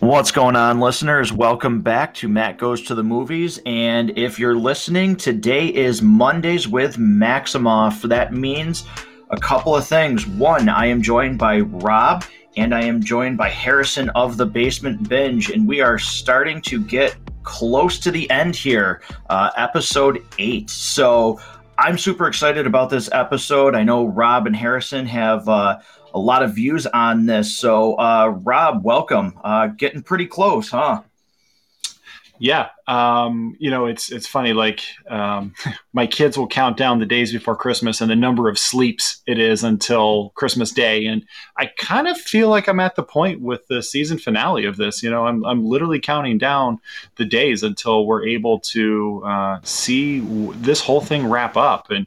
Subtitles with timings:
[0.00, 1.32] What's going on, listeners?
[1.32, 3.58] Welcome back to Matt Goes to the Movies.
[3.66, 8.02] And if you're listening, today is Mondays with Maximoff.
[8.02, 8.84] That means
[9.30, 10.24] a couple of things.
[10.24, 12.24] One, I am joined by Rob
[12.56, 15.50] and I am joined by Harrison of the Basement Binge.
[15.50, 20.70] And we are starting to get close to the end here, uh, episode eight.
[20.70, 21.40] So
[21.78, 23.74] I'm super excited about this episode.
[23.74, 25.48] I know Rob and Harrison have.
[25.48, 25.78] Uh,
[26.14, 27.56] a lot of views on this.
[27.56, 29.38] So, uh, Rob, welcome.
[29.42, 31.02] Uh, getting pretty close, huh?
[32.40, 34.52] Yeah, um, you know it's it's funny.
[34.52, 35.54] Like um,
[35.92, 39.38] my kids will count down the days before Christmas and the number of sleeps it
[39.38, 41.24] is until Christmas Day, and
[41.56, 45.02] I kind of feel like I'm at the point with the season finale of this.
[45.02, 46.78] You know, I'm I'm literally counting down
[47.16, 50.20] the days until we're able to uh, see
[50.56, 52.06] this whole thing wrap up, and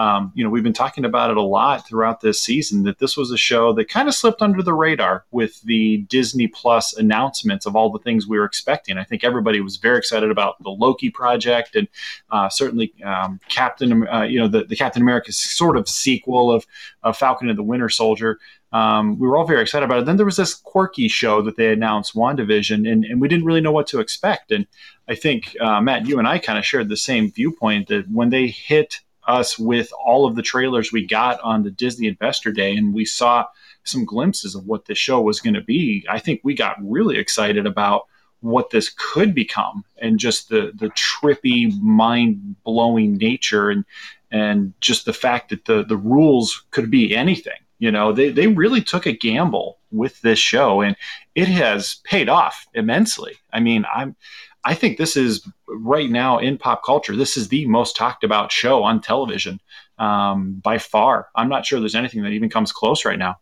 [0.00, 3.18] um, you know, we've been talking about it a lot throughout this season that this
[3.18, 7.66] was a show that kind of slipped under the radar with the Disney Plus announcements
[7.66, 8.96] of all the things we were expecting.
[8.96, 11.86] I think everybody was very excited about the Loki project and
[12.30, 16.66] uh, certainly um, Captain, uh, you know, the, the Captain America sort of sequel of,
[17.02, 18.38] of Falcon and the Winter Soldier.
[18.72, 20.06] Um, we were all very excited about it.
[20.06, 23.60] Then there was this quirky show that they announced, WandaVision, and, and we didn't really
[23.60, 24.50] know what to expect.
[24.50, 24.66] And
[25.08, 28.30] I think, uh, Matt, you and I kind of shared the same viewpoint that when
[28.30, 32.74] they hit us with all of the trailers we got on the Disney Investor Day,
[32.74, 33.44] and we saw
[33.84, 36.04] some glimpses of what the show was going to be.
[36.08, 38.02] I think we got really excited about
[38.40, 43.84] what this could become and just the the trippy, mind blowing nature and
[44.30, 47.58] and just the fact that the the rules could be anything.
[47.78, 50.96] You know, they they really took a gamble with this show, and
[51.34, 53.36] it has paid off immensely.
[53.52, 54.16] I mean, I'm
[54.64, 57.16] I think this is right now in pop culture.
[57.16, 59.60] This is the most talked about show on television
[59.98, 61.28] um, by far.
[61.34, 63.38] I'm not sure there's anything that even comes close right now.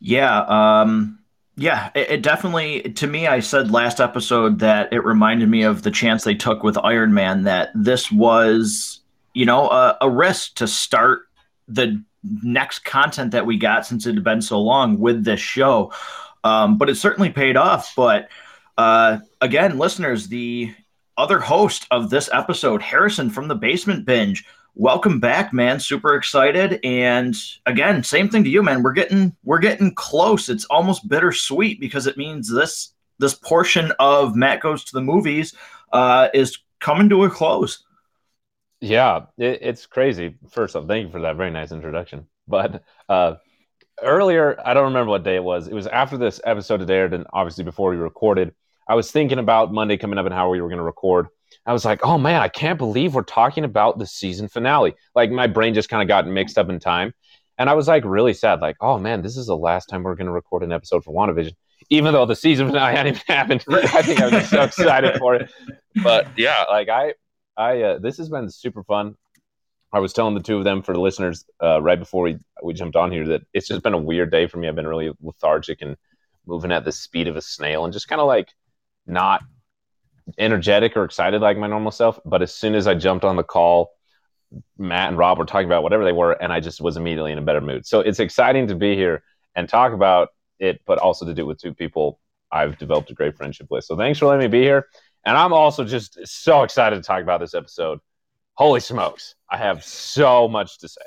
[0.00, 1.18] Yeah, um,
[1.56, 2.82] yeah, it, it, definitely.
[2.82, 6.62] To me, I said last episode that it reminded me of the chance they took
[6.62, 7.42] with Iron Man.
[7.42, 9.00] That this was,
[9.34, 11.22] you know, a, a risk to start
[11.66, 15.92] the next content that we got since it had been so long with this show.
[16.44, 17.92] Um, but it certainly paid off.
[17.96, 18.28] But
[18.76, 20.74] uh, again, listeners, the
[21.16, 24.44] other host of this episode, Harrison from the Basement Binge.
[24.74, 25.80] Welcome back, man.
[25.80, 26.78] Super excited.
[26.84, 27.34] And
[27.66, 28.82] again, same thing to you, man.
[28.82, 30.48] We're getting we're getting close.
[30.48, 35.54] It's almost bittersweet because it means this this portion of Matt goes to the movies
[35.92, 37.84] uh, is coming to a close.
[38.80, 40.36] Yeah, it, it's crazy.
[40.50, 42.28] First off, thank you for that very nice introduction.
[42.46, 43.34] But uh,
[44.00, 45.66] earlier, I don't remember what day it was.
[45.66, 48.54] It was after this episode had aired, and obviously before we recorded.
[48.88, 51.28] I was thinking about Monday coming up and how we were going to record.
[51.66, 54.94] I was like, oh man, I can't believe we're talking about the season finale.
[55.14, 57.12] Like my brain just kind of got mixed up in time.
[57.58, 60.14] And I was like really sad, like, oh man, this is the last time we're
[60.14, 61.52] going to record an episode for WandaVision.
[61.90, 65.34] Even though the season finale hadn't even happened, I think I was so excited for
[65.34, 65.50] it.
[66.02, 67.14] But yeah, like I,
[67.56, 69.16] I, uh, this has been super fun.
[69.92, 72.74] I was telling the two of them for the listeners uh, right before we we
[72.74, 74.68] jumped on here that it's just been a weird day for me.
[74.68, 75.96] I've been really lethargic and
[76.46, 78.52] moving at the speed of a snail, and just kind of like
[79.08, 79.42] not
[80.38, 82.20] energetic or excited like my normal self.
[82.24, 83.92] But as soon as I jumped on the call,
[84.78, 87.38] Matt and Rob were talking about whatever they were, and I just was immediately in
[87.38, 87.86] a better mood.
[87.86, 89.22] So it's exciting to be here
[89.54, 92.20] and talk about it, but also to do it with two people
[92.50, 93.84] I've developed a great friendship with.
[93.84, 94.86] So thanks for letting me be here.
[95.26, 97.98] And I'm also just so excited to talk about this episode.
[98.54, 99.34] Holy smokes.
[99.50, 101.02] I have so much to say.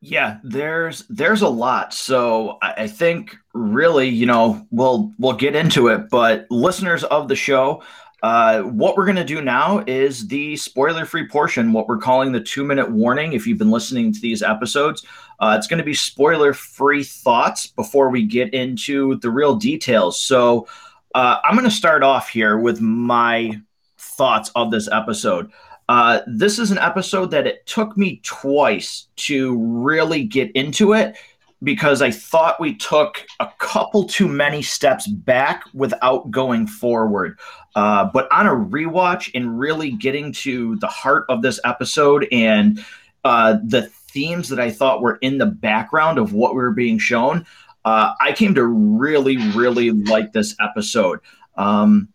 [0.00, 1.92] Yeah, there's there's a lot.
[1.92, 6.08] So I think really, you know, we'll we'll get into it.
[6.08, 7.82] But listeners of the show,
[8.22, 11.72] uh, what we're gonna do now is the spoiler-free portion.
[11.72, 13.32] What we're calling the two-minute warning.
[13.32, 15.04] If you've been listening to these episodes,
[15.40, 20.20] uh, it's going to be spoiler-free thoughts before we get into the real details.
[20.20, 20.68] So
[21.14, 23.60] uh, I'm going to start off here with my
[23.98, 25.50] thoughts of this episode.
[25.88, 31.16] Uh, this is an episode that it took me twice to really get into it
[31.62, 37.38] because I thought we took a couple too many steps back without going forward.
[37.74, 42.84] Uh, but on a rewatch and really getting to the heart of this episode and
[43.24, 46.98] uh, the themes that I thought were in the background of what we were being
[46.98, 47.44] shown,
[47.84, 51.20] uh, I came to really, really like this episode.
[51.56, 52.08] Um,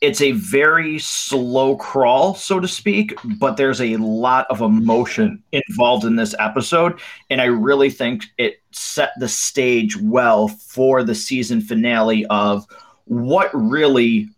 [0.00, 6.04] it's a very slow crawl, so to speak, but there's a lot of emotion involved
[6.04, 6.98] in this episode.
[7.28, 12.66] And I really think it set the stage well for the season finale of
[13.04, 14.28] what really,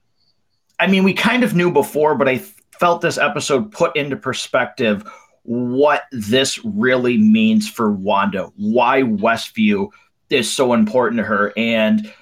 [0.80, 2.38] I mean, we kind of knew before, but I
[2.80, 5.08] felt this episode put into perspective
[5.44, 9.90] what this really means for Wanda, why Westview
[10.28, 11.52] is so important to her.
[11.56, 12.12] And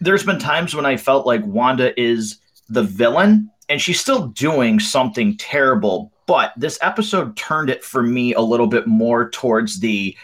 [0.00, 2.38] there's been times when I felt like Wanda is
[2.70, 8.34] the villain and she's still doing something terrible, but this episode turned it for me
[8.34, 10.16] a little bit more towards the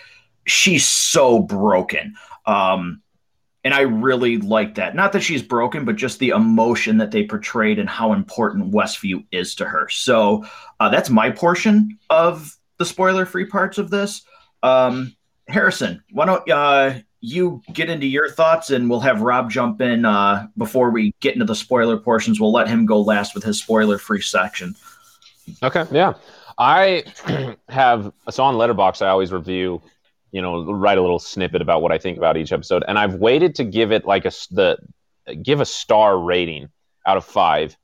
[0.46, 2.14] she's so broken.
[2.46, 3.02] Um,
[3.64, 4.94] and I really like that.
[4.94, 9.26] Not that she's broken, but just the emotion that they portrayed and how important Westview
[9.32, 9.88] is to her.
[9.88, 10.46] So
[10.78, 14.22] uh, that's my portion of the spoiler-free parts of this.
[14.62, 15.16] Um,
[15.48, 16.94] Harrison, why don't uh,
[17.26, 21.34] you get into your thoughts, and we'll have Rob jump in uh, before we get
[21.34, 22.40] into the spoiler portions.
[22.40, 24.76] We'll let him go last with his spoiler-free section.
[25.60, 26.14] Okay, yeah.
[26.56, 27.04] I
[27.68, 29.02] have so on Letterboxd.
[29.02, 29.82] I always review
[30.30, 33.14] you know write a little snippet about what I think about each episode, and I've
[33.14, 34.78] waited to give it like a the
[35.42, 36.68] give a star rating
[37.06, 37.76] out of five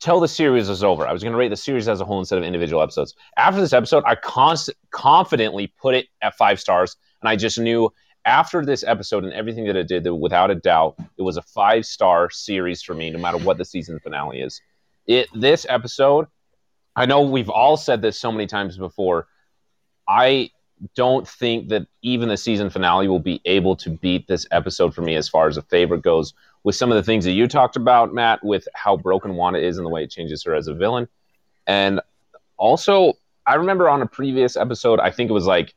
[0.00, 1.06] till the series is over.
[1.06, 3.14] I was going to rate the series as a whole instead of individual episodes.
[3.36, 7.92] After this episode, I const- confidently put it at five stars, and I just knew
[8.24, 11.42] after this episode and everything that it did, that without a doubt, it was a
[11.42, 14.60] five star series for me, no matter what the season finale is.
[15.06, 16.26] It this episode,
[16.94, 19.26] I know we've all said this so many times before.
[20.08, 20.50] I
[20.94, 25.02] don't think that even the season finale will be able to beat this episode for
[25.02, 26.34] me as far as a favorite goes.
[26.62, 29.78] With some of the things that you talked about, Matt, with how broken Wanda is
[29.78, 31.08] and the way it changes her as a villain.
[31.66, 32.00] And
[32.58, 33.14] also,
[33.46, 35.74] I remember on a previous episode, I think it was like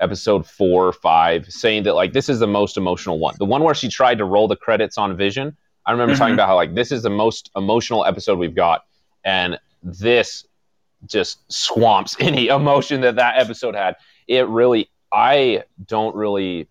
[0.00, 3.34] episode four or five, saying that like this is the most emotional one.
[3.38, 5.56] The one where she tried to roll the credits on Vision.
[5.84, 6.18] I remember mm-hmm.
[6.18, 8.84] talking about how like this is the most emotional episode we've got.
[9.24, 10.46] And this
[11.06, 13.96] just swamps any emotion that that episode had
[14.26, 16.68] it really I don't really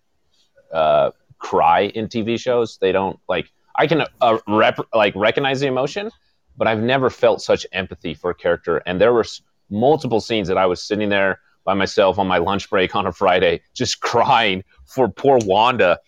[0.74, 2.78] uh, cry in TV shows.
[2.78, 6.12] They don't like I can uh, rep, like recognize the emotion,
[6.58, 8.78] but I've never felt such empathy for a character.
[8.86, 9.26] And there were
[9.70, 13.12] multiple scenes that I was sitting there by myself on my lunch break on a
[13.12, 16.00] Friday, just crying for poor Wanda.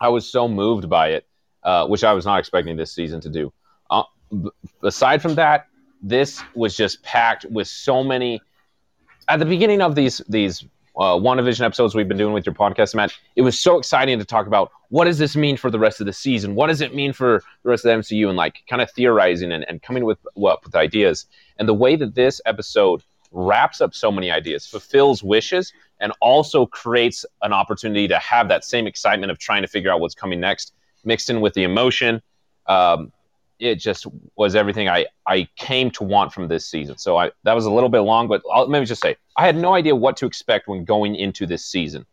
[0.00, 1.26] I was so moved by it,
[1.62, 3.52] uh, which I was not expecting this season to do.
[3.88, 4.50] Uh, b-
[4.82, 5.68] aside from that,
[6.02, 8.40] this was just packed with so many.
[9.28, 10.64] At the beginning of these these
[10.96, 14.24] uh, WandaVision episodes we've been doing with your podcast, Matt, it was so exciting to
[14.24, 16.54] talk about what does this mean for the rest of the season?
[16.54, 18.28] What does it mean for the rest of the MCU?
[18.28, 21.26] And like kind of theorizing and, and coming with, with ideas.
[21.58, 23.02] And the way that this episode
[23.36, 28.64] wraps up so many ideas, fulfills wishes, and also creates an opportunity to have that
[28.64, 30.72] same excitement of trying to figure out what's coming next,
[31.04, 32.22] mixed in with the emotion.
[32.66, 33.12] Um,
[33.58, 34.06] it just
[34.36, 36.98] was everything I, I came to want from this season.
[36.98, 39.46] So I that was a little bit long, but I'll, let me just say I
[39.46, 42.04] had no idea what to expect when going into this season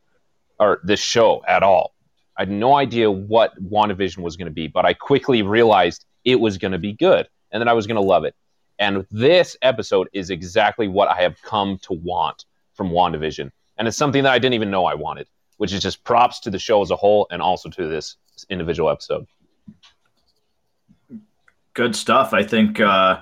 [0.59, 1.95] or this show at all.
[2.37, 6.39] I had no idea what WandaVision was going to be, but I quickly realized it
[6.39, 8.35] was going to be good and that I was going to love it.
[8.79, 13.51] And this episode is exactly what I have come to want from WandaVision.
[13.77, 15.27] And it's something that I didn't even know I wanted,
[15.57, 18.17] which is just props to the show as a whole and also to this
[18.49, 19.27] individual episode.
[21.73, 22.33] Good stuff.
[22.33, 23.21] I think, uh,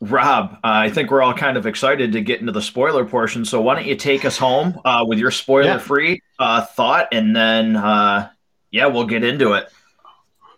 [0.00, 3.44] Rob, uh, I think we're all kind of excited to get into the spoiler portion.
[3.44, 6.46] So why don't you take us home uh, with your spoiler free yeah.
[6.46, 8.28] Uh, thought, and then uh,
[8.70, 9.70] yeah, we'll get into it.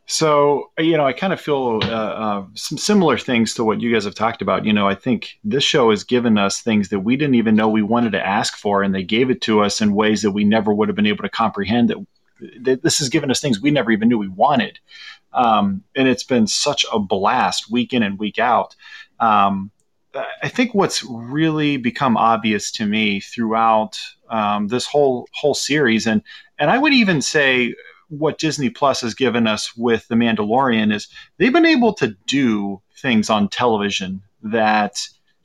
[0.07, 4.05] So you know, I kind of feel uh, some similar things to what you guys
[4.05, 4.65] have talked about.
[4.65, 7.69] You know, I think this show has given us things that we didn't even know
[7.69, 10.45] we wanted to ask for, and they gave it to us in ways that we
[10.45, 11.91] never would have been able to comprehend.
[11.91, 12.07] That,
[12.63, 14.79] that this has given us things we never even knew we wanted.
[15.33, 18.77] Um, and it's been such a blast week in and week out.
[19.19, 19.73] Um,
[20.43, 23.99] I think what's really become obvious to me throughout
[24.31, 26.23] um, this whole whole series, and
[26.59, 27.75] and I would even say
[28.09, 31.09] what Disney Plus has given us with The Mandalorian is
[31.39, 35.01] they've been able to do things on television that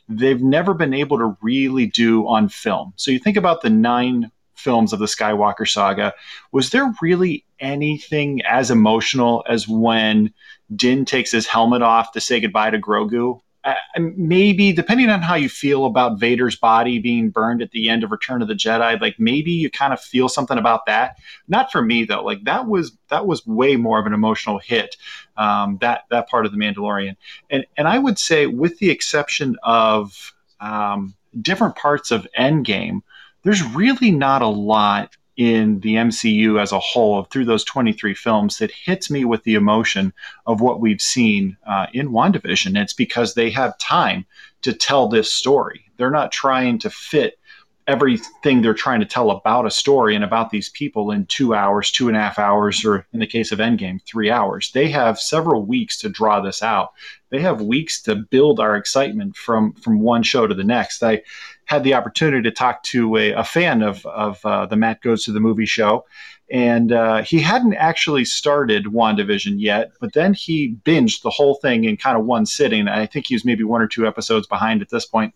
[0.08, 2.94] they've never been able to really do on film.
[2.96, 6.14] So you think about the nine films of the Skywalker saga,
[6.52, 10.34] was there really anything as emotional as when
[10.76, 13.42] Din takes his helmet off to say goodbye to Grogu?
[13.64, 13.76] Uh,
[14.16, 18.10] maybe depending on how you feel about Vader's body being burned at the end of
[18.10, 21.18] Return of the Jedi, like maybe you kind of feel something about that.
[21.48, 22.24] Not for me though.
[22.24, 24.98] Like that was that was way more of an emotional hit.
[25.38, 27.16] Um, that that part of the Mandalorian,
[27.52, 33.02] and and I would say, with the exception of um, different parts of Endgame,
[33.44, 38.60] there's really not a lot in the MCU as a whole through those 23 films
[38.60, 40.14] that hits me with the emotion
[40.46, 42.80] of what we've seen uh, in WandaVision.
[42.80, 44.28] It's because they have time
[44.62, 45.84] to tell this story.
[45.98, 47.40] They're not trying to fit
[47.88, 51.90] everything they're trying to tell about a story and about these people in two hours,
[51.90, 54.72] two and a half hours, or in the case of Endgame, three hours.
[54.72, 56.92] They have several weeks to draw this out.
[57.32, 61.02] They have weeks to build our excitement from from one show to the next.
[61.02, 61.24] I
[61.72, 65.24] had the opportunity to talk to a, a fan of, of uh, the Matt Goes
[65.24, 66.06] to the Movie show.
[66.52, 71.86] And uh, he hadn't actually started WandaVision yet, but then he binged the whole thing
[71.86, 72.90] in kind of one sitting.
[72.90, 75.34] I think he was maybe one or two episodes behind at this point.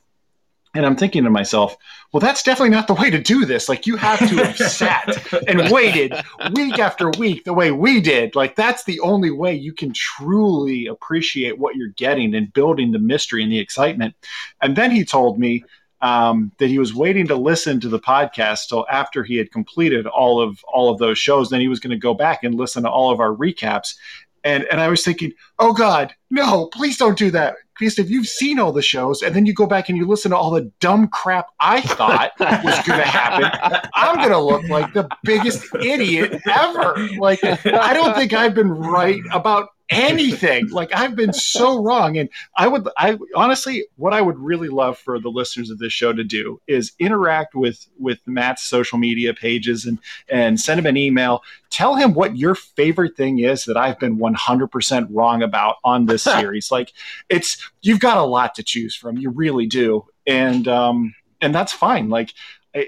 [0.74, 1.78] And I'm thinking to myself,
[2.12, 3.70] well, that's definitely not the way to do this.
[3.70, 5.08] Like, you have to have sat
[5.48, 6.14] and waited
[6.52, 8.36] week after week the way we did.
[8.36, 13.00] Like, that's the only way you can truly appreciate what you're getting and building the
[13.00, 14.16] mystery and the excitement.
[14.62, 15.64] And then he told me
[16.06, 20.06] um, that he was waiting to listen to the podcast till after he had completed
[20.06, 21.50] all of all of those shows.
[21.50, 23.96] Then he was going to go back and listen to all of our recaps.
[24.44, 27.56] And, and I was thinking, oh God, no, please don't do that.
[27.80, 30.30] Because if you've seen all the shows and then you go back and you listen
[30.30, 34.64] to all the dumb crap I thought was going to happen, I'm going to look
[34.70, 36.96] like the biggest idiot ever.
[37.18, 40.68] Like, I don't think I've been right about anything.
[40.70, 42.18] like I've been so wrong.
[42.18, 45.94] And I would, I honestly, what I would really love for the listeners of this
[45.94, 50.00] show to do is interact with with Matt's social media pages and
[50.30, 51.44] and send him an email.
[51.70, 56.24] Tell him what your favorite thing is that I've been 100% wrong about on this
[56.24, 56.72] series.
[56.72, 56.94] like
[57.30, 59.18] it's you've got a lot to choose from.
[59.18, 60.06] You really do.
[60.26, 62.10] And um and that's fine.
[62.10, 62.34] Like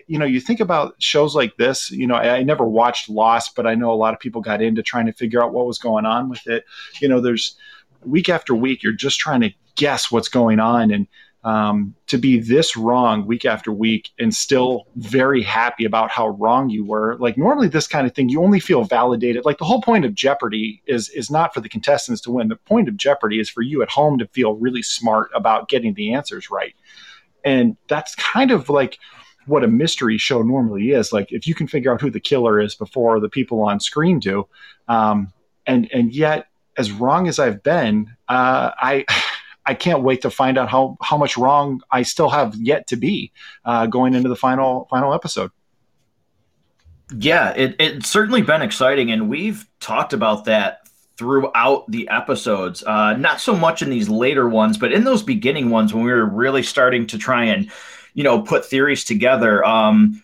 [0.08, 1.92] you know, you think about shows like this.
[1.92, 4.62] You know, I, I, never watched Lost, but I know a lot of people got
[4.62, 6.66] into trying to figure out what was going on with it.
[7.02, 7.56] You know, there's
[8.04, 11.08] week after week, you're just trying to guess what's going on, and
[11.44, 16.70] um, to be this wrong week after week and still very happy about how wrong
[16.70, 17.16] you were.
[17.20, 19.46] Like normally, this kind of thing, you only feel validated.
[19.46, 22.50] Like the whole point of Jeopardy is is not for the contestants to win.
[22.50, 25.94] The point of Jeopardy is for you at home to feel really smart about getting
[25.94, 26.76] the answers right.
[27.46, 29.00] And that's kind of like
[29.48, 31.12] what a mystery show normally is.
[31.12, 34.20] Like if you can figure out who the killer is before the people on screen
[34.20, 34.48] do,
[34.88, 35.32] um,
[35.66, 39.06] and and yet as wrong as I've been, uh, I.
[39.70, 42.96] I can't wait to find out how, how much wrong I still have yet to
[42.96, 43.34] be
[43.66, 45.52] uh, going into the final final episode.
[47.14, 50.88] Yeah, it, it's certainly been exciting, and we've talked about that
[51.18, 52.84] throughout the episodes.
[52.84, 56.12] Uh, not so much in these later ones, but in those beginning ones when we
[56.12, 57.72] were really starting to try and
[58.18, 60.22] you know put theories together um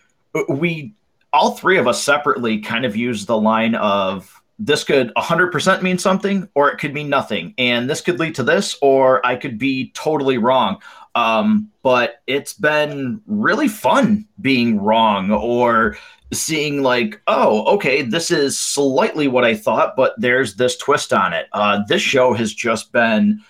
[0.48, 0.92] we
[1.32, 5.98] all three of us separately kind of use the line of this could 100% mean
[5.98, 7.54] something or it could mean nothing.
[7.58, 10.80] And this could lead to this or i could be totally wrong.
[11.16, 15.96] Um, but it's been really fun being wrong or
[16.32, 21.32] seeing like oh okay this is slightly what i thought but there's this twist on
[21.32, 21.46] it.
[21.52, 23.40] Uh, this show has just been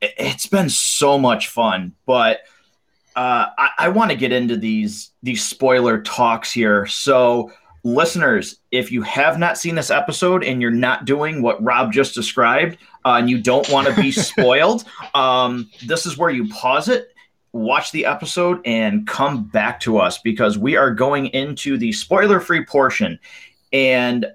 [0.00, 2.40] it's been so much fun but
[3.16, 6.86] uh, I, I want to get into these these spoiler talks here.
[6.86, 7.52] So,
[7.82, 12.14] listeners, if you have not seen this episode and you're not doing what Rob just
[12.14, 16.88] described, uh, and you don't want to be spoiled, um, this is where you pause
[16.88, 17.08] it,
[17.52, 22.64] watch the episode, and come back to us because we are going into the spoiler-free
[22.66, 23.18] portion.
[23.72, 24.26] And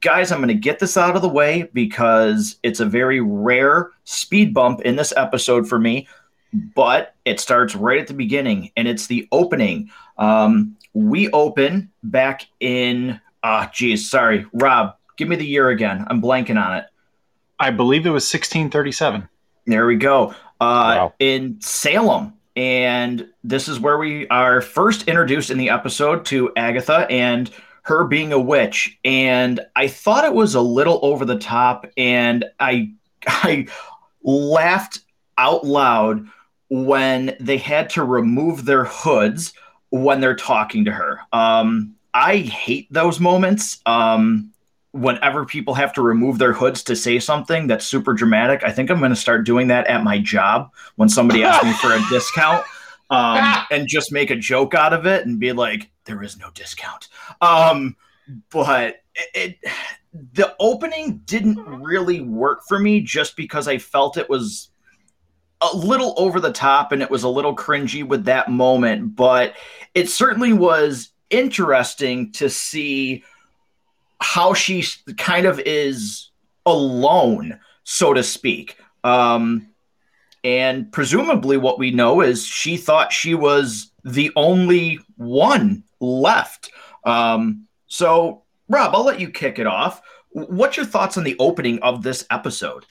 [0.00, 3.90] guys, I'm going to get this out of the way because it's a very rare
[4.04, 6.06] speed bump in this episode for me
[6.52, 9.90] but it starts right at the beginning and it's the opening.
[10.16, 16.04] Um, we open back in, ah, oh, geez, sorry, Rob, give me the year again.
[16.08, 16.86] I'm blanking on it.
[17.60, 19.28] I believe it was 1637.
[19.66, 20.30] There we go.
[20.60, 21.14] Uh, wow.
[21.18, 22.34] In Salem.
[22.56, 27.50] And this is where we are first introduced in the episode to Agatha and
[27.82, 28.98] her being a witch.
[29.04, 32.92] And I thought it was a little over the top, and I
[33.26, 33.66] I
[34.22, 35.00] laughed
[35.38, 36.26] out loud
[36.70, 39.52] when they had to remove their hoods
[39.90, 41.20] when they're talking to her.
[41.32, 43.80] Um, I hate those moments.
[43.86, 44.52] Um,
[44.92, 48.90] whenever people have to remove their hoods to say something that's super dramatic, I think
[48.90, 52.00] I'm going to start doing that at my job when somebody asks me for a
[52.10, 52.64] discount
[53.10, 56.50] um, and just make a joke out of it and be like, there is no
[56.50, 57.08] discount.
[57.40, 57.96] Um,
[58.50, 59.72] but it, it,
[60.32, 64.70] the opening didn't really work for me just because I felt it was
[65.60, 69.54] a little over the top and it was a little cringy with that moment, but
[69.94, 73.24] it certainly was interesting to see
[74.20, 74.84] how she
[75.16, 76.30] kind of is
[76.66, 78.76] alone, so to speak.
[79.04, 79.68] Um,
[80.44, 86.70] and presumably, what we know is she thought she was the only one left.
[87.04, 90.00] Um, so, Rob, I'll let you kick it off.
[90.30, 92.84] What's your thoughts on the opening of this episode?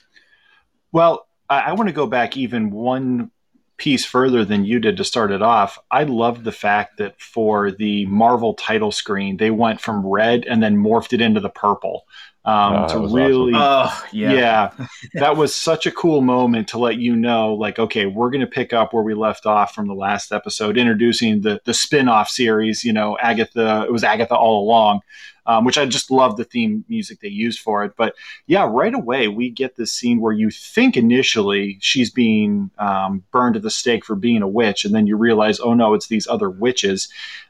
[0.92, 3.32] Well, I, I want to go back even one
[3.78, 7.72] piece further than you did to start it off, I loved the fact that for
[7.72, 12.06] the Marvel title screen, they went from red and then morphed it into the purple.
[12.48, 14.32] Um, Oh, to that was really, Oh, yeah.
[14.32, 18.40] yeah, that was such a cool moment to let you know, like, okay, we're going
[18.42, 22.08] to pick up where we left off from the last episode, introducing the the spin
[22.08, 22.86] off series.
[22.86, 23.84] You know, Agatha.
[23.86, 25.02] It was Agatha all along,
[25.46, 27.92] um, which I just love the theme music they used for it.
[27.98, 33.26] But yeah, right away we get this scene where you think initially she's being um,
[33.34, 36.08] burned at the stake for being a witch, and then you realize, oh no, it's
[36.08, 37.10] these other witches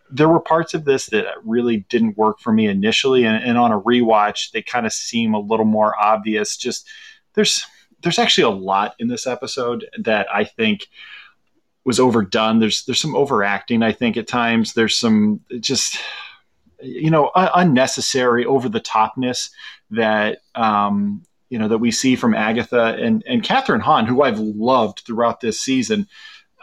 [0.09, 3.71] there were parts of this that really didn't work for me initially and, and on
[3.71, 6.57] a rewatch they kind of seem a little more obvious.
[6.57, 6.87] Just
[7.33, 7.65] there's
[8.01, 10.87] there's actually a lot in this episode that i think
[11.83, 12.59] was overdone.
[12.59, 14.73] There's there's some overacting i think at times.
[14.73, 15.97] There's some just
[16.81, 19.49] you know un- unnecessary over the topness
[19.91, 24.37] that um you know that we see from agatha and and kathryn hahn who i've
[24.37, 26.07] loved throughout this season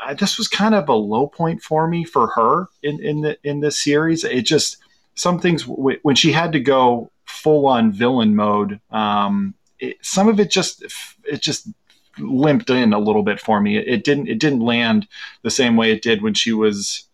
[0.03, 3.39] uh, this was kind of a low point for me for her in in the
[3.45, 4.25] in this series.
[4.25, 4.79] It just
[5.15, 8.81] some things w- when she had to go full on villain mode.
[8.91, 10.85] Um, it, some of it just
[11.25, 11.69] it just
[12.19, 13.77] limped in a little bit for me.
[13.77, 15.07] It, it didn't it didn't land
[15.43, 17.09] the same way it did when she was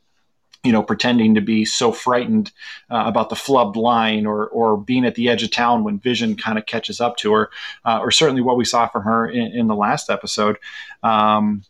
[0.63, 2.53] you know, pretending to be so frightened
[2.91, 6.37] uh, about the flubbed line or, or being at the edge of town when Vision
[6.37, 7.51] kind of catches up to her,
[7.87, 10.59] uh, or certainly what we saw from her in, in the last episode.
[11.03, 11.63] Um,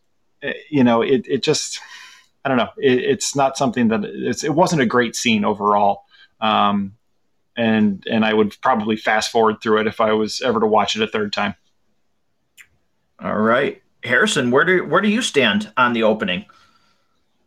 [0.70, 1.80] you know, it, it just,
[2.44, 2.70] I don't know.
[2.78, 6.04] It, it's not something that it's, it wasn't a great scene overall.
[6.40, 6.96] Um,
[7.56, 10.96] and, and I would probably fast forward through it if I was ever to watch
[10.96, 11.54] it a third time.
[13.22, 13.82] All right.
[14.02, 16.46] Harrison, where do where do you stand on the opening?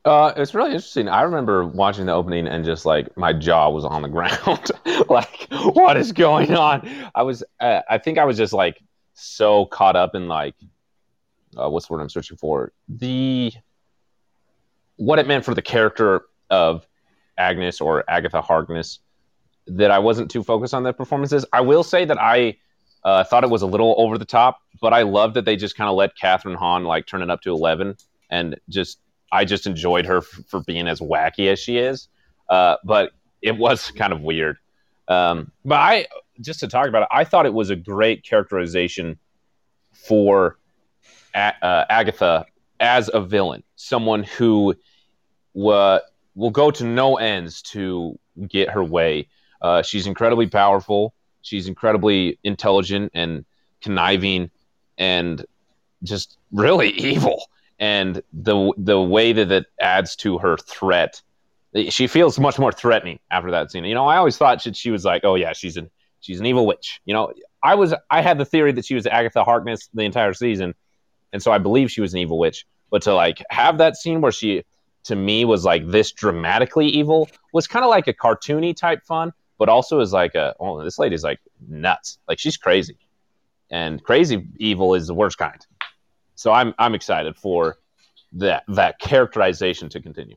[0.05, 1.07] Uh, it's really interesting.
[1.07, 4.69] I remember watching the opening and just like my jaw was on the ground.
[5.09, 6.87] like, what is going on?
[7.15, 8.81] I was, uh, I think I was just like
[9.13, 10.55] so caught up in like,
[11.57, 12.71] uh, what's the word I'm searching for?
[12.87, 13.51] The
[14.97, 16.87] what it meant for the character of
[17.37, 18.99] Agnes or Agatha Harkness
[19.67, 21.45] that I wasn't too focused on the performances.
[21.53, 22.57] I will say that I
[23.03, 25.75] uh, thought it was a little over the top, but I love that they just
[25.75, 27.95] kind of let Kathryn Hahn like turn it up to eleven
[28.29, 28.99] and just
[29.31, 32.07] I just enjoyed her f- for being as wacky as she is.
[32.49, 34.57] Uh, but it was kind of weird.
[35.07, 36.07] Um, but I
[36.41, 39.19] just to talk about it, I thought it was a great characterization
[39.91, 40.57] for
[41.33, 42.45] a- uh, Agatha
[42.79, 44.75] as a villain, someone who
[45.53, 45.99] wa-
[46.35, 48.17] will go to no ends to
[48.47, 49.27] get her way.
[49.61, 51.13] Uh, she's incredibly powerful.
[51.41, 53.45] She's incredibly intelligent and
[53.81, 54.49] conniving,
[54.97, 55.45] and
[56.03, 57.45] just really evil.
[57.79, 61.21] And the the way that it adds to her threat,
[61.89, 63.83] she feels much more threatening after that scene.
[63.83, 65.89] You know, I always thought she, she was like, oh yeah, she's an
[66.21, 67.01] she's an evil witch.
[67.05, 70.33] You know, I was I had the theory that she was Agatha Harkness the entire
[70.33, 70.75] season,
[71.33, 72.65] and so I believe she was an evil witch.
[72.89, 74.63] But to like have that scene where she
[75.05, 79.33] to me was like this dramatically evil was kind of like a cartoony type fun,
[79.57, 82.97] but also is like a oh this lady's like nuts, like she's crazy,
[83.69, 85.65] and crazy evil is the worst kind.
[86.35, 87.77] So I'm I'm excited for
[88.33, 90.35] that that characterization to continue.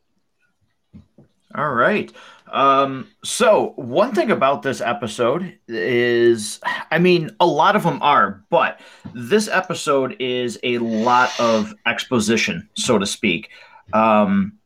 [1.57, 2.13] All right.
[2.53, 8.45] Um, so one thing about this episode is, I mean, a lot of them are,
[8.51, 8.81] but
[9.15, 13.51] this episode is a lot of exposition, so to speak.
[13.95, 14.59] Um,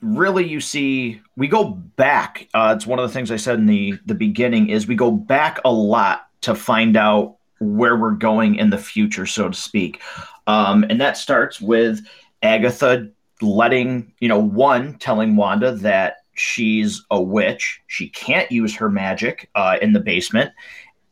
[0.00, 2.48] really, you see, we go back.
[2.54, 5.10] Uh, it's one of the things I said in the the beginning is we go
[5.10, 10.00] back a lot to find out where we're going in the future, so to speak.
[10.46, 12.06] Um, and that starts with
[12.42, 13.10] Agatha
[13.42, 17.80] letting, you know, one telling Wanda that she's a witch.
[17.86, 20.52] She can't use her magic uh, in the basement.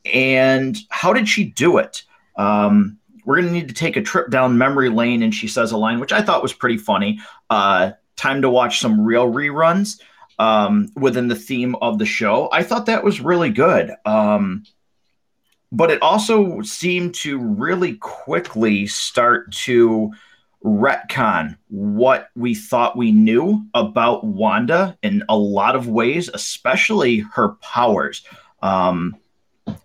[0.04, 2.02] And how did she do it?
[2.36, 5.22] Um, we're going to need to take a trip down memory lane.
[5.22, 7.20] And she says a line, which I thought was pretty funny.
[7.50, 10.00] Uh, time to watch some real reruns
[10.38, 12.48] um, within the theme of the show.
[12.52, 13.92] I thought that was really good.
[14.04, 14.64] Um,
[15.70, 20.12] but it also seemed to really quickly start to
[20.64, 27.50] retcon what we thought we knew about Wanda in a lot of ways, especially her
[27.60, 28.22] powers.
[28.62, 29.16] Um,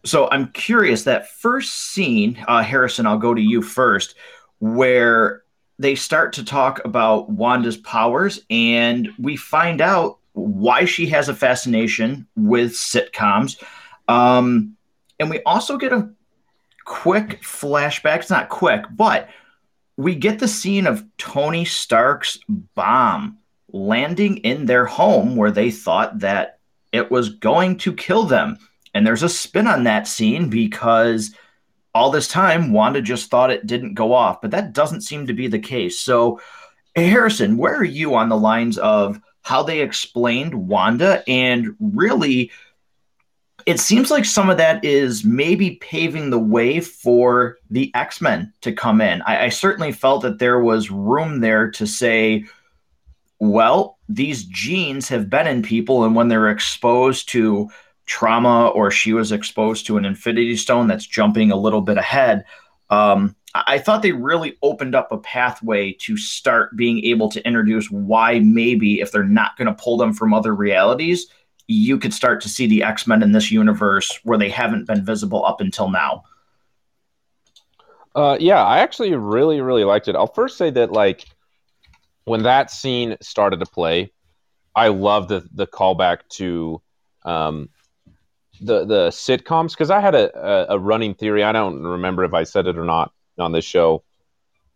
[0.06, 4.16] so I'm curious that first scene, uh, Harrison, I'll go to you first,
[4.60, 5.44] where
[5.80, 11.36] they start to talk about Wanda's powers, and we find out why she has a
[11.36, 13.62] fascination with sitcoms.
[14.08, 14.76] Um,
[15.20, 16.10] and we also get a
[16.86, 18.20] quick flashback.
[18.20, 19.30] It's not quick, but
[19.98, 23.40] we get the scene of Tony Stark's bomb
[23.74, 26.60] landing in their home where they thought that
[26.92, 28.58] it was going to kill them.
[28.94, 31.36] And there's a spin on that scene because
[31.94, 35.34] all this time, Wanda just thought it didn't go off, but that doesn't seem to
[35.34, 36.00] be the case.
[36.00, 36.40] So,
[36.96, 42.52] Harrison, where are you on the lines of how they explained Wanda and really?
[43.68, 48.54] It seems like some of that is maybe paving the way for the X Men
[48.62, 49.22] to come in.
[49.24, 52.46] I, I certainly felt that there was room there to say,
[53.40, 57.70] well, these genes have been in people, and when they're exposed to
[58.06, 62.46] trauma or she was exposed to an infinity stone that's jumping a little bit ahead,
[62.90, 67.92] um, I thought they really opened up a pathway to start being able to introduce
[67.92, 71.28] why maybe if they're not going to pull them from other realities,
[71.68, 75.04] you could start to see the X Men in this universe where they haven't been
[75.04, 76.24] visible up until now.
[78.16, 80.16] Uh, yeah, I actually really, really liked it.
[80.16, 81.26] I'll first say that like
[82.24, 84.12] when that scene started to play,
[84.76, 86.82] I love the the callback to
[87.26, 87.70] um,
[88.62, 91.44] the the sitcoms because I had a, a, a running theory.
[91.44, 94.04] I don't remember if I said it or not on this show.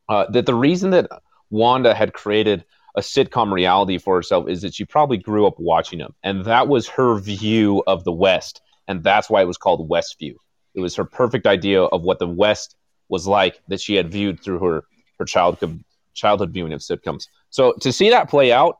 [0.09, 1.09] Uh, that the reason that
[1.49, 5.99] Wanda had created a sitcom reality for herself is that she probably grew up watching
[5.99, 9.89] them, and that was her view of the West, and that's why it was called
[9.89, 10.35] Westview.
[10.73, 12.75] It was her perfect idea of what the West
[13.09, 14.83] was like that she had viewed through her
[15.19, 17.27] her childhood childhood viewing of sitcoms.
[17.49, 18.77] So to see that play out,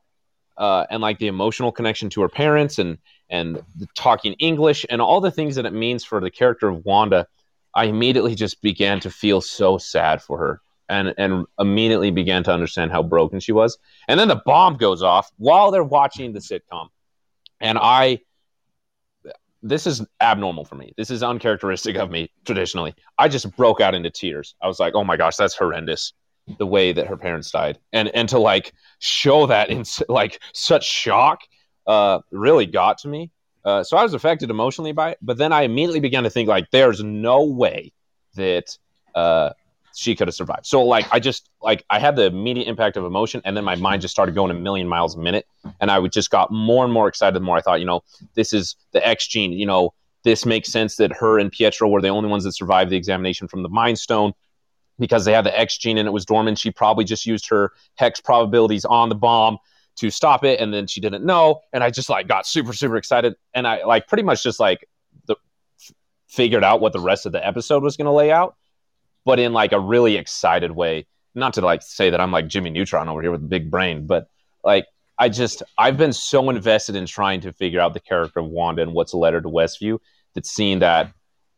[0.57, 2.97] uh, and like the emotional connection to her parents and
[3.29, 3.61] and
[3.95, 7.27] talking English and all the things that it means for the character of Wanda,
[7.73, 12.51] I immediately just began to feel so sad for her and and immediately began to
[12.51, 13.77] understand how broken she was.
[14.07, 16.89] And then the bomb goes off while they're watching the sitcom.
[17.59, 18.19] And I
[19.63, 20.93] this is abnormal for me.
[20.97, 22.95] This is uncharacteristic of me traditionally.
[23.17, 24.55] I just broke out into tears.
[24.61, 26.13] I was like, "Oh my gosh, that's horrendous."
[26.57, 30.83] the way that her parents died and and to like show that in like such
[30.83, 31.41] shock
[31.87, 33.31] uh really got to me
[33.63, 36.49] uh, so i was affected emotionally by it but then i immediately began to think
[36.49, 37.93] like there's no way
[38.35, 38.77] that
[39.15, 39.51] uh
[39.95, 43.03] she could have survived so like i just like i had the immediate impact of
[43.03, 45.45] emotion and then my mind just started going a million miles a minute
[45.79, 48.01] and i would just got more and more excited the more i thought you know
[48.35, 52.01] this is the x gene you know this makes sense that her and pietro were
[52.01, 54.33] the only ones that survived the examination from the mind stone
[54.99, 56.59] because they had the X gene and it was dormant.
[56.59, 59.57] She probably just used her hex probabilities on the bomb
[59.97, 61.61] to stop it, and then she didn't know.
[61.73, 64.87] And I just like got super super excited, and I like pretty much just like
[65.25, 65.35] the
[66.27, 68.55] figured out what the rest of the episode was going to lay out,
[69.25, 71.07] but in like a really excited way.
[71.33, 74.05] Not to like say that I'm like Jimmy Neutron over here with a big brain,
[74.05, 74.27] but
[74.63, 74.85] like
[75.17, 78.81] I just I've been so invested in trying to figure out the character of Wanda
[78.81, 79.99] and what's led her to Westview
[80.33, 81.13] that seeing that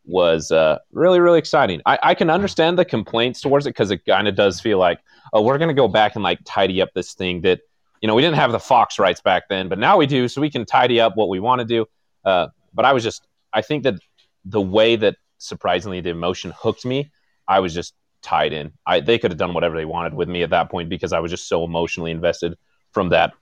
[0.05, 1.81] was uh, really really exciting.
[1.85, 4.99] I, I can understand the complaints towards it because it kind of does feel like
[5.31, 7.61] oh we're gonna go back and like tidy up this thing that
[8.01, 10.41] you know we didn't have the Fox rights back then, but now we do, so
[10.41, 11.85] we can tidy up what we want to do.
[12.25, 13.95] Uh, but I was just I think that
[14.45, 17.11] the way that surprisingly the emotion hooked me,
[17.47, 18.71] I was just tied in.
[18.85, 21.19] I they could have done whatever they wanted with me at that point because I
[21.19, 22.57] was just so emotionally invested
[22.91, 23.33] from that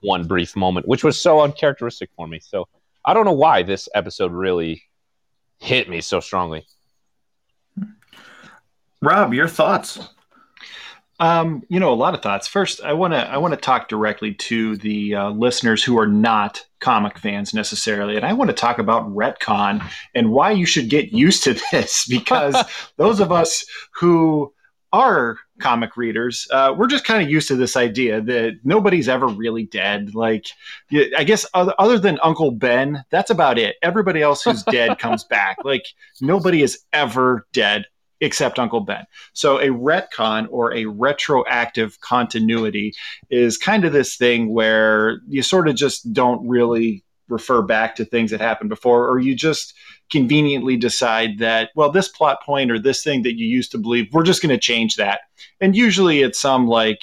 [0.00, 2.40] one brief moment, which was so uncharacteristic for me.
[2.40, 2.68] So
[3.04, 4.82] I don't know why this episode really
[5.58, 6.66] hit me so strongly.
[9.02, 9.98] Rob, your thoughts?
[11.20, 12.48] Um, you know, a lot of thoughts.
[12.48, 16.06] First, I want to I want to talk directly to the uh, listeners who are
[16.06, 20.88] not comic fans necessarily, and I want to talk about retcon and why you should
[20.88, 22.56] get used to this because
[22.96, 24.52] those of us who
[24.92, 29.28] are comic readers, uh, we're just kind of used to this idea that nobody's ever
[29.28, 30.14] really dead.
[30.14, 30.46] Like,
[31.16, 33.76] I guess other, other than Uncle Ben, that's about it.
[33.82, 35.58] Everybody else who's dead comes back.
[35.64, 35.86] Like,
[36.20, 37.86] nobody is ever dead
[38.20, 39.04] except Uncle Ben.
[39.32, 42.92] So a retcon or a retroactive continuity
[43.30, 48.04] is kind of this thing where you sort of just don't really refer back to
[48.04, 49.72] things that happened before, or you just
[50.10, 54.08] conveniently decide that, well, this plot point or this thing that you used to believe,
[54.12, 55.20] we're just going to change that.
[55.60, 57.00] And usually it's some like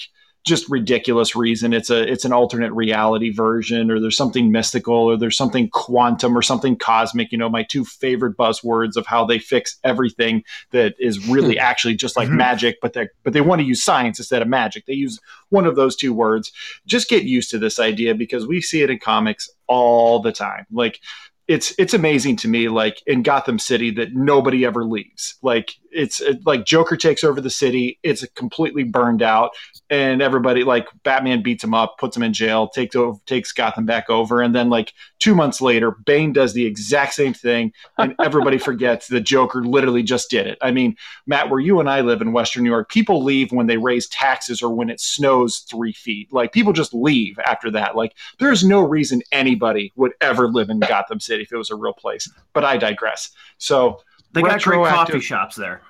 [0.48, 1.74] just ridiculous reason.
[1.74, 6.36] It's a it's an alternate reality version, or there's something mystical, or there's something quantum,
[6.36, 7.32] or something cosmic.
[7.32, 11.96] You know, my two favorite buzzwords of how they fix everything that is really actually
[11.96, 12.38] just like mm-hmm.
[12.38, 14.86] magic, but they but they want to use science instead of magic.
[14.86, 16.52] They use one of those two words.
[16.86, 20.66] Just get used to this idea because we see it in comics all the time.
[20.72, 21.00] Like
[21.48, 25.36] it's it's amazing to me like in Gotham City that nobody ever leaves.
[25.42, 29.52] Like it's it, like Joker takes over the city, it's completely burned out
[29.90, 33.86] and everybody like Batman beats him up, puts him in jail, takes over takes Gotham
[33.86, 38.16] back over and then like 2 months later Bane does the exact same thing and
[38.24, 40.58] everybody forgets that Joker literally just did it.
[40.62, 40.96] I mean,
[41.26, 44.08] Matt, where you and I live in western New York, people leave when they raise
[44.08, 46.32] taxes or when it snows 3 feet.
[46.32, 47.96] Like people just leave after that.
[47.96, 51.76] Like there's no reason anybody would ever live in Gotham City if it was a
[51.76, 52.32] real place.
[52.54, 53.32] But I digress.
[53.58, 54.02] So
[54.34, 55.82] They got great coffee shops there.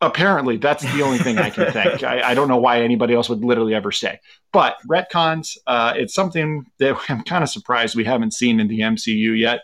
[0.00, 2.02] Apparently, that's the only thing I can think.
[2.02, 4.18] I, I, don't know why anybody else would literally ever stay.
[4.52, 8.80] But retcons, uh, it's something that I'm kind of surprised we haven't seen in the
[8.80, 9.60] MCU yet.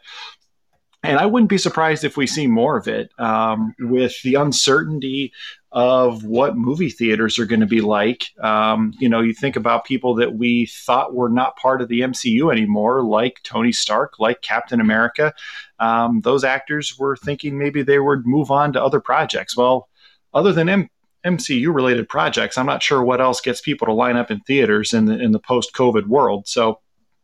[1.02, 5.32] And I wouldn't be surprised if we see more of it um, with the uncertainty
[5.70, 8.24] of what movie theaters are going to be like.
[8.42, 12.00] Um, you know, you think about people that we thought were not part of the
[12.00, 15.34] MCU anymore, like Tony Stark, like Captain America.
[15.78, 19.56] Um, those actors were thinking maybe they would move on to other projects.
[19.56, 19.88] Well,
[20.32, 20.90] other than M-
[21.26, 24.94] MCU related projects, I'm not sure what else gets people to line up in theaters
[24.94, 26.48] in the in the post COVID world.
[26.48, 26.80] So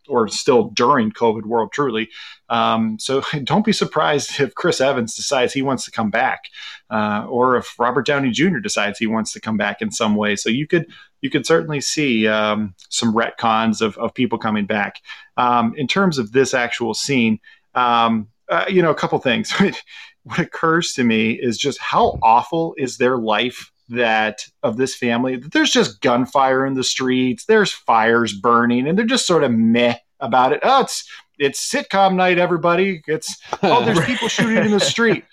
[0.09, 2.09] or still during COVID world, truly.
[2.49, 6.45] Um, so don't be surprised if Chris Evans decides he wants to come back,
[6.91, 8.59] uh, or if Robert Downey Jr.
[8.59, 10.37] decides he wants to come back in some way.
[10.37, 10.87] So you could
[11.21, 15.01] you could certainly see um, some retcons of, of people coming back.
[15.39, 17.39] Um, in terms of this actual scene,
[17.75, 19.53] um, uh, you know, a couple things.
[20.25, 25.37] what occurs to me is just how awful is their life that of this family
[25.37, 29.51] that there's just gunfire in the streets there's fires burning and they're just sort of
[29.51, 30.61] meh about it.
[30.63, 33.03] Oh it's it's sitcom night everybody.
[33.07, 35.25] It's oh there's people shooting in the street.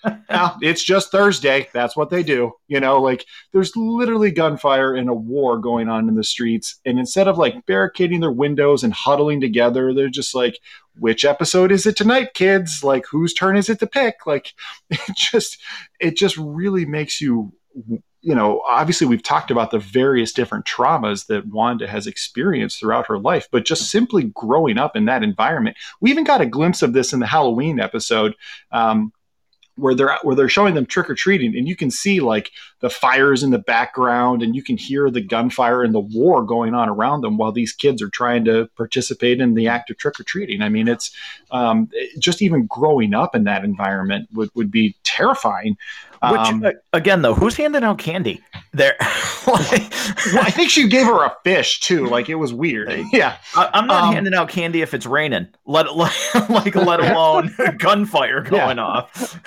[0.61, 1.69] It's just thursday.
[1.73, 3.01] That's what they do you know?
[3.01, 7.37] Like there's literally gunfire and a war going on in the streets and instead of
[7.37, 10.59] like barricading their windows and huddling together they're just like
[10.99, 12.83] which episode is it tonight kids?
[12.83, 14.25] Like whose turn is it to pick?
[14.25, 14.53] Like
[14.89, 15.57] it just
[15.99, 17.53] it just really makes you
[18.21, 23.07] you know, obviously we've talked about the various different traumas that Wanda has experienced throughout
[23.07, 25.77] her life, but just simply growing up in that environment.
[25.99, 28.35] We even got a glimpse of this in the Halloween episode.
[28.71, 29.11] Um,
[29.75, 32.89] where they're where they're showing them trick or treating, and you can see like the
[32.89, 36.89] fires in the background, and you can hear the gunfire and the war going on
[36.89, 40.23] around them while these kids are trying to participate in the act of trick or
[40.23, 40.61] treating.
[40.61, 41.15] I mean, it's
[41.51, 41.89] um,
[42.19, 45.77] just even growing up in that environment would would be terrifying.
[46.23, 46.63] Which um,
[46.93, 48.41] again, though, who's handing out candy
[48.73, 48.95] there?
[49.47, 49.91] like,
[50.27, 52.05] well, I think she gave her a fish too.
[52.05, 52.91] Like it was weird.
[53.11, 55.47] Yeah, I, am not um, handing out candy if it's raining.
[55.65, 58.83] Let like let alone gunfire going yeah.
[58.83, 59.39] off.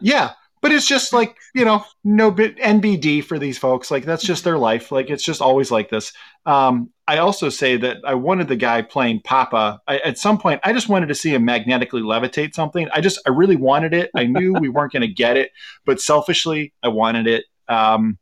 [0.00, 0.32] yeah,
[0.62, 3.90] but it's just like you know no bit nbd for these folks.
[3.90, 4.90] Like that's just their life.
[4.90, 6.12] Like it's just always like this.
[6.46, 9.80] Um, i also say that i wanted the guy playing papa.
[9.86, 12.88] I, at some point i just wanted to see him magnetically levitate something.
[12.94, 14.10] I just i really wanted it.
[14.16, 15.50] I knew we weren't going to get it
[15.84, 17.44] but selfishly i wanted it.
[17.68, 18.18] Um,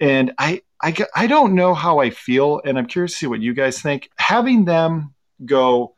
[0.00, 3.40] and I, I i don't know how i feel and i'm curious to see what
[3.40, 4.10] you guys think.
[4.16, 5.94] Having them go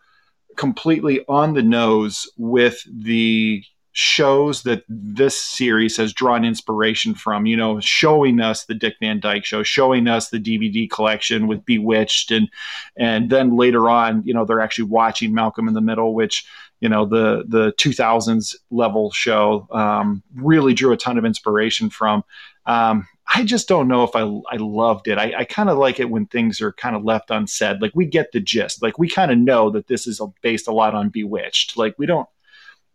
[0.57, 7.57] completely on the nose with the shows that this series has drawn inspiration from, you
[7.57, 12.33] know, showing us the Dick Van Dyke show, showing us the DVD collection with Bewitched
[12.33, 12.49] and
[12.97, 16.45] and then later on, you know, they're actually watching Malcolm in the Middle, which,
[16.81, 22.25] you know, the the 2000s level show um, really drew a ton of inspiration from.
[22.67, 25.19] Um, I just don't know if I I loved it.
[25.19, 27.81] I, I kind of like it when things are kind of left unsaid.
[27.81, 28.83] Like we get the gist.
[28.83, 31.77] Like we kind of know that this is based a lot on Bewitched.
[31.77, 32.29] Like we don't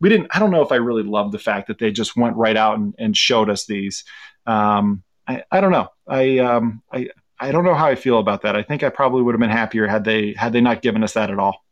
[0.01, 0.27] we didn't.
[0.31, 2.77] I don't know if I really loved the fact that they just went right out
[2.77, 4.03] and, and showed us these.
[4.45, 5.89] Um, I, I don't know.
[6.07, 7.09] I um, I
[7.39, 8.55] I don't know how I feel about that.
[8.55, 11.13] I think I probably would have been happier had they had they not given us
[11.13, 11.63] that at all.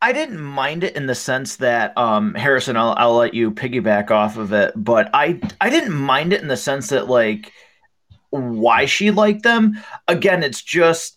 [0.00, 4.10] I didn't mind it in the sense that um, Harrison, I'll, I'll let you piggyback
[4.10, 7.52] off of it, but I I didn't mind it in the sense that like
[8.30, 9.82] why she liked them.
[10.06, 11.16] Again, it's just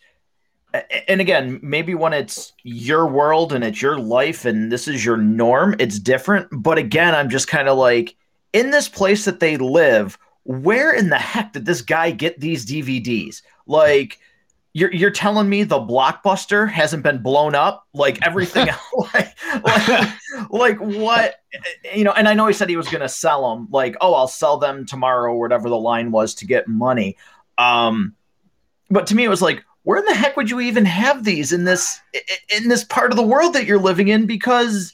[1.07, 5.17] and again, maybe when it's your world and it's your life and this is your
[5.17, 6.47] norm, it's different.
[6.51, 8.15] But again, I'm just kind of like,
[8.53, 12.65] in this place that they live, where in the heck did this guy get these
[12.65, 13.41] DVDs?
[13.65, 14.19] Like,
[14.73, 18.67] you're you're telling me the blockbuster hasn't been blown up like everything
[19.13, 20.09] like, like,
[20.51, 21.35] like what
[21.95, 24.13] you know and i know he said he was going to sell them like oh
[24.13, 27.17] i'll sell them tomorrow or whatever the line was to get money
[27.57, 28.13] um
[28.91, 31.53] but to me it was like where in the heck would you even have these
[31.53, 32.01] in this
[32.53, 34.25] in this part of the world that you're living in?
[34.25, 34.93] Because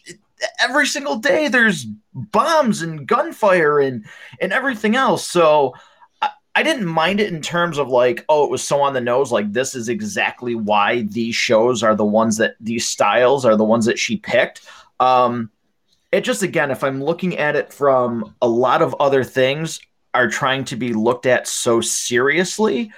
[0.60, 4.06] every single day there's bombs and gunfire and
[4.40, 5.28] and everything else.
[5.28, 5.74] So
[6.54, 9.32] I, didn't mind it in terms of like oh it was so on the nose
[9.32, 13.64] like this is exactly why these shows are the ones that these styles are the
[13.64, 14.62] ones that she picked.
[15.00, 15.50] Um
[16.12, 19.80] it just again if i'm looking at it from a lot of other things
[20.14, 22.92] are trying to be looked at so seriously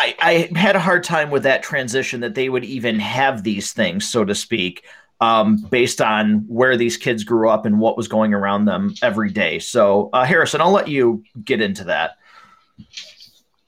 [0.00, 3.72] I, I had a hard time with that transition that they would even have these
[3.72, 4.86] things, so to speak,
[5.20, 9.30] um, based on where these kids grew up and what was going around them every
[9.30, 9.58] day.
[9.58, 12.12] So, uh, Harrison, I'll let you get into that.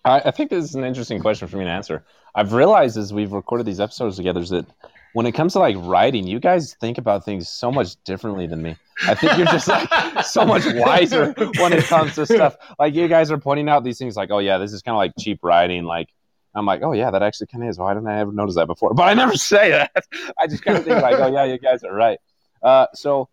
[0.07, 2.03] I, I think this is an interesting question for me to answer.
[2.35, 4.65] I've realized as we've recorded these episodes together is that
[5.13, 8.63] when it comes to like writing, you guys think about things so much differently than
[8.63, 8.77] me.
[9.07, 9.87] I think you're just like
[10.25, 12.57] so much wiser when it comes to stuff.
[12.79, 14.99] Like you guys are pointing out these things like, oh yeah, this is kind of
[14.99, 15.85] like cheap writing.
[15.85, 16.09] Like
[16.55, 17.79] I'm like, oh yeah, that actually kind of is.
[17.79, 18.95] Why didn't I ever notice that before?
[18.95, 20.05] But I never say that.
[20.39, 22.19] I just kind of think like, oh yeah, you guys are right.
[22.63, 23.29] Uh, so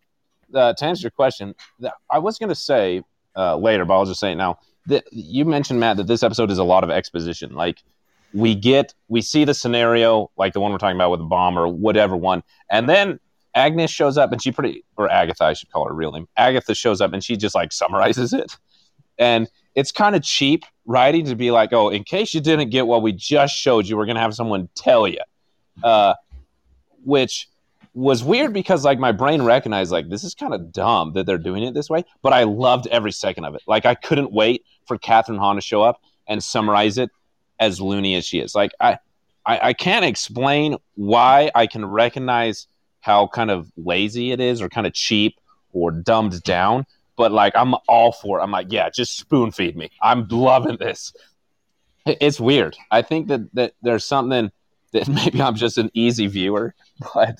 [0.54, 1.56] uh, to answer your question,
[2.10, 3.04] I was going to say
[3.36, 4.60] uh, later, but I'll just say it now.
[4.88, 7.54] That you mentioned Matt that this episode is a lot of exposition.
[7.54, 7.84] Like
[8.34, 11.58] we get, we see the scenario, like the one we're talking about with the bomb
[11.58, 13.20] or whatever one, and then
[13.54, 16.28] Agnes shows up and she pretty, or Agatha, I should call her real name.
[16.38, 18.56] Agatha shows up and she just like summarizes it,
[19.18, 22.88] and it's kind of cheap writing to be like, oh, in case you didn't get
[22.88, 25.20] what we just showed you, we're gonna have someone tell you,
[25.84, 26.14] uh,
[27.04, 27.48] which
[27.94, 31.38] was weird because like my brain recognized like this is kind of dumb that they're
[31.38, 33.62] doing it this way, but I loved every second of it.
[33.68, 37.10] Like I couldn't wait for Kathryn Hahn to show up and summarize it
[37.60, 38.56] as loony as she is.
[38.56, 39.00] Like I,
[39.46, 42.68] I, I can't explain why I can recognize
[43.02, 45.40] how kind of lazy it is or kind of cheap
[45.72, 46.86] or dumbed down,
[47.20, 48.44] but like I'm all for it.
[48.44, 49.92] I'm like, yeah, just spoon feed me.
[50.02, 51.14] I'm loving this.
[52.06, 52.78] It's weird.
[52.90, 54.50] I think that that there's something
[54.94, 56.74] that maybe I'm just an easy viewer,
[57.14, 57.38] but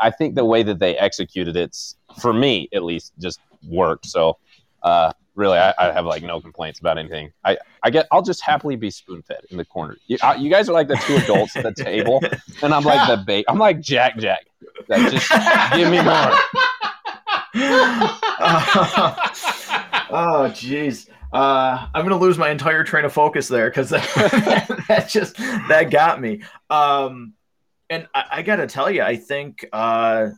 [0.00, 4.06] I think the way that they executed it's for me at least just worked.
[4.06, 4.38] So
[4.82, 7.32] uh, really, I, I, have like no complaints about anything.
[7.44, 9.98] I, I get I'll just happily be spoon fed in the corner.
[10.06, 12.22] You, I, you, guys are like the two adults at the table,
[12.62, 13.44] and I'm like the bait.
[13.46, 14.46] I'm like Jack Jack.
[14.88, 15.30] Like, just
[15.74, 16.32] give me more.
[20.10, 25.08] oh jeez uh, I'm gonna lose my entire train of focus there because that, that,
[25.08, 26.42] just that got me.
[26.68, 27.32] Um,
[27.88, 29.66] and I, I got to tell you, I think.
[29.72, 30.30] Uh,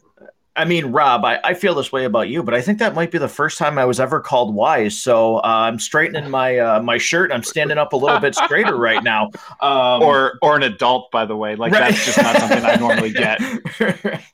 [0.57, 3.11] I mean, Rob, I, I feel this way about you, but I think that might
[3.11, 4.97] be the first time I was ever called wise.
[4.97, 7.33] So uh, I'm straightening my uh, my shirt.
[7.33, 9.31] I'm standing up a little bit straighter right now.
[9.61, 11.57] Um, or or an adult, by the way.
[11.57, 11.93] Like right.
[11.93, 13.41] that's just not something I normally get.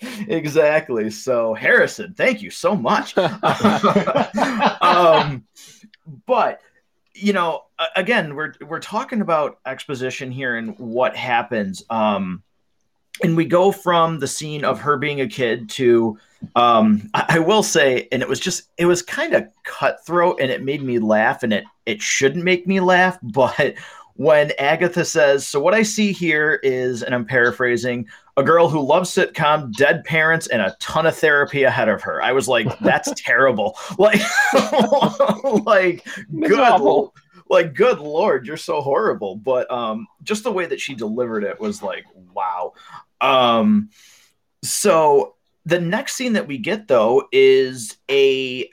[0.28, 1.10] exactly.
[1.10, 3.16] So Harrison, thank you so much.
[4.82, 5.44] um,
[6.26, 6.60] but
[7.14, 7.64] you know,
[7.96, 11.82] again, we're we're talking about exposition here and what happens.
[11.88, 12.42] Um,
[13.22, 16.18] and we go from the scene of her being a kid to
[16.56, 20.50] um, I, I will say, and it was just it was kind of cutthroat and
[20.50, 23.74] it made me laugh, and it it shouldn't make me laugh, but
[24.20, 28.06] when Agatha says, So what I see here is, and I'm paraphrasing,
[28.36, 32.22] a girl who loves sitcom, dead parents, and a ton of therapy ahead of her.
[32.22, 33.78] I was like, that's terrible.
[33.98, 34.20] Like,
[35.64, 36.06] like
[36.38, 37.10] good,
[37.48, 39.36] like good lord, you're so horrible.
[39.36, 42.04] But um, just the way that she delivered it was like,
[42.34, 42.74] wow.
[43.20, 43.90] Um,
[44.62, 45.34] so
[45.66, 48.68] the next scene that we get though is a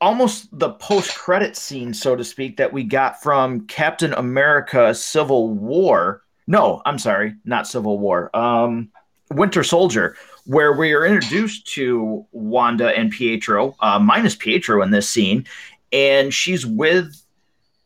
[0.00, 5.50] almost the post credit scene, so to speak, that we got from Captain America Civil
[5.50, 6.22] War.
[6.46, 8.34] No, I'm sorry, not Civil War.
[8.36, 8.90] Um,
[9.30, 15.08] Winter Soldier, where we are introduced to Wanda and Pietro, uh, minus Pietro in this
[15.08, 15.46] scene,
[15.92, 17.14] and she's with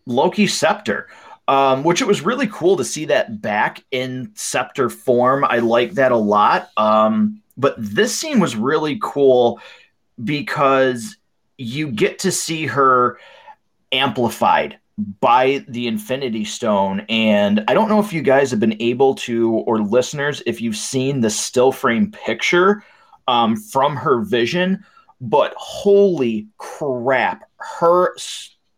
[0.06, 1.08] Loki Scepter.
[1.48, 5.44] Um, which it was really cool to see that back in scepter form.
[5.44, 6.70] I like that a lot.
[6.76, 9.60] Um, but this scene was really cool
[10.24, 11.16] because
[11.56, 13.18] you get to see her
[13.92, 14.78] amplified
[15.20, 17.00] by the Infinity Stone.
[17.08, 20.76] And I don't know if you guys have been able to, or listeners, if you've
[20.76, 22.82] seen the still frame picture
[23.28, 24.84] um, from her vision,
[25.20, 28.16] but holy crap, her,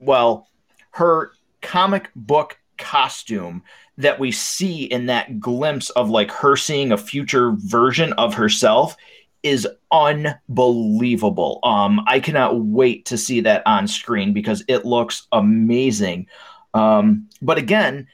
[0.00, 0.48] well,
[0.90, 3.62] her comic book costume
[3.96, 8.96] that we see in that glimpse of like her seeing a future version of herself
[9.42, 11.60] is unbelievable.
[11.62, 16.26] Um, I cannot wait to see that on screen because it looks amazing.
[16.74, 18.08] Um, but again,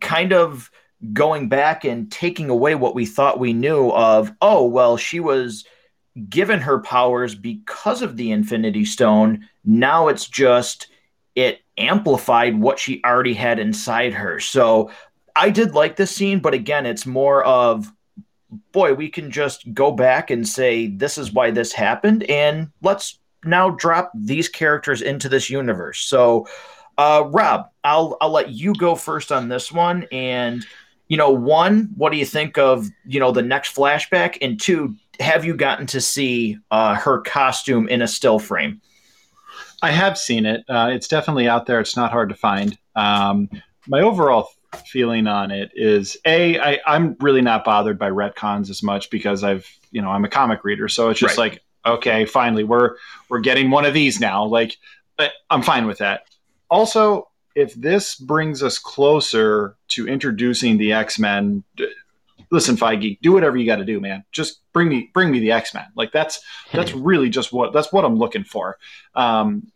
[0.00, 0.70] kind of
[1.12, 5.64] going back and taking away what we thought we knew of, oh, well, she was
[6.28, 9.48] given her powers because of the Infinity Stone.
[9.64, 10.88] Now it's just
[11.34, 14.40] it amplified what she already had inside her.
[14.40, 14.90] So
[15.36, 17.90] I did like this scene, but again, it's more of
[18.72, 23.18] boy, we can just go back and say, this is why this happened, and let's
[23.44, 26.00] now drop these characters into this universe.
[26.00, 26.46] So,
[26.98, 30.06] uh, Rob, I'll I'll let you go first on this one.
[30.12, 30.66] And
[31.08, 34.38] you know, one, what do you think of you know the next flashback?
[34.42, 38.80] And two, have you gotten to see uh, her costume in a still frame?
[39.82, 40.64] I have seen it.
[40.68, 41.80] Uh, it's definitely out there.
[41.80, 42.76] It's not hard to find.
[42.94, 43.48] Um,
[43.86, 44.48] my overall
[44.86, 49.42] feeling on it is a I, I'm really not bothered by retcons as much because
[49.42, 51.52] I've you know I'm a comic reader, so it's just right.
[51.52, 52.96] like okay, finally we're
[53.28, 54.44] we're getting one of these now.
[54.44, 54.76] Like
[55.50, 56.22] I'm fine with that.
[56.70, 61.64] Also, if this brings us closer to introducing the X Men,
[62.50, 64.24] listen, Feige, do whatever you got to do, man.
[64.32, 65.86] Just bring me bring me the X Men.
[65.96, 66.40] Like that's
[66.72, 68.78] that's really just what that's what I'm looking for.
[69.14, 69.70] Um,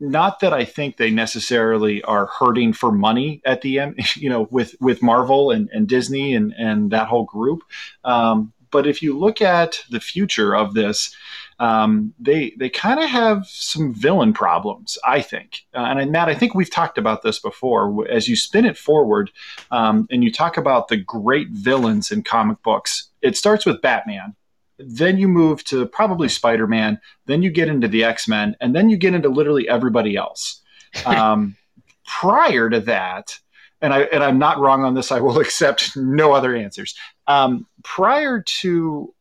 [0.00, 4.48] not that I think they necessarily are hurting for money at the end, you know,
[4.50, 7.62] with with Marvel and, and Disney and and that whole group.
[8.04, 11.14] Um, but if you look at the future of this,
[11.60, 15.66] um, they they kind of have some villain problems, I think.
[15.74, 18.06] Uh, and Matt, I think we've talked about this before.
[18.08, 19.30] As you spin it forward,
[19.70, 24.36] um, and you talk about the great villains in comic books, it starts with Batman.
[24.78, 27.00] Then you move to probably Spider Man.
[27.26, 30.60] Then you get into the X Men, and then you get into literally everybody else.
[31.04, 31.56] Um,
[32.06, 33.36] prior to that,
[33.80, 35.10] and I and I'm not wrong on this.
[35.10, 36.94] I will accept no other answers.
[37.26, 39.12] Um, prior to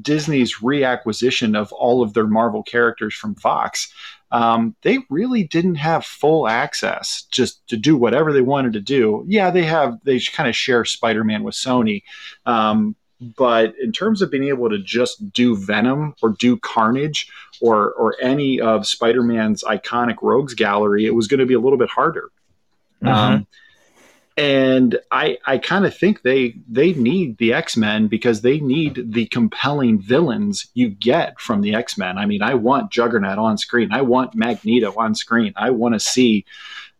[0.00, 3.92] Disney's reacquisition of all of their Marvel characters from Fox,
[4.32, 9.24] um, they really didn't have full access just to do whatever they wanted to do.
[9.26, 12.02] Yeah, they have they kind of share Spider-Man with Sony,
[12.46, 12.94] um,
[13.36, 17.28] but in terms of being able to just do Venom or do Carnage
[17.60, 21.78] or or any of Spider-Man's iconic rogues gallery, it was going to be a little
[21.78, 22.30] bit harder.
[23.02, 23.08] Mm-hmm.
[23.08, 23.46] Um,
[24.40, 29.12] and I I kind of think they they need the X Men because they need
[29.12, 32.16] the compelling villains you get from the X Men.
[32.16, 33.92] I mean, I want Juggernaut on screen.
[33.92, 35.52] I want Magneto on screen.
[35.56, 36.46] I want to see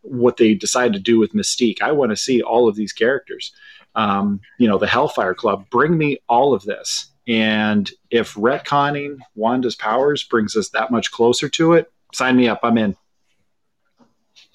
[0.01, 1.81] what they decide to do with Mystique.
[1.81, 3.51] I want to see all of these characters.
[3.95, 5.65] Um, you know, the Hellfire Club.
[5.71, 7.07] Bring me all of this.
[7.27, 12.59] And if retconning Wanda's powers brings us that much closer to it, sign me up.
[12.61, 12.95] I'm in.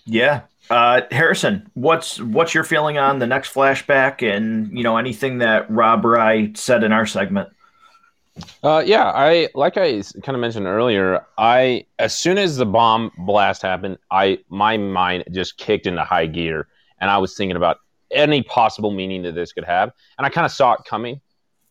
[0.04, 5.38] Yeah, uh, Harrison, what's what's your feeling on the next flashback, and you know anything
[5.38, 7.50] that Rob or I said in our segment?
[8.62, 11.24] Uh, yeah, I like I kind of mentioned earlier.
[11.38, 16.26] I as soon as the bomb blast happened, I my mind just kicked into high
[16.26, 16.66] gear,
[17.00, 17.78] and I was thinking about
[18.10, 21.20] any possible meaning that this could have, and I kind of saw it coming.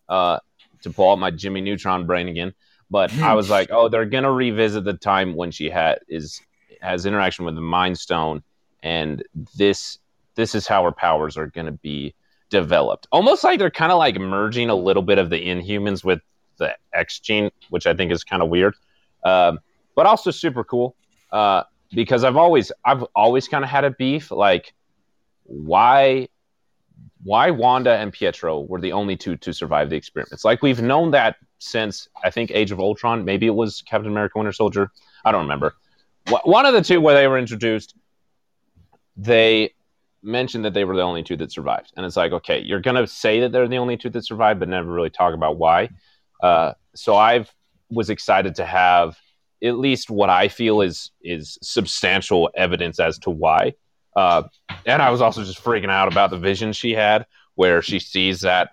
[0.07, 0.39] Uh,
[0.83, 2.53] to pull out my Jimmy Neutron brain again,
[2.91, 6.39] but I was like, oh, they're gonna revisit the time when she had is
[6.81, 8.43] has interaction with the Mind Stone
[8.85, 9.23] and
[9.57, 9.97] this
[10.35, 12.13] this is how her powers are going to be
[12.49, 13.07] developed.
[13.11, 16.19] Almost like they're kind of like merging a little bit of the Inhumans with
[16.57, 18.75] the X gene, which I think is kind of weird,
[19.23, 19.59] um,
[19.95, 20.95] but also super cool
[21.31, 24.73] uh, because I've always I've always kind of had a beef like
[25.43, 26.29] why
[27.23, 30.45] why Wanda and Pietro were the only two to survive the experiments.
[30.45, 33.25] Like we've known that since I think Age of Ultron.
[33.25, 34.91] Maybe it was Captain America: Winter Soldier.
[35.25, 35.75] I don't remember.
[36.43, 37.95] One of the two where they were introduced
[39.17, 39.73] they
[40.21, 41.93] mentioned that they were the only two that survived.
[41.95, 44.59] And it's like, okay, you're going to say that they're the only two that survived,
[44.59, 45.89] but never really talk about why.
[46.41, 47.53] Uh, so I've
[47.89, 49.15] was excited to have
[49.63, 53.73] at least what I feel is is substantial evidence as to why.
[54.15, 54.43] Uh,
[54.85, 58.41] and I was also just freaking out about the vision she had, where she sees
[58.41, 58.71] that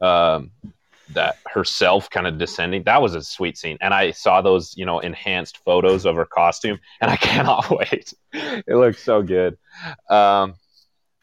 [0.00, 0.50] um,
[1.14, 2.82] that herself kind of descending.
[2.84, 3.78] That was a sweet scene.
[3.80, 8.14] And I saw those, you know, enhanced photos of her costume, and I cannot wait.
[8.32, 9.58] it looks so good.
[10.08, 10.54] Um,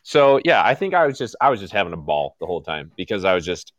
[0.04, 2.62] so yeah, I think I was just I was just having a ball the whole
[2.62, 3.74] time because I was just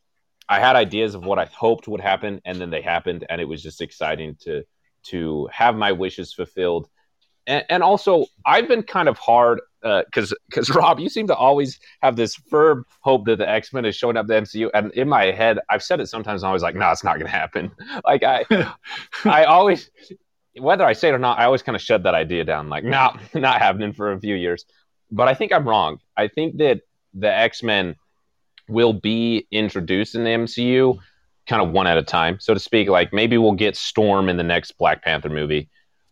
[0.48, 3.46] I had ideas of what I hoped would happen, and then they happened, and it
[3.46, 4.64] was just exciting to
[5.04, 6.88] to have my wishes fulfilled.
[7.48, 11.34] And, and also, I've been kind of hard because uh, because Rob, you seem to
[11.34, 14.92] always have this firm hope that the X Men is showing up the MCU, and
[14.92, 16.44] in my head, I've said it sometimes.
[16.44, 17.72] I'm always like, no, nah, it's not going to happen.
[18.04, 18.44] Like I,
[19.24, 19.90] I always,
[20.58, 22.68] whether I say it or not, I always kind of shut that idea down.
[22.68, 24.64] Like, nah, not happening for a few years.
[25.10, 25.98] But I think I'm wrong.
[26.16, 26.82] I think that
[27.14, 27.96] the X Men
[28.68, 30.98] will be introduced in the MCU,
[31.46, 32.88] kind of one at a time, so to speak.
[32.88, 35.68] Like maybe we'll get Storm in the next Black Panther movie.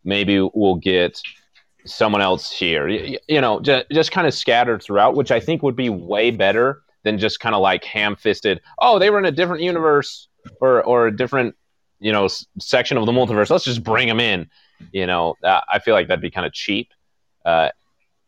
[0.06, 1.20] Maybe we'll get
[1.84, 2.88] someone else here.
[2.88, 6.30] You, you know, just, just kind of scattered throughout, which I think would be way
[6.30, 8.60] better than just kind of like ham-fisted.
[8.78, 10.28] Oh, they were in a different universe
[10.60, 11.54] or or a different
[12.00, 13.50] you know s- section of the multiverse.
[13.50, 14.48] Let's just bring them in.
[14.92, 16.92] You know, uh, I feel like that'd be kind of cheap.
[17.44, 17.70] Uh,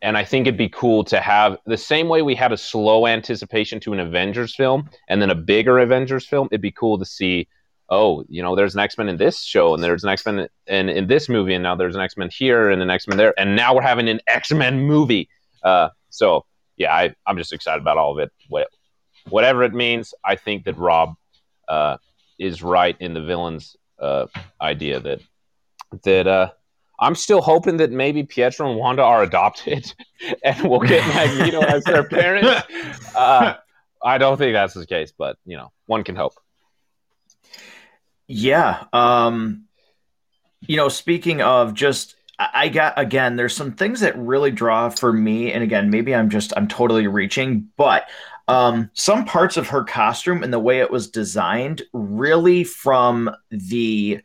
[0.00, 3.06] and I think it'd be cool to have the same way we had a slow
[3.06, 6.48] anticipation to an Avengers film and then a bigger Avengers film.
[6.52, 7.48] It'd be cool to see
[7.90, 10.48] oh, you know, there's an X Men in this show, and there's an X Men
[10.66, 13.16] in, in this movie, and now there's an X Men here, and an X Men
[13.16, 15.28] there, and now we're having an X Men movie.
[15.62, 16.44] Uh, so
[16.76, 18.30] yeah, I, I'm just excited about all of it.
[18.48, 18.68] What,
[19.28, 21.14] whatever it means, I think that Rob
[21.68, 21.98] uh,
[22.38, 24.26] is right in the villains uh,
[24.60, 25.20] idea that
[26.04, 26.50] that uh,
[27.00, 29.92] I'm still hoping that maybe Pietro and Wanda are adopted,
[30.44, 32.66] and we'll get Magneto as their parents.
[33.16, 33.54] Uh,
[34.00, 36.34] I don't think that's the case, but you know, one can hope.
[38.28, 38.84] Yeah.
[38.92, 39.64] Um,
[40.60, 45.12] you know, speaking of just, I got again, there's some things that really draw for
[45.12, 45.52] me.
[45.52, 48.04] And again, maybe I'm just, I'm totally reaching, but
[48.48, 54.22] Um, some parts of her costume and the way it was designed, really from the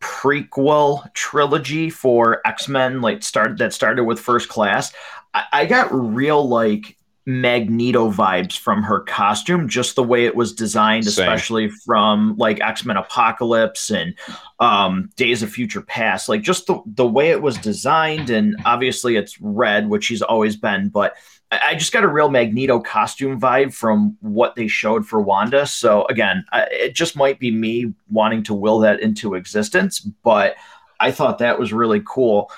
[0.00, 4.92] prequel trilogy for X Men, like started that started with First Class.
[5.32, 10.52] I, I got real like Magneto vibes from her costume, just the way it was
[10.52, 11.24] designed, Same.
[11.24, 14.14] especially from like X Men Apocalypse and
[14.60, 16.28] um, Days of Future Past.
[16.28, 20.56] Like just the the way it was designed, and obviously it's red, which she's always
[20.56, 21.14] been, but
[21.50, 25.66] I just got a real Magneto costume vibe from what they showed for Wanda.
[25.66, 30.56] So again, it just might be me wanting to will that into existence, but
[31.00, 32.50] I thought that was really cool.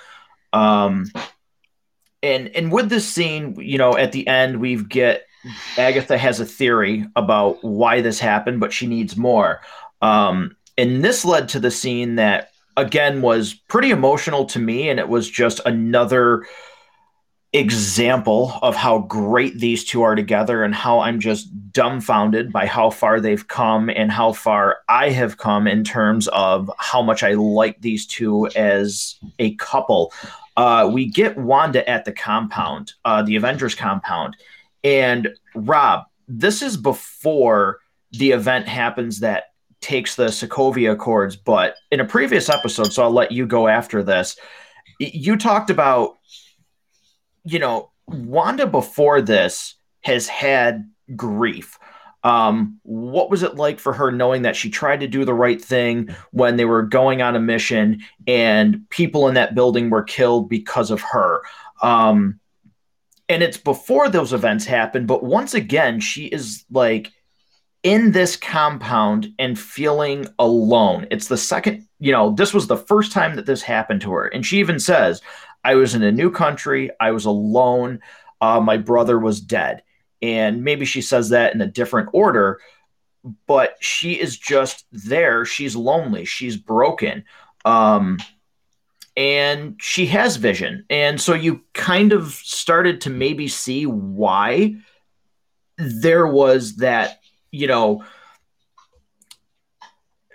[0.52, 1.10] Um,
[2.22, 5.26] and and with this scene, you know, at the end we've get
[5.78, 9.60] Agatha has a theory about why this happened, but she needs more.
[10.02, 14.98] Um, and this led to the scene that again was pretty emotional to me, and
[15.00, 16.44] it was just another
[17.52, 22.90] example of how great these two are together and how I'm just dumbfounded by how
[22.90, 27.32] far they've come and how far I have come in terms of how much I
[27.32, 30.12] like these two as a couple
[30.56, 34.36] uh, we get Wanda at the compound, uh, the Avengers compound.
[34.82, 37.80] And Rob, this is before
[38.12, 39.44] the event happens that
[39.80, 41.36] takes the Sokovia Accords.
[41.36, 44.36] But in a previous episode, so I'll let you go after this,
[44.98, 46.18] you talked about,
[47.44, 51.78] you know, Wanda before this has had grief.
[52.26, 55.62] Um, what was it like for her knowing that she tried to do the right
[55.62, 60.48] thing when they were going on a mission and people in that building were killed
[60.48, 61.42] because of her?
[61.82, 62.40] Um,
[63.28, 67.12] and it's before those events happen, but once again, she is like
[67.84, 71.06] in this compound and feeling alone.
[71.12, 74.26] It's the second, you know, this was the first time that this happened to her.
[74.26, 75.22] And she even says,
[75.62, 78.00] I was in a new country, I was alone,
[78.40, 79.84] uh, my brother was dead
[80.26, 82.58] and maybe she says that in a different order
[83.46, 85.44] but she is just there.
[85.44, 86.24] She's lonely.
[86.24, 87.24] She's broken.
[87.64, 88.18] Um
[89.16, 90.84] and she has vision.
[90.90, 94.76] And so you kind of started to maybe see why
[95.78, 97.20] there was that
[97.50, 98.04] you know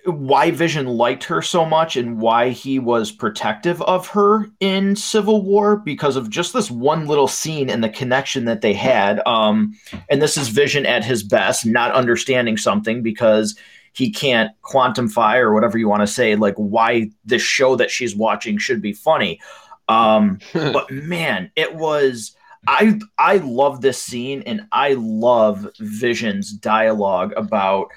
[0.06, 5.43] why Vision liked her so much and why he was protective of her in Civil
[5.43, 9.22] War because of just this one little scene and the connection that they had.
[9.28, 9.76] Um,
[10.10, 13.56] and this is Vision at his best, not understanding something because
[13.93, 18.16] he can't quantify or whatever you want to say, like why this show that she's
[18.16, 19.39] watching should be funny.
[19.88, 22.36] Um, but man, it was.
[22.68, 27.88] I I love this scene and I love Vision's dialogue about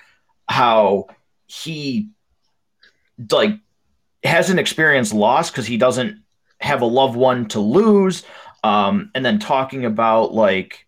[0.49, 1.09] how
[1.63, 2.09] he
[3.31, 3.59] like
[4.23, 6.23] hasn't experienced loss because he doesn't
[6.61, 8.25] have a loved one to lose
[8.63, 10.87] um, and then talking about like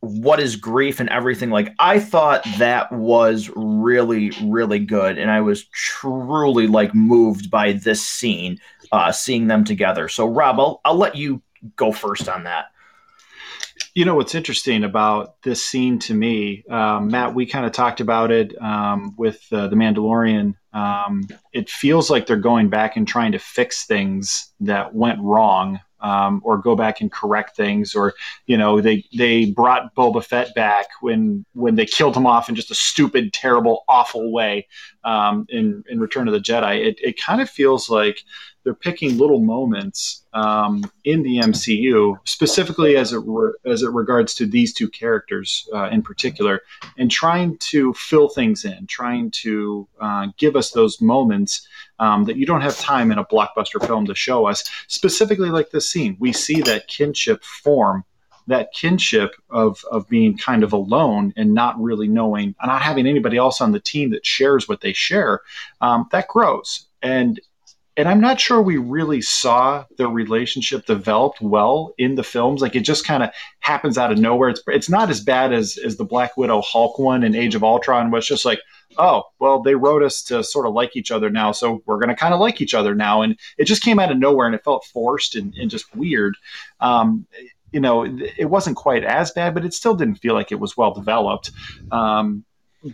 [0.00, 5.40] what is grief and everything like i thought that was really really good and i
[5.40, 8.60] was truly like moved by this scene
[8.92, 10.08] uh seeing them together.
[10.08, 11.42] So rob i'll, I'll let you
[11.74, 12.66] go first on that
[13.98, 17.34] you know what's interesting about this scene to me, um, Matt?
[17.34, 20.54] We kind of talked about it um, with uh, the Mandalorian.
[20.72, 25.80] Um, it feels like they're going back and trying to fix things that went wrong,
[25.98, 28.14] um, or go back and correct things, or
[28.46, 32.54] you know, they they brought Boba Fett back when when they killed him off in
[32.54, 34.68] just a stupid, terrible, awful way
[35.02, 36.86] um, in in Return of the Jedi.
[36.86, 38.20] It it kind of feels like
[38.62, 44.34] they're picking little moments um, in the MCU, specifically as it re- as it regards
[44.36, 46.62] to these two characters uh, in particular,
[46.96, 51.66] and trying to fill things in, trying to uh, give us those moments
[51.98, 54.62] um, that you don't have time in a blockbuster film to show us.
[54.86, 58.04] Specifically, like this scene, we see that kinship form
[58.46, 63.36] that kinship of of being kind of alone and not really knowing, not having anybody
[63.36, 65.40] else on the team that shares what they share,
[65.80, 66.86] um, that grows.
[67.02, 67.40] And
[67.98, 72.62] and I'm not sure we really saw their relationship developed well in the films.
[72.62, 74.50] Like it just kind of happens out of nowhere.
[74.50, 77.64] It's it's not as bad as as the Black Widow Hulk one in Age of
[77.64, 78.60] Ultron, was just like,
[78.98, 82.14] oh, well, they wrote us to sort of like each other now, so we're gonna
[82.14, 84.62] kind of like each other now, and it just came out of nowhere and it
[84.62, 86.36] felt forced and, and just weird.
[86.78, 87.26] Um,
[87.72, 90.76] you know, it wasn't quite as bad, but it still didn't feel like it was
[90.76, 91.50] well developed.
[91.90, 92.44] Um,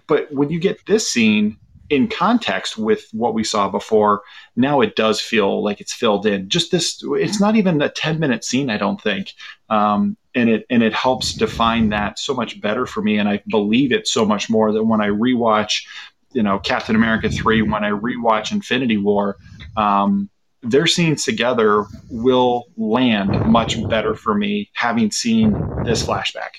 [0.07, 1.59] but when you get this scene
[1.91, 4.22] in context with what we saw before,
[4.57, 6.49] now it does feel like it's filled in.
[6.49, 9.32] Just this, it's not even a 10 minute scene, I don't think.
[9.68, 13.18] Um, and it, and it helps define that so much better for me.
[13.18, 15.85] And I believe it so much more that when I rewatch,
[16.32, 19.37] you know, Captain America 3, when I rewatch Infinity War,
[19.76, 20.28] um,
[20.62, 25.53] their scenes together will land much better for me having seen
[25.85, 26.57] this flashback.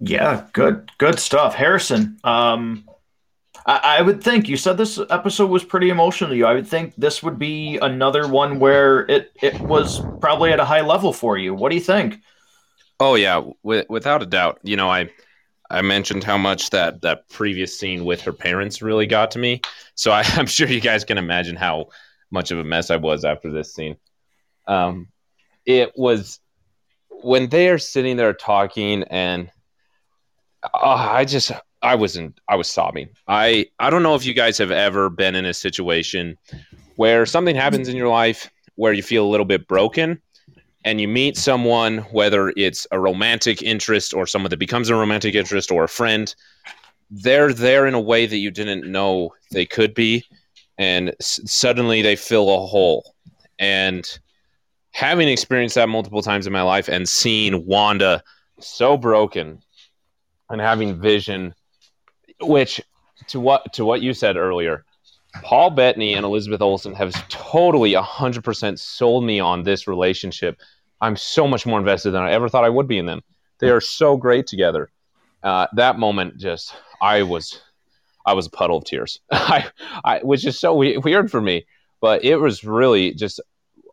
[0.00, 2.18] Yeah, good, good stuff, Harrison.
[2.24, 2.88] Um,
[3.66, 6.46] I, I, would think you said this episode was pretty emotional to you.
[6.46, 10.64] I would think this would be another one where it it was probably at a
[10.64, 11.54] high level for you.
[11.54, 12.20] What do you think?
[12.98, 14.60] Oh yeah, without a doubt.
[14.62, 15.10] You know, I
[15.70, 19.62] I mentioned how much that that previous scene with her parents really got to me.
[19.94, 21.88] So I, am sure you guys can imagine how
[22.30, 23.96] much of a mess I was after this scene.
[24.66, 25.08] Um,
[25.64, 26.40] it was
[27.10, 29.50] when they are sitting there talking, and
[30.62, 31.52] uh, I just
[31.82, 33.08] I wasn't I was sobbing.
[33.28, 36.38] I I don't know if you guys have ever been in a situation
[36.96, 40.20] where something happens in your life where you feel a little bit broken
[40.84, 45.34] and you meet someone whether it's a romantic interest or someone that becomes a romantic
[45.34, 46.34] interest or a friend
[47.10, 50.24] they're there in a way that you didn't know they could be
[50.78, 53.14] and s- suddenly they fill a hole
[53.58, 54.18] and
[54.92, 58.22] having experienced that multiple times in my life and seeing Wanda
[58.60, 59.60] so broken
[60.50, 61.54] and having vision
[62.42, 62.80] which
[63.28, 64.84] to what to what you said earlier
[65.40, 70.60] Paul Bettany and Elizabeth Olsen have totally 100% sold me on this relationship.
[71.00, 73.22] I'm so much more invested than I ever thought I would be in them.
[73.58, 74.90] They are so great together.
[75.42, 77.62] Uh, that moment, just I was,
[78.26, 79.20] I was a puddle of tears.
[79.32, 79.68] I,
[80.04, 81.66] I, which is so weird for me,
[82.00, 83.40] but it was really just.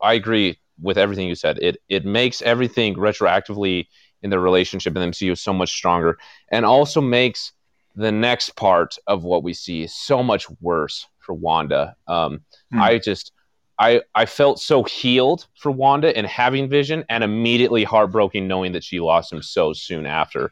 [0.02, 1.60] I agree with everything you said.
[1.60, 3.88] It it makes everything retroactively
[4.22, 6.18] in the relationship in the MCU so much stronger,
[6.52, 7.52] and also makes
[7.96, 11.96] the next part of what we see is so much worse for Wanda.
[12.08, 12.82] Um, hmm.
[12.82, 13.32] I just,
[13.78, 18.84] I, I felt so healed for Wanda and having Vision, and immediately heartbroken knowing that
[18.84, 20.52] she lost him so soon after.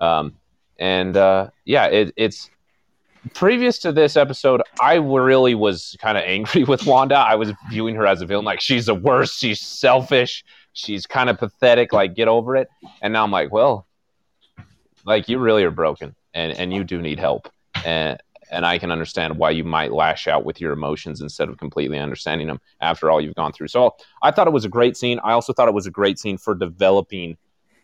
[0.00, 0.36] Um,
[0.78, 2.50] and uh, yeah, it, it's
[3.34, 7.16] previous to this episode, I really was kind of angry with Wanda.
[7.16, 11.28] I was viewing her as a villain, like she's the worst, she's selfish, she's kind
[11.30, 11.92] of pathetic.
[11.92, 12.68] Like get over it.
[13.02, 13.86] And now I'm like, well,
[15.04, 17.48] like you really are broken and and you do need help
[17.84, 18.18] and
[18.50, 21.98] and I can understand why you might lash out with your emotions instead of completely
[21.98, 23.68] understanding them after all you've gone through.
[23.68, 25.20] So I thought it was a great scene.
[25.22, 27.36] I also thought it was a great scene for developing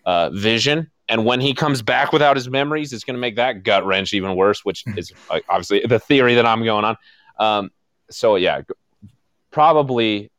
[0.06, 0.90] uh, vision.
[1.08, 4.14] And when he comes back without his memories, it's going to make that gut wrench
[4.14, 6.96] even worse, which is uh, obviously the theory that I'm going on.
[7.38, 7.70] Um,
[8.10, 8.62] so yeah,
[9.50, 10.30] probably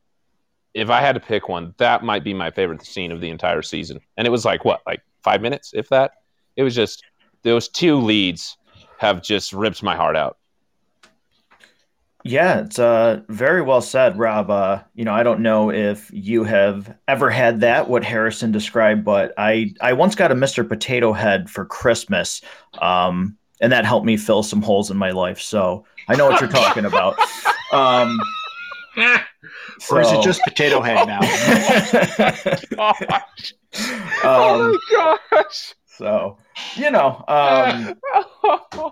[0.73, 3.61] if I had to pick one, that might be my favorite scene of the entire
[3.61, 3.99] season.
[4.17, 6.13] And it was like what, like five minutes, if that.
[6.55, 7.03] It was just
[7.45, 8.57] those two leads
[8.97, 10.37] have just ripped my heart out.
[12.23, 14.49] Yeah, it's uh, very well said, Rob.
[14.49, 19.05] Uh, you know, I don't know if you have ever had that, what Harrison described,
[19.05, 20.67] but I, I once got a Mr.
[20.67, 22.41] Potato Head for Christmas,
[22.81, 25.39] um, and that helped me fill some holes in my life.
[25.39, 27.15] So I know what you're talking about.
[27.73, 28.19] Um,
[28.95, 31.19] or is it just Potato Head now?
[32.77, 33.53] Oh my gosh!
[34.23, 35.73] oh my gosh!
[35.87, 36.37] So,
[36.75, 37.95] you know, um,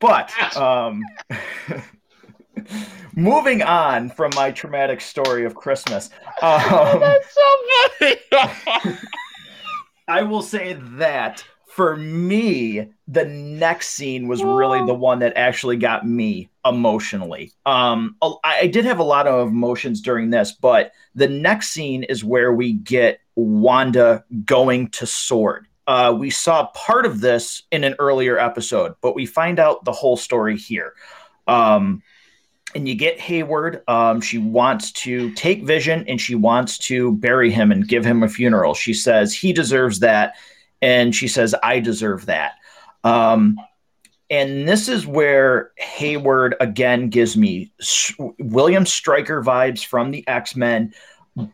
[0.00, 1.02] but um,
[3.14, 6.10] moving on from my traumatic story of Christmas.
[6.42, 6.60] Um,
[7.00, 8.98] That's so funny.
[10.08, 11.44] I will say that
[11.76, 17.52] for me, the next scene was really the one that actually got me emotionally.
[17.66, 22.24] Um, I did have a lot of emotions during this, but the next scene is
[22.24, 25.66] where we get Wanda going to Sword.
[25.86, 29.92] Uh, we saw part of this in an earlier episode, but we find out the
[29.92, 30.94] whole story here.
[31.46, 32.02] Um,
[32.74, 33.82] and you get Hayward.
[33.88, 38.22] Um, she wants to take Vision and she wants to bury him and give him
[38.22, 38.74] a funeral.
[38.74, 40.34] She says he deserves that.
[40.82, 42.54] And she says, I deserve that.
[43.02, 43.58] Um,
[44.28, 47.72] and this is where Hayward again gives me
[48.38, 50.92] William Stryker vibes from the X Men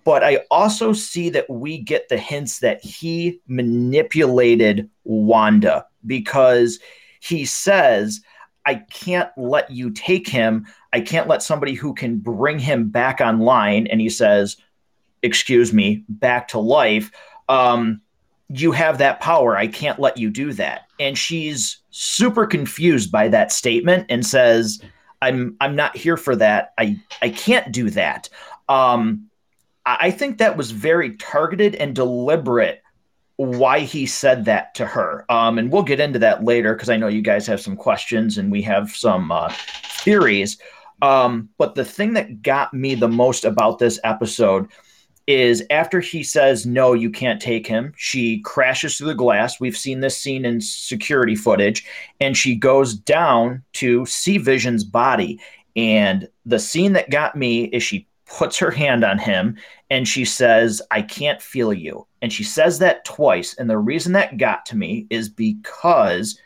[0.05, 6.79] but I also see that we get the hints that he manipulated Wanda because
[7.21, 8.21] he says,
[8.65, 10.67] I can't let you take him.
[10.93, 13.87] I can't let somebody who can bring him back online.
[13.89, 14.57] And he says,
[15.25, 17.13] Excuse me, back to life.
[17.49, 18.01] Um,
[18.49, 19.57] you have that power.
[19.57, 20.83] I can't let you do that.
[20.99, 24.83] And she's super confused by that statement and says,
[25.23, 26.75] I'm I'm not here for that.
[26.77, 28.29] I I can't do that.
[28.69, 29.31] Um,
[29.85, 32.83] I think that was very targeted and deliberate
[33.37, 35.25] why he said that to her.
[35.29, 38.39] Um, and we'll get into that later because I know you guys have some questions
[38.39, 39.53] and we have some uh,
[40.01, 40.59] theories.
[41.01, 44.69] Um, but the thing that got me the most about this episode
[45.27, 49.61] is after he says, No, you can't take him, she crashes through the glass.
[49.61, 51.85] We've seen this scene in security footage,
[52.21, 55.41] and she goes down to see Vision's body.
[55.75, 59.57] And the scene that got me is she puts her hand on him
[59.91, 62.07] and she says, I can't feel you.
[62.23, 63.55] And she says that twice.
[63.55, 66.39] And the reason that got to me is because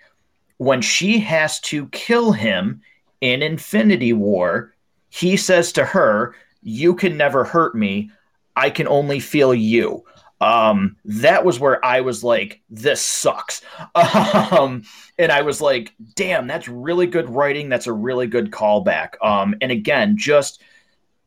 [0.58, 2.80] when she has to kill him
[3.20, 4.74] in Infinity War,
[5.10, 8.10] he says to her, You can never hurt me.
[8.56, 10.04] I can only feel you.
[10.40, 13.62] Um, that was where I was like, This sucks.
[13.94, 14.82] Um,
[15.18, 17.68] and I was like, Damn, that's really good writing.
[17.68, 19.22] That's a really good callback.
[19.22, 20.60] Um, and again, just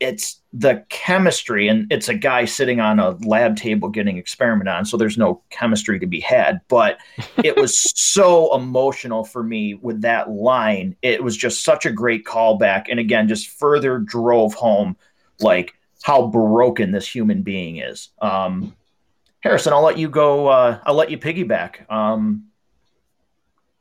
[0.00, 4.84] it's the chemistry and it's a guy sitting on a lab table getting experiment on
[4.84, 6.98] so there's no chemistry to be had but
[7.44, 10.96] it was so emotional for me with that line.
[11.02, 14.96] It was just such a great callback and again just further drove home
[15.38, 18.08] like how broken this human being is.
[18.20, 18.74] Um
[19.40, 21.88] harrison i'll let you go uh i'll let you piggyback.
[21.90, 22.46] Um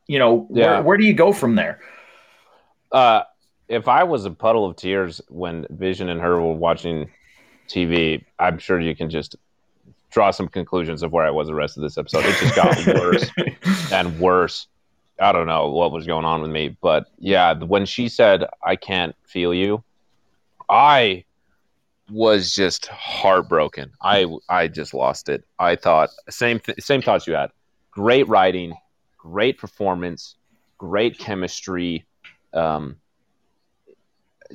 [0.05, 0.73] you know yeah.
[0.75, 1.79] where, where do you go from there?
[2.91, 3.23] Uh
[3.69, 7.09] if I was a puddle of tears when Vision and her were watching
[7.69, 9.35] TV, I'm sure you can just
[10.09, 12.25] draw some conclusions of where I was the rest of this episode.
[12.25, 13.29] It just got worse
[13.91, 14.67] and worse.
[15.21, 18.75] I don't know what was going on with me, but yeah, when she said I
[18.75, 19.83] can't feel you,
[20.67, 21.25] I
[22.09, 23.91] was just heartbroken.
[24.01, 25.43] I I just lost it.
[25.59, 27.51] I thought same th- same thoughts you had.
[27.91, 28.73] Great writing,
[29.17, 30.35] great performance,
[30.77, 32.05] great chemistry.
[32.53, 32.95] Um,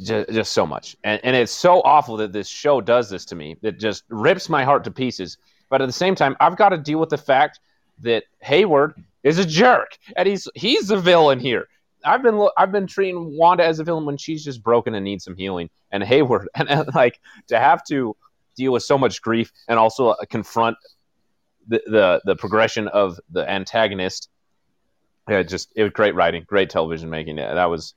[0.03, 0.97] just, just so much.
[1.05, 3.57] And, and it's so awful that this show does this to me.
[3.62, 5.38] It just rips my heart to pieces.
[5.68, 7.61] But at the same time, I've got to deal with the fact
[8.01, 11.68] that Hayward is a jerk, and he's he's the villain here.
[12.05, 15.24] I've been I've been treating Wanda as a villain when she's just broken and needs
[15.24, 17.18] some healing, and Hayward, and, and like
[17.49, 18.16] to have to
[18.57, 20.76] deal with so much grief and also uh, confront
[21.66, 24.28] the, the the progression of the antagonist.
[25.28, 27.36] Yeah, just it was great writing, great television making.
[27.36, 27.95] That was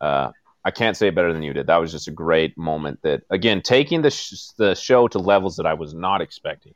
[0.00, 0.32] uh,
[0.68, 1.66] I can't say it better than you did.
[1.68, 3.00] That was just a great moment.
[3.00, 6.74] That again, taking the sh- the show to levels that I was not expecting.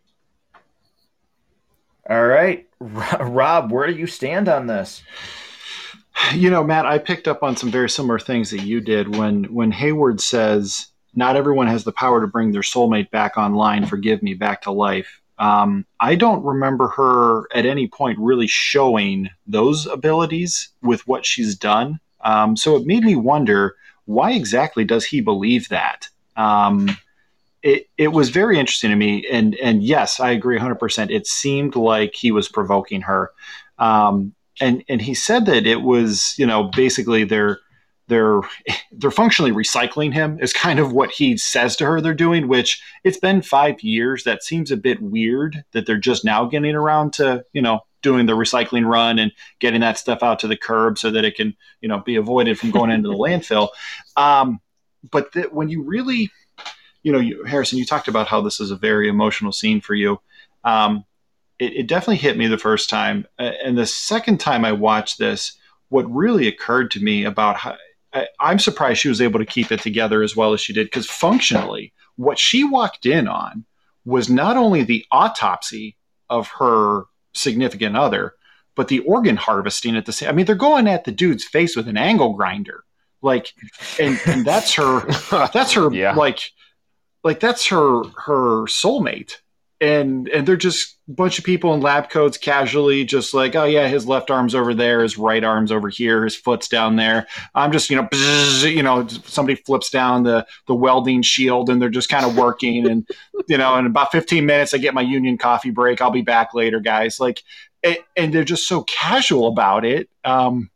[2.09, 5.03] All right, Rob, where do you stand on this?
[6.34, 9.45] You know, Matt, I picked up on some very similar things that you did when
[9.53, 13.84] when Hayward says, "Not everyone has the power to bring their soulmate back online.
[13.84, 19.28] Forgive me, back to life." Um, I don't remember her at any point really showing
[19.47, 22.01] those abilities with what she's done.
[22.23, 26.09] Um, so it made me wonder why exactly does he believe that?
[26.37, 26.89] Um,
[27.62, 29.27] it, it was very interesting to me.
[29.31, 31.11] And, and yes, I agree 100%.
[31.11, 33.31] It seemed like he was provoking her.
[33.79, 37.61] Um, and, and he said that it was, you know, basically they're,
[38.09, 38.41] they're,
[38.93, 42.83] they're functionally recycling him is kind of what he says to her they're doing, which
[43.05, 44.25] it's been five years.
[44.25, 48.26] That seems a bit weird that they're just now getting around to, you know, doing
[48.26, 51.55] the recycling run and getting that stuff out to the curb so that it can
[51.80, 53.68] you know be avoided from going into the landfill.
[54.16, 54.61] Um,
[55.11, 56.30] but th- when you really
[57.03, 59.94] you know you, harrison you talked about how this is a very emotional scene for
[59.94, 60.20] you.
[60.64, 61.05] Um,
[61.59, 63.26] it, it, definitely hit me the first time.
[63.38, 67.76] And the second time i watched this what really occurred to me about how
[68.12, 70.86] I, i'm surprised she was able to keep it together as well as she did
[70.86, 73.64] because functionally what she walked in on
[74.05, 75.96] was not only the autopsy
[76.28, 78.35] of her significant other,
[78.74, 80.28] but the organ harvesting at the same.
[80.28, 82.85] I mean, they're going at the dude's face with an angle grinder,
[83.20, 83.53] like,
[84.01, 85.01] and, and that's her.
[85.53, 85.93] that's her.
[85.93, 86.14] yeah.
[86.14, 86.51] Like,
[87.24, 89.35] like that's her her soulmate
[89.83, 93.64] and and they're just a bunch of people in lab coats casually just like oh
[93.64, 97.26] yeah his left arm's over there his right arm's over here his foot's down there.
[97.57, 98.09] I'm just you know
[98.62, 102.89] you know somebody flips down the the welding shield and they're just kind of working
[102.89, 103.09] and
[103.49, 106.01] you know in about 15 minutes i get my union coffee break.
[106.01, 107.18] I'll be back later guys.
[107.18, 107.43] Like
[107.83, 110.09] and, and they're just so casual about it.
[110.24, 110.70] Um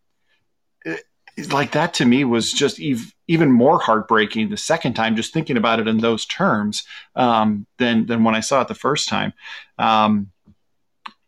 [1.53, 5.57] like that to me was just ev- even more heartbreaking the second time, just thinking
[5.57, 9.33] about it in those terms um, than than when I saw it the first time.
[9.79, 10.31] Um,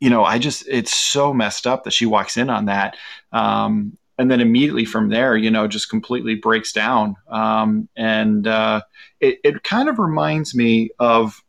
[0.00, 2.96] you know, I just it's so messed up that she walks in on that,
[3.32, 7.16] um, and then immediately from there, you know, just completely breaks down.
[7.28, 8.82] Um, and uh,
[9.20, 11.42] it, it kind of reminds me of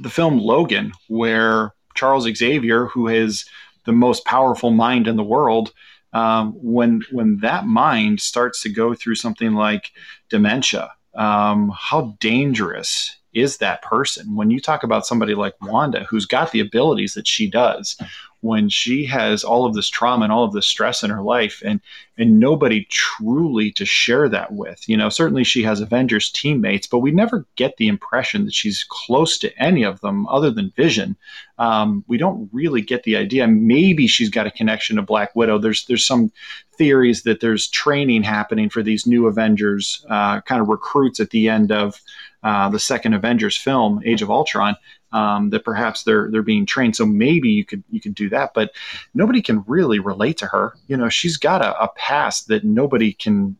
[0.00, 3.46] the film Logan, where Charles Xavier, who is
[3.84, 5.72] the most powerful mind in the world,
[6.12, 9.90] um, when when that mind starts to go through something like
[10.28, 14.34] dementia, um, how dangerous is that person?
[14.34, 17.96] When you talk about somebody like Wanda, who's got the abilities that she does,
[18.40, 21.62] when she has all of this trauma and all of this stress in her life
[21.64, 21.80] and
[22.18, 24.88] and nobody truly to share that with.
[24.88, 28.86] You know, certainly she has Avengers teammates, but we never get the impression that she's
[28.88, 31.16] close to any of them other than Vision.
[31.58, 33.46] Um, we don't really get the idea.
[33.46, 35.58] Maybe she's got a connection to Black Widow.
[35.58, 36.32] There's there's some
[36.78, 41.48] theories that there's training happening for these new Avengers, uh, kind of recruits at the
[41.48, 42.00] end of
[42.46, 44.76] uh, the second Avengers film, Age of Ultron.
[45.10, 46.94] Um, that perhaps they're they're being trained.
[46.94, 48.70] So maybe you could you could do that, but
[49.14, 50.74] nobody can really relate to her.
[50.86, 53.56] You know, she's got a, a past that nobody can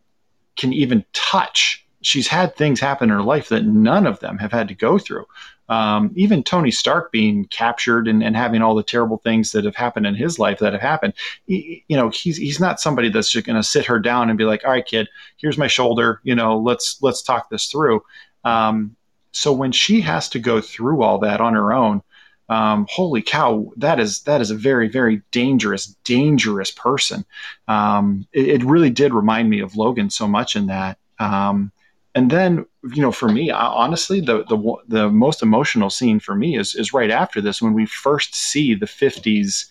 [0.57, 1.85] can even touch.
[2.03, 4.99] She's had things happen in her life that none of them have had to go
[4.99, 5.27] through.
[5.69, 9.75] Um, even Tony Stark being captured and, and, having all the terrible things that have
[9.75, 11.15] happened in his life that have happened,
[11.47, 14.39] he, you know, he's he's not somebody that's just going to sit her down and
[14.39, 15.09] be like, "All right, kid,
[15.39, 16.21] here's my shoulder.
[16.23, 18.05] You know, let's let's talk this through."
[18.47, 18.97] Um,
[19.33, 22.03] so when she has to go through all that on her own,
[22.49, 27.25] um, holy cow, that is that is a very very dangerous dangerous person.
[27.67, 30.99] Um, it, it, really did remind me of Logan so much in that.
[31.19, 31.73] Um,
[32.17, 36.59] and then you know for me honestly the, the the most emotional scene for me
[36.59, 39.67] is is right after this when we first see the 50s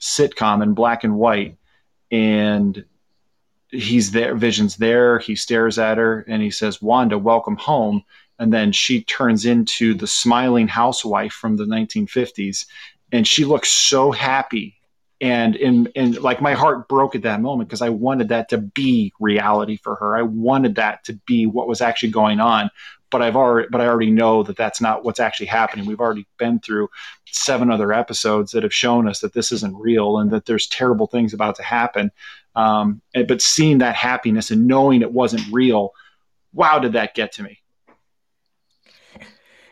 [0.00, 1.56] sitcom in black and white
[2.10, 2.84] and
[3.70, 8.02] he's there vision's there he stares at her and he says wanda welcome home
[8.38, 12.66] and then she turns into the smiling housewife from the 1950s
[13.12, 14.78] and she looks so happy
[15.20, 18.58] and in and like my heart broke at that moment because I wanted that to
[18.58, 20.16] be reality for her.
[20.16, 22.70] I wanted that to be what was actually going on.
[23.10, 25.86] But I've already but I already know that that's not what's actually happening.
[25.86, 26.88] We've already been through
[27.26, 31.06] seven other episodes that have shown us that this isn't real and that there's terrible
[31.06, 32.12] things about to happen.
[32.54, 35.92] Um, but seeing that happiness and knowing it wasn't real,
[36.52, 37.60] wow, did that get to me?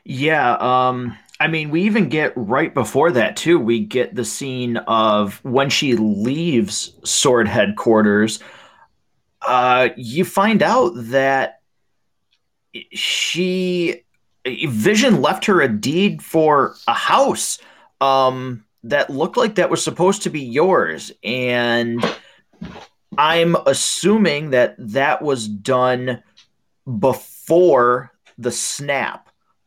[0.08, 0.56] Yeah.
[0.60, 3.58] Um I mean, we even get right before that too.
[3.58, 8.40] We get the scene of when she leaves Sword headquarters.
[9.42, 11.60] Uh, you find out that
[12.92, 14.02] she
[14.46, 17.58] Vision left her a deed for a house
[18.00, 22.02] um, that looked like that was supposed to be yours, and
[23.18, 26.22] I'm assuming that that was done
[26.98, 29.25] before the snap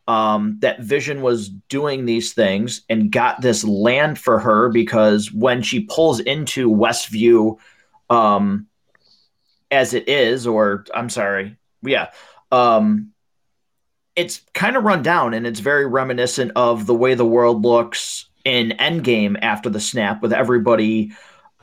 [0.10, 5.62] um, that Vision was doing these things and got this land for her because when
[5.62, 7.60] she pulls into Westview,
[8.10, 8.66] um,
[9.70, 12.10] as it is, or I'm sorry, yeah,
[12.52, 13.12] um,
[14.16, 18.28] it's kind of run down and it's very reminiscent of the way the world looks
[18.44, 21.12] in Endgame after the snap, with everybody,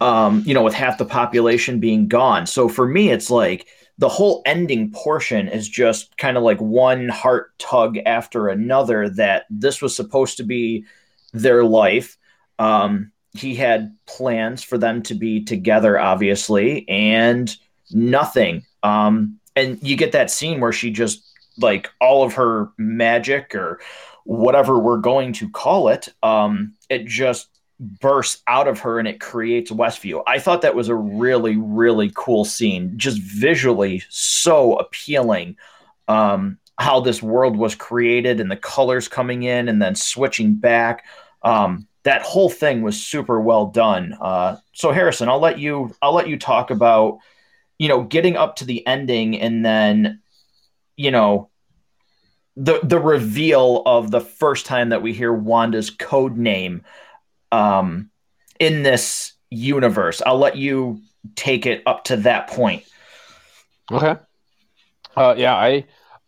[0.00, 2.46] um, you know, with half the population being gone.
[2.46, 3.66] So for me, it's like
[3.98, 9.46] the whole ending portion is just kind of like one heart tug after another that
[9.48, 10.84] this was supposed to be
[11.32, 12.16] their life.
[12.58, 17.54] Um, he had plans for them to be together obviously and
[17.90, 18.64] nothing.
[18.82, 21.22] Um, and you get that scene where she just
[21.58, 23.80] like all of her magic or
[24.24, 27.48] whatever we're going to call it um, it just
[27.78, 30.22] bursts out of her and it creates Westview.
[30.26, 35.56] I thought that was a really, really cool scene, just visually so appealing.
[36.08, 41.06] Um, how this world was created and the colors coming in and then switching back.
[41.42, 44.16] Um, that whole thing was super well done.
[44.20, 47.18] Uh, so Harrison, I'll let you I'll let you talk about
[47.78, 50.20] you know getting up to the ending and then
[50.96, 51.50] you know
[52.56, 56.84] the the reveal of the first time that we hear Wanda's code name
[57.52, 58.10] um,
[58.58, 60.22] in this universe.
[60.24, 61.00] I'll let you
[61.34, 62.84] take it up to that point.
[63.90, 64.16] Okay.
[65.16, 65.84] Uh, yeah, I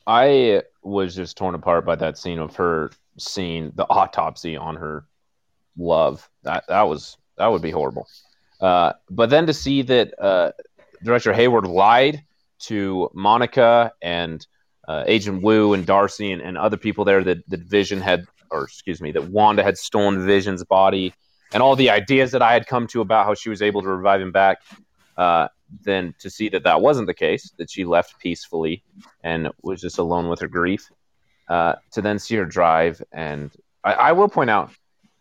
[0.07, 5.05] I was just torn apart by that scene of her seeing the autopsy on her
[5.77, 6.29] love.
[6.45, 8.07] That that was that would be horrible.
[8.61, 10.53] Uh, but then to see that uh,
[11.03, 12.23] director Hayward lied
[12.61, 14.45] to Monica and
[14.89, 18.65] uh, Agent Woo and Darcy and, and other people there that, that Vision had or
[18.65, 21.15] excuse me, that Wanda had stolen Vision's body,
[21.53, 23.89] and all the ideas that I had come to about how she was able to
[23.89, 24.59] revive him back.
[25.17, 25.49] Uh,
[25.83, 28.83] then to see that that wasn't the case, that she left peacefully
[29.23, 30.89] and was just alone with her grief.
[31.49, 33.51] Uh, to then see her drive, and
[33.83, 34.71] I, I will point out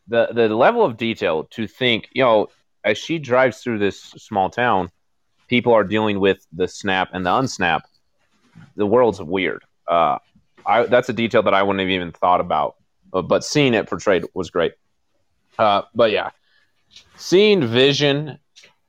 [0.08, 2.48] the the level of detail to think, you know,
[2.84, 4.90] as she drives through this small town,
[5.48, 7.82] people are dealing with the snap and the unsnap.
[8.76, 9.64] The world's weird.
[9.88, 10.18] Uh,
[10.66, 12.76] I, that's a detail that I wouldn't have even thought about
[13.12, 14.74] but, seeing it portrayed was great.
[15.58, 16.32] Uh, but yeah,
[17.16, 18.40] seeing Vision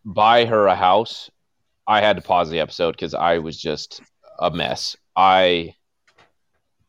[0.05, 1.31] buy her a house,
[1.87, 4.03] I had to pause the episode because I was just
[4.39, 4.97] a mess.
[5.17, 5.75] I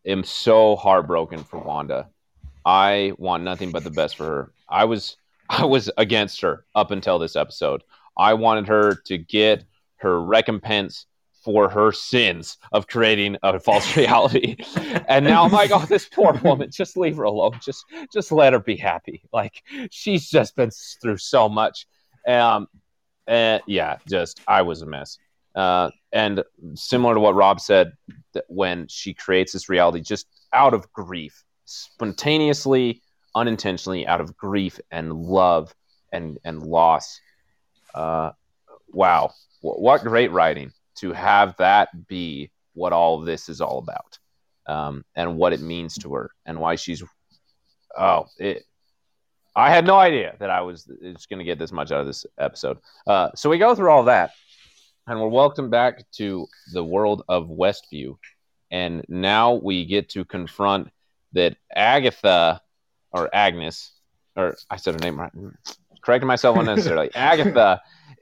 [0.06, 2.10] am so heartbroken for Wanda.
[2.66, 4.52] I want nothing but the best for her.
[4.68, 5.18] I was
[5.50, 7.84] I was against her up until this episode.
[8.18, 9.64] I wanted her to get
[9.98, 11.06] her recompense
[11.50, 14.56] for her sins of creating a false reality.
[15.08, 17.60] and now I'm like, oh, this poor woman, just leave her alone.
[17.60, 19.24] Just just let her be happy.
[19.34, 20.70] Like she's just been
[21.02, 21.88] through so much.
[22.28, 22.68] Um
[23.26, 25.18] and yeah, just I was a mess.
[25.56, 26.44] Uh, and
[26.76, 27.94] similar to what Rob said,
[28.34, 33.02] that when she creates this reality just out of grief, spontaneously,
[33.34, 35.74] unintentionally, out of grief and love
[36.14, 37.20] and and loss.
[37.96, 38.32] Uh,
[38.92, 39.32] wow,
[39.62, 40.72] what great writing!
[41.00, 44.20] To have that be what all of this is all about
[44.68, 47.04] um, and what it means to her and why she's
[47.98, 48.64] oh it
[49.56, 52.08] i had no idea that i was just going to get this much out of
[52.08, 52.78] this episode.
[53.08, 54.32] Uh, so we go through all that
[55.08, 58.16] and we're welcome back to the world of westview
[58.72, 60.90] and now we get to confront
[61.34, 62.62] that agatha
[63.12, 63.92] or agnes
[64.36, 65.32] or i said her name right
[66.02, 67.82] correcting myself unnecessarily agatha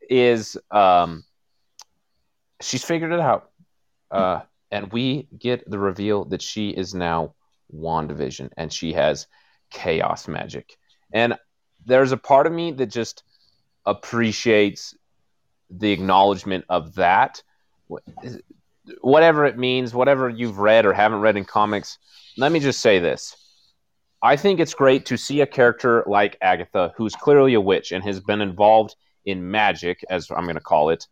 [0.09, 1.23] is um,
[2.62, 3.49] she's figured it out.
[4.10, 4.41] Uh,
[4.72, 7.34] and we get the reveal that she is now
[7.74, 9.28] WandaVision and she has
[9.70, 10.78] chaos magic.
[11.12, 11.36] And
[11.86, 13.24] there's a part of me that just
[13.86, 14.95] appreciates
[15.70, 17.41] the acknowledgement of that.
[19.01, 21.97] Whatever it means, whatever you've read or haven't read in comics,
[22.38, 23.36] let me just say this.
[24.22, 28.03] I think it's great to see a character like Agatha, who's clearly a witch and
[28.03, 28.95] has been involved
[29.26, 31.08] in magic, as I'm going to call it,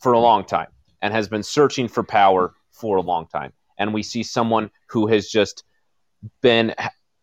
[0.00, 0.68] for a long time
[1.02, 3.52] and has been searching for power for a long time.
[3.78, 5.64] And we see someone who has just
[6.40, 6.74] been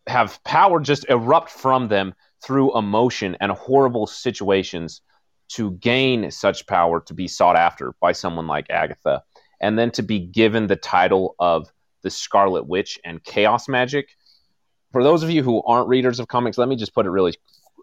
[0.06, 5.02] have power just erupt from them through emotion and horrible situations
[5.48, 9.22] to gain such power to be sought after by someone like Agatha
[9.60, 11.72] and then to be given the title of
[12.02, 14.16] the Scarlet Witch and chaos magic.
[14.92, 17.34] For those of you who aren't readers of comics, let me just put it really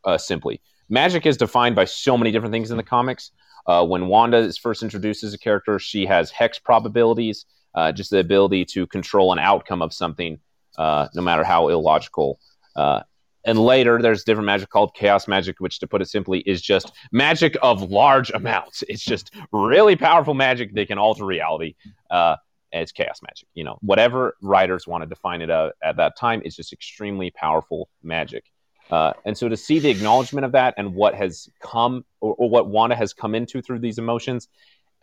[0.06, 0.62] uh, simply.
[0.90, 3.32] Magic is defined by so many different things in the comics.
[3.68, 7.46] Uh, when Wanda is first introduced as a character, she has hex probabilities,
[7.76, 10.40] uh, just the ability to control an outcome of something,
[10.78, 12.40] uh, no matter how illogical.
[12.76, 13.02] Uh,
[13.46, 16.92] and later, there's different magic called chaos magic, which, to put it simply, is just
[17.12, 18.84] magic of large amounts.
[18.90, 21.76] It's just really powerful magic that can alter reality.
[22.10, 22.36] Uh,
[22.74, 23.48] it's chaos magic.
[23.54, 27.32] You know, whatever writers want to define it uh, at that time, it's just extremely
[27.32, 28.44] powerful magic.
[28.90, 32.50] Uh, and so to see the acknowledgement of that and what has come or, or
[32.50, 34.48] what Wanda has come into through these emotions,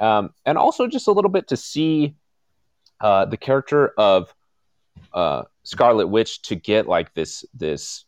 [0.00, 2.14] um, and also just a little bit to see
[3.00, 4.34] uh, the character of
[5.12, 8.04] uh, Scarlet Witch to get like this this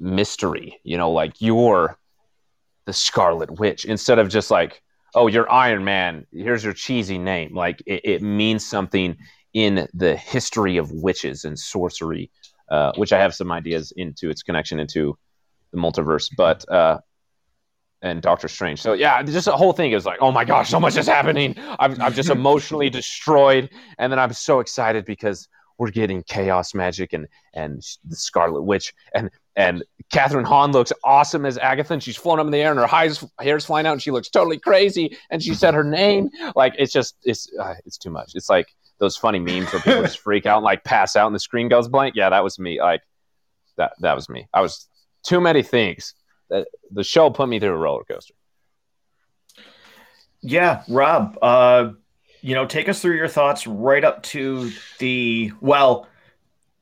[0.00, 1.98] mystery, you know, like you're
[2.84, 4.82] the Scarlet Witch instead of just like
[5.14, 7.54] oh you're Iron Man, here's your cheesy name.
[7.54, 9.16] Like it, it means something
[9.54, 12.30] in the history of witches and sorcery
[12.68, 15.16] uh, which I have some ideas into its connection into
[15.72, 16.98] the multiverse, but uh,
[18.02, 18.80] and Doctor Strange.
[18.80, 21.54] So yeah, just the whole thing is like, oh my gosh, so much is happening.
[21.78, 25.48] I'm I'm just emotionally destroyed, and then I'm so excited because
[25.78, 31.46] we're getting chaos magic and and the Scarlet Witch and and Kathryn Hahn looks awesome
[31.46, 33.92] as Agatha, and she's flown up in the air, and her highs, hair's flying out,
[33.92, 35.16] and she looks totally crazy.
[35.30, 38.32] And she said her name, like it's just it's uh, it's too much.
[38.34, 41.34] It's like those funny memes where people just freak out and like pass out and
[41.34, 42.14] the screen goes blank.
[42.16, 42.80] Yeah, that was me.
[42.80, 43.02] Like
[43.76, 44.48] that that was me.
[44.52, 44.88] I was
[45.22, 46.14] too many things.
[46.48, 48.34] That the show put me through a roller coaster.
[50.40, 51.90] Yeah, Rob, uh,
[52.40, 56.06] you know, take us through your thoughts right up to the well,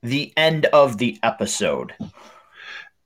[0.02, 1.94] the end of the episode.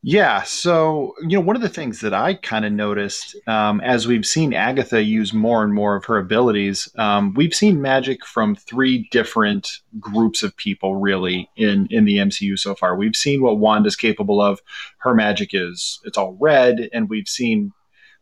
[0.02, 0.42] Yeah.
[0.44, 4.24] So, you know, one of the things that I kind of noticed um, as we've
[4.24, 9.08] seen Agatha use more and more of her abilities, um, we've seen magic from three
[9.10, 9.68] different
[9.98, 12.96] groups of people, really, in, in the MCU so far.
[12.96, 14.60] We've seen what Wanda's capable of.
[14.98, 16.88] Her magic is, it's all red.
[16.92, 17.72] And we've seen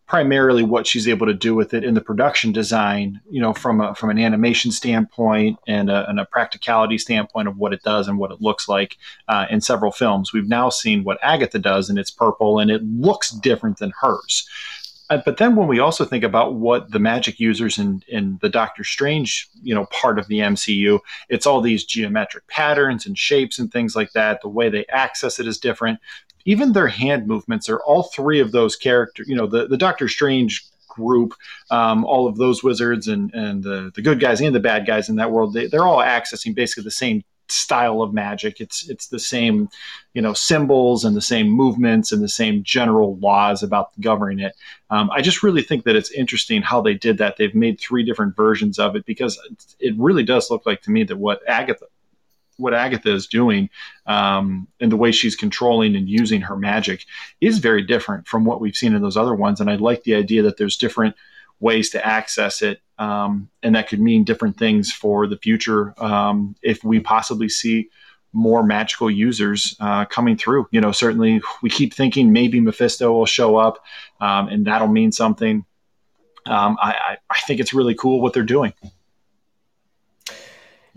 [0.07, 3.81] primarily what she's able to do with it in the production design, you know, from
[3.81, 8.07] a, from an animation standpoint and a, and a practicality standpoint of what it does
[8.07, 8.97] and what it looks like
[9.29, 10.33] uh, in several films.
[10.33, 14.49] We've now seen what Agatha does, and it's purple, and it looks different than hers.
[15.09, 18.49] Uh, but then when we also think about what the magic users in, in the
[18.49, 20.99] Doctor Strange, you know, part of the MCU,
[21.29, 24.41] it's all these geometric patterns and shapes and things like that.
[24.41, 26.01] The way they access it is different
[26.47, 29.29] even their hand movements are all three of those characters.
[29.29, 31.35] You know, the the Doctor Strange group,
[31.71, 35.09] um, all of those wizards and and the the good guys and the bad guys
[35.11, 38.61] in that world, they, they're all accessing basically the same style of magic.
[38.61, 39.69] It's it's the same,
[40.15, 44.55] you know, symbols and the same movements and the same general laws about governing it.
[44.91, 47.37] Um, I just really think that it's interesting how they did that.
[47.37, 49.39] They've made three different versions of it because
[49.79, 51.87] it really does look like to me that what Agatha
[52.57, 53.69] what Agatha is doing
[54.07, 57.05] um, and the way she's controlling and using her magic
[57.41, 59.61] is very different from what we've seen in those other ones.
[59.61, 61.15] And I like the idea that there's different
[61.61, 66.55] ways to access it, um, and that could mean different things for the future um,
[66.63, 67.89] if we possibly see
[68.33, 70.67] more magical users uh, coming through.
[70.71, 73.83] You know, certainly we keep thinking maybe Mephisto will show up,
[74.21, 75.65] um, and that'll mean something.
[76.45, 78.73] Um, I, I, think it's really cool what they're doing.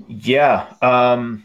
[0.08, 0.72] Yeah.
[0.82, 1.44] Um,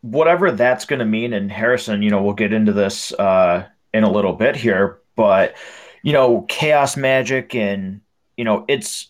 [0.00, 4.04] whatever that's going to mean, and Harrison, you know, we'll get into this uh, in
[4.04, 5.54] a little bit here, but
[6.02, 8.00] you know, chaos magic and
[8.36, 9.08] you know, it's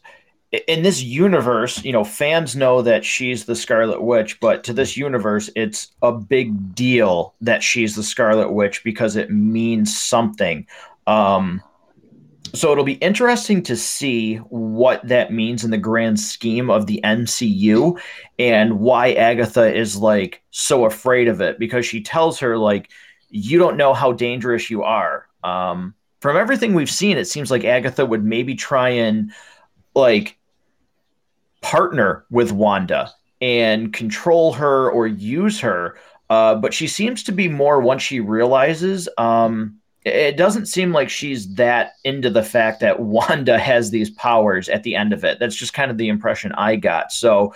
[0.66, 4.96] in this universe, you know, fans know that she's the Scarlet Witch, but to this
[4.96, 10.66] universe, it's a big deal that she's the Scarlet Witch because it means something.
[11.06, 11.62] Um,
[12.54, 17.00] so it'll be interesting to see what that means in the grand scheme of the
[17.04, 18.00] MCU
[18.38, 22.90] and why Agatha is like so afraid of it because she tells her like
[23.30, 25.26] you don't know how dangerous you are.
[25.44, 29.32] Um, from everything we've seen, it seems like Agatha would maybe try and
[29.94, 30.38] like
[31.60, 35.96] partner with Wanda and control her or use her.
[36.30, 39.77] Uh, but she seems to be more once she realizes um,
[40.08, 44.82] it doesn't seem like she's that into the fact that Wanda has these powers at
[44.82, 45.38] the end of it.
[45.38, 47.12] That's just kind of the impression I got.
[47.12, 47.54] So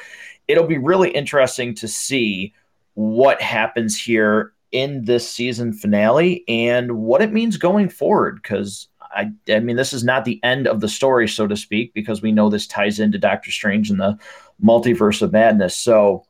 [0.49, 2.55] it'll be really interesting to see
[2.95, 9.31] what happens here in this season finale and what it means going forward because I,
[9.49, 12.33] I mean this is not the end of the story so to speak because we
[12.33, 14.19] know this ties into Doctor Strange and the
[14.65, 16.25] multiverse of madness so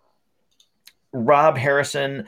[1.13, 2.27] Rob Harrison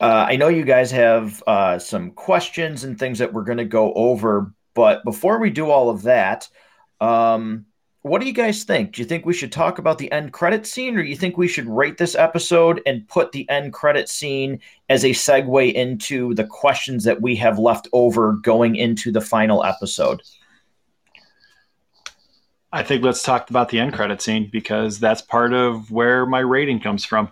[0.00, 3.64] uh, I know you guys have uh, some questions and things that we're going to
[3.64, 6.48] go over, but before we do all of that,
[7.00, 7.66] um,
[8.02, 8.92] what do you guys think?
[8.92, 11.36] Do you think we should talk about the end credit scene, or do you think
[11.36, 16.32] we should rate this episode and put the end credit scene as a segue into
[16.34, 20.22] the questions that we have left over going into the final episode?
[22.72, 26.38] I think let's talk about the end credit scene because that's part of where my
[26.38, 27.30] rating comes from.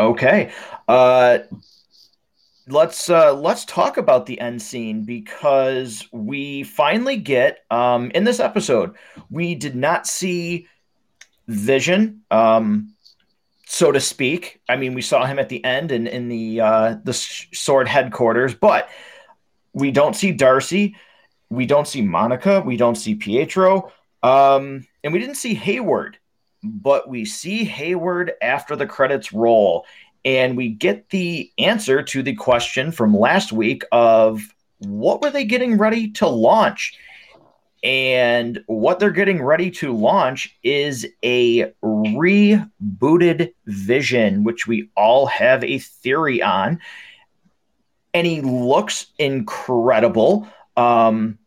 [0.00, 0.50] Okay.
[0.88, 1.40] Uh,
[2.68, 8.40] let's uh, let's talk about the end scene because we finally get um, in this
[8.40, 8.94] episode
[9.30, 10.68] we did not see
[11.48, 12.94] Vision, um,
[13.66, 14.60] so to speak.
[14.68, 17.88] I mean, we saw him at the end and in, in the uh, the Sword
[17.88, 18.88] headquarters, but
[19.72, 20.96] we don't see Darcy,
[21.50, 23.92] we don't see Monica, we don't see Pietro,
[24.22, 26.18] um, and we didn't see Hayward.
[26.62, 29.84] But we see Hayward after the credits roll,
[30.24, 34.42] and we get the answer to the question from last week of
[34.78, 36.96] what were they getting ready to launch?
[37.82, 45.64] And what they're getting ready to launch is a rebooted vision, which we all have
[45.64, 46.78] a theory on.
[48.14, 50.46] And he looks incredible.
[50.76, 51.38] Um,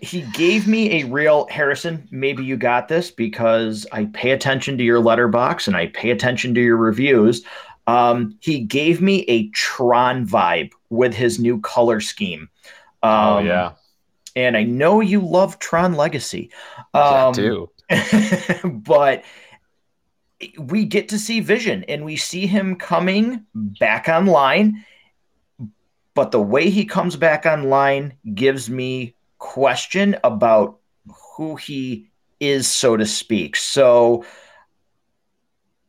[0.00, 2.06] he gave me a real Harrison.
[2.10, 6.54] Maybe you got this because I pay attention to your Letterboxd and I pay attention
[6.54, 7.44] to your reviews.
[7.86, 12.48] Um, he gave me a Tron vibe with his new color scheme.
[13.02, 13.72] Oh, um, oh yeah,
[14.34, 16.50] and I know you love Tron Legacy.
[16.94, 17.70] Um, yeah, too.
[18.64, 19.24] but
[20.58, 24.84] we get to see Vision, and we see him coming back online.
[26.14, 30.78] But the way he comes back online gives me question about
[31.36, 32.10] who he
[32.40, 33.56] is, so to speak.
[33.56, 34.24] So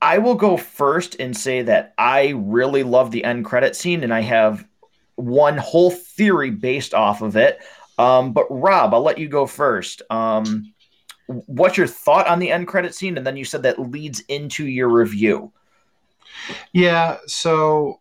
[0.02, 4.14] I will go first and say that I really love the end credit scene, and
[4.14, 4.66] I have
[5.16, 7.60] one whole theory based off of it.
[7.98, 10.04] Um, but Rob, I'll let you go first.
[10.10, 10.74] Um,
[11.26, 13.18] what's your thought on the end credit scene?
[13.18, 15.52] And then you said that leads into your review.
[16.74, 17.18] Yeah.
[17.26, 18.00] So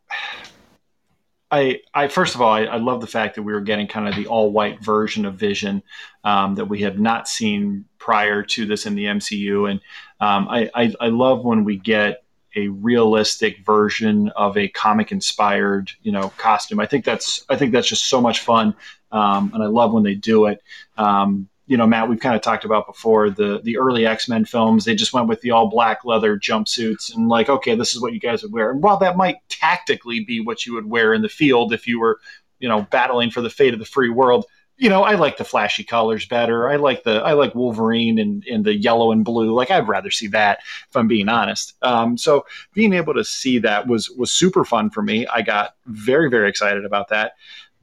[1.51, 4.09] I, I first of all, I, I, love the fact that we were getting kind
[4.09, 5.83] of the all white version of Vision
[6.25, 9.81] um, that we have not seen prior to this in the MCU, and
[10.21, 12.25] um, I, I, I love when we get
[12.57, 16.81] a realistic version of a comic inspired you know costume.
[16.81, 18.75] I think that's I think that's just so much fun,
[19.13, 20.61] um, and I love when they do it.
[20.99, 24.45] Um, you know, Matt, we've kind of talked about before the the early X Men
[24.45, 24.85] films.
[24.85, 28.13] They just went with the all black leather jumpsuits and like, okay, this is what
[28.13, 28.71] you guys would wear.
[28.71, 31.99] And while that might tactically be what you would wear in the field if you
[31.99, 32.21] were,
[32.61, 34.47] you know, battling for the fate of the free world,
[34.77, 36.69] you know, I like the flashy colors better.
[36.69, 39.53] I like the I like Wolverine and, and the yellow and blue.
[39.53, 41.75] Like I'd rather see that if I'm being honest.
[41.83, 45.27] Um, so being able to see that was was super fun for me.
[45.27, 47.33] I got very very excited about that.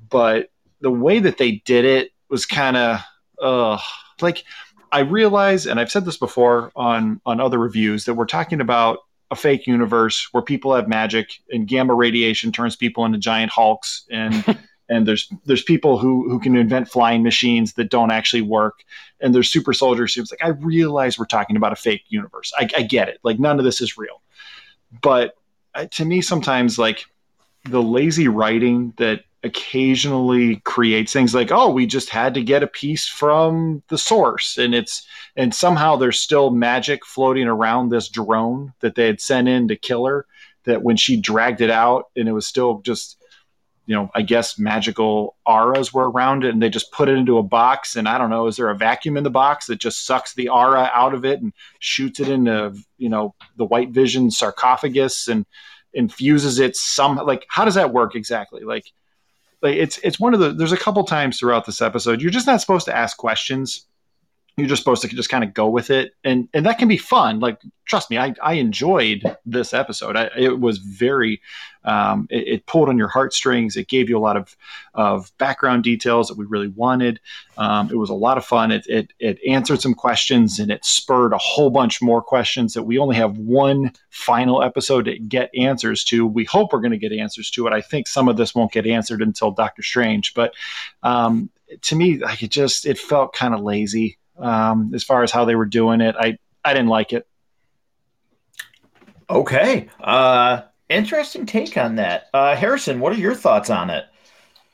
[0.10, 2.99] But the way that they did it was kind of
[3.44, 3.80] uh,
[4.22, 4.44] like
[4.91, 8.99] I realize, and I've said this before on on other reviews that we're talking about
[9.32, 14.06] a fake universe where people have magic and gamma radiation turns people into giant hulks
[14.11, 14.57] and
[14.90, 18.84] and there's there's people who who can invent flying machines that don't actually work
[19.20, 22.53] and there's super soldiers who's like i realize we're talking about a fake universe.
[22.57, 23.20] I, I get it.
[23.24, 24.22] Like none of this is real.
[25.02, 25.36] But
[25.74, 27.06] uh, to me sometimes like
[27.65, 32.68] the lazy writing that occasionally creates things like oh we just had to get a
[32.68, 34.57] piece from the source.
[34.57, 35.06] And it's
[35.36, 39.76] and somehow there's still magic floating around this drone that they had sent in to
[39.76, 40.26] kill her
[40.64, 43.18] that when she dragged it out and it was still just
[43.86, 47.38] you know i guess magical auras were around it and they just put it into
[47.38, 47.98] a box.
[47.98, 50.49] And i don't know is there a vacuum in the box that just sucks the
[50.49, 55.45] aura out of it and shoots it into you know the white vision sarcophagus and
[55.94, 58.64] infuses it some like how does that work exactly?
[58.64, 58.86] Like
[59.64, 62.45] like it's it's one of the there's a couple times throughout this episode you're just
[62.45, 63.88] not supposed to ask questions
[64.58, 66.14] you're just supposed to just kind of go with it.
[66.24, 70.16] And and that can be fun like trust me i, I enjoyed this episode.
[70.16, 71.42] I, it was very
[71.86, 73.76] um, it, it, pulled on your heartstrings.
[73.76, 74.56] It gave you a lot of
[74.94, 77.20] of background details that we really wanted.
[77.58, 78.72] Um, it was a lot of fun.
[78.72, 82.84] It, it it answered some questions and it spurred a whole bunch more questions that
[82.84, 86.26] we only have one final episode to get answers to.
[86.26, 87.74] We hope we're going to get answers to it.
[87.74, 90.54] I think some of this won't get answered until doctor strange but
[91.02, 91.50] um,
[91.82, 95.46] to me like it just it felt kind of lazy um, as far as how
[95.46, 96.16] they were doing it.
[96.18, 97.28] I I didn't like it.
[99.30, 102.28] Okay, uh, interesting take on that.
[102.34, 104.06] Uh, Harrison, what are your thoughts on it?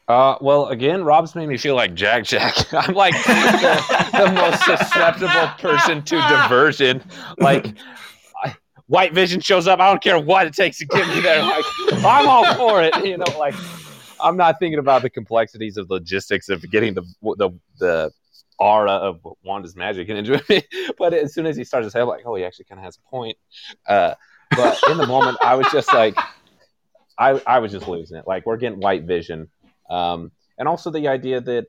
[0.07, 2.55] Uh, well, again, Rob's made me feel like Jack Jack.
[2.73, 7.03] I'm like the, the most susceptible person to diversion.
[7.37, 7.75] Like,
[8.43, 8.55] I,
[8.87, 9.79] White Vision shows up.
[9.79, 11.43] I don't care what it takes to get me there.
[11.43, 11.63] Like,
[12.03, 12.95] I'm all for it.
[13.05, 13.53] You know, like
[14.19, 17.03] I'm not thinking about the complexities of logistics of getting the
[17.37, 18.11] the the
[18.59, 20.67] aura of Wanda's magic and enjoy it.
[20.97, 22.85] But as soon as he started to say, I'm like, oh, he actually kind of
[22.85, 23.37] has a point.
[23.87, 24.15] Uh,
[24.51, 26.17] but in the moment, I was just like,
[27.17, 28.25] I, I was just losing it.
[28.27, 29.49] Like, we're getting white vision.
[29.89, 31.67] Um, and also the idea that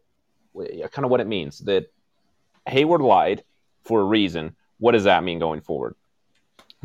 [0.91, 1.87] kind of what it means that
[2.67, 3.45] Hayward lied
[3.85, 4.57] for a reason.
[4.79, 5.95] What does that mean going forward?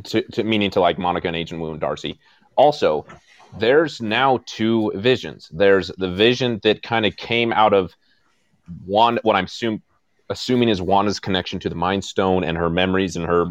[0.03, 2.19] To, to meaning to like Monica and Agent Woo and Darcy.
[2.55, 3.05] Also,
[3.57, 5.49] there's now two visions.
[5.51, 7.95] There's the vision that kind of came out of
[8.85, 9.81] one what I'm assuming
[10.29, 13.47] assuming is Wanda's connection to the Mind Stone and her memories and her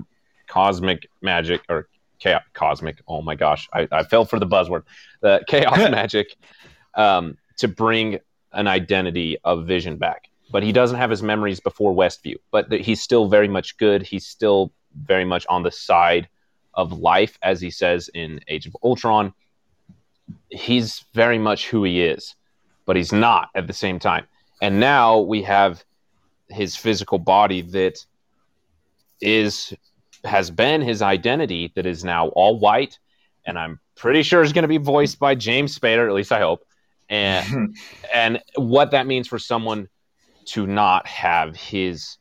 [0.47, 1.89] cosmic magic or
[2.19, 3.03] chaos, cosmic.
[3.09, 4.83] Oh my gosh, I, I fell for the buzzword.
[5.21, 6.37] The chaos magic
[6.95, 8.19] um, to bring
[8.53, 10.29] an identity of Vision back.
[10.51, 12.37] But he doesn't have his memories before Westview.
[12.51, 14.03] But th- he's still very much good.
[14.03, 16.29] He's still very much on the side
[16.75, 19.33] of life, as he says in Age of Ultron.
[20.51, 22.35] He's very much who he is,
[22.87, 24.27] but he's not at the same time.
[24.63, 25.85] And now we have
[26.49, 28.05] his physical body that
[29.21, 29.73] is
[30.25, 32.99] has been his identity that is now all white
[33.47, 36.41] and i'm pretty sure is going to be voiced by james spader at least i
[36.41, 36.65] hope.
[37.09, 37.77] And
[38.15, 39.89] and what that means for someone
[40.47, 42.19] to not have his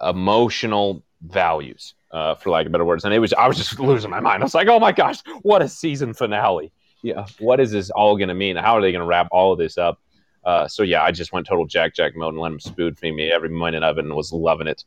[0.00, 3.04] emotional values uh, for lack of better words.
[3.04, 4.42] And it was i was just losing my mind.
[4.42, 6.72] I was like oh my gosh what a season finale.
[7.02, 8.56] Yeah what is this all going to mean?
[8.56, 10.00] How are they going to wrap all of this up
[10.48, 13.12] uh, so yeah, I just went total Jack Jack mode and let him spoon feed
[13.12, 14.82] me every minute of it and was loving it.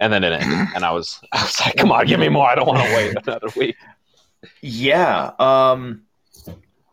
[0.00, 2.48] And then it ended, and I was I was like, come on, give me more.
[2.48, 3.76] I don't want to wait another week.
[4.62, 5.30] Yeah.
[5.38, 6.02] Um.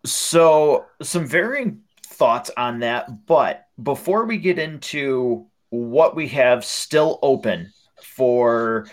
[0.06, 7.18] So some varying thoughts on that, but before we get into what we have still
[7.24, 8.86] open for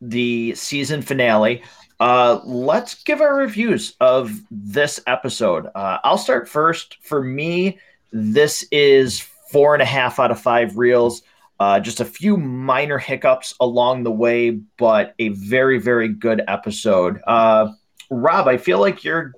[0.00, 1.62] the season finale,
[2.00, 5.66] uh, let's give our reviews of this episode.
[5.74, 6.96] Uh, I'll start first.
[7.02, 7.78] For me,
[8.12, 9.20] this is
[9.50, 11.22] four and a half out of five reels.
[11.58, 17.20] Uh, just a few minor hiccups along the way, but a very, very good episode.
[17.26, 17.72] Uh,
[18.10, 19.32] Rob, I feel like you're,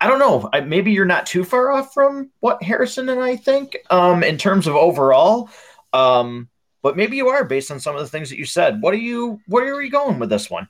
[0.00, 3.78] I don't know, maybe you're not too far off from what Harrison and I think
[3.90, 5.48] um, in terms of overall.
[5.92, 6.48] Um,
[6.82, 8.82] but maybe you are based on some of the things that you said.
[8.82, 10.68] What are you, where are you going with this one?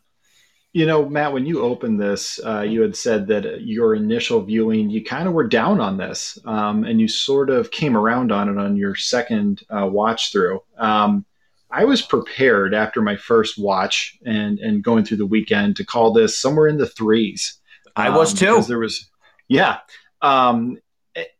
[0.74, 4.90] You know, Matt, when you opened this, uh, you had said that your initial viewing,
[4.90, 8.48] you kind of were down on this, um, and you sort of came around on
[8.48, 10.60] it on your second uh, watch through.
[10.76, 11.24] Um,
[11.70, 16.12] I was prepared after my first watch and and going through the weekend to call
[16.12, 17.56] this somewhere in the threes.
[17.94, 18.66] I was um, too.
[18.66, 19.08] There was,
[19.46, 19.78] yeah,
[20.22, 20.78] um,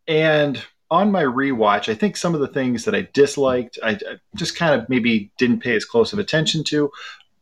[0.07, 4.19] and on my rewatch, I think some of the things that I disliked, I, I
[4.37, 6.91] just kind of maybe didn't pay as close of attention to,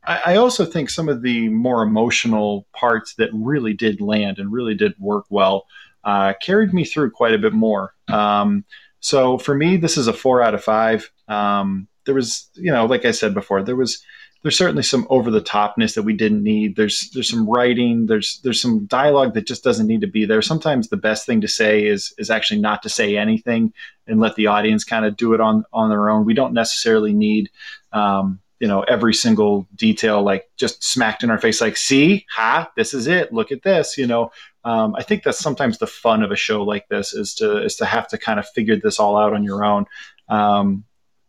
[0.04, 4.74] I, also think some of the more emotional parts that really did land and really
[4.74, 5.66] did work well
[6.04, 7.94] uh, carried me through quite a bit more.
[8.08, 8.64] Um,
[9.00, 11.10] so for me, this is a four out of five.
[11.28, 14.02] Um, there was, you know, like I said before, there was
[14.42, 16.74] there's certainly some over the topness that we didn't need.
[16.74, 18.06] There's there's some writing.
[18.06, 20.42] There's there's some dialogue that just doesn't need to be there.
[20.42, 23.72] Sometimes the best thing to say is is actually not to say anything
[24.08, 26.24] and let the audience kind of do it on on their own.
[26.24, 27.50] We don't necessarily need.
[27.92, 32.24] Um, you know every single detail like just smacked in our face like see?
[32.34, 32.70] Ha?
[32.76, 33.32] This is it.
[33.32, 34.30] Look at this you know?
[34.64, 37.74] Um, i think that's sometimes the fun of a show like this is to is
[37.76, 39.86] to have to kind of figure this all out on your own.
[40.28, 40.84] Um,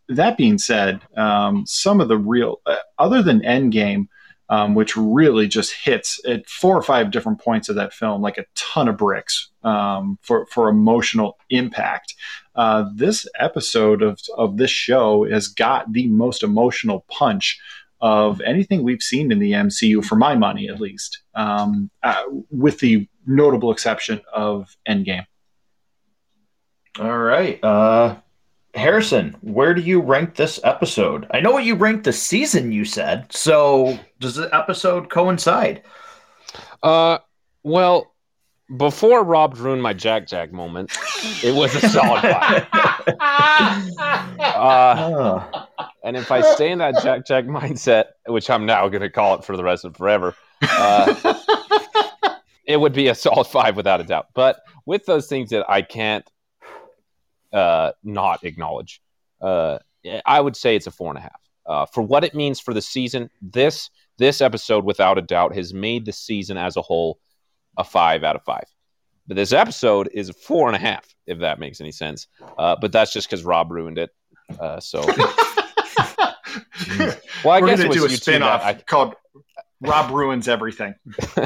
[0.09, 4.07] that being said, um, some of the real, uh, other than Endgame,
[4.49, 8.37] um, which really just hits at four or five different points of that film, like
[8.37, 12.15] a ton of bricks um, for for emotional impact.
[12.55, 17.59] Uh, this episode of of this show has got the most emotional punch
[17.99, 22.79] of anything we've seen in the MCU, for my money at least, um, uh, with
[22.79, 25.25] the notable exception of Endgame.
[26.99, 27.63] All right.
[27.63, 28.17] Uh,
[28.75, 31.27] Harrison, where do you rank this episode?
[31.31, 33.31] I know what you ranked the season you said.
[33.31, 35.83] So does the episode coincide?
[36.81, 37.19] Uh
[37.63, 38.12] well,
[38.77, 40.91] before Rob ruined my Jack Jack moment,
[41.43, 42.67] it was a solid five.
[44.39, 45.65] uh,
[46.03, 49.35] and if I stay in that Jack Jack mindset, which I'm now going to call
[49.35, 51.35] it for the rest of forever, uh,
[52.65, 54.27] it would be a solid five without a doubt.
[54.33, 56.29] But with those things that I can't
[57.53, 59.01] uh, not acknowledge.
[59.39, 59.77] Uh,
[60.25, 61.41] I would say it's a four and a half.
[61.65, 65.73] Uh, for what it means for the season, this this episode, without a doubt, has
[65.73, 67.19] made the season as a whole
[67.77, 68.65] a five out of five.
[69.27, 72.27] But this episode is a four and a half, if that makes any sense.
[72.57, 74.09] Uh, but that's just because Rob ruined it.
[74.59, 75.17] Uh, so, well,
[76.97, 79.15] I We're guess going to do a spin off called
[79.83, 80.95] Rob ruins everything.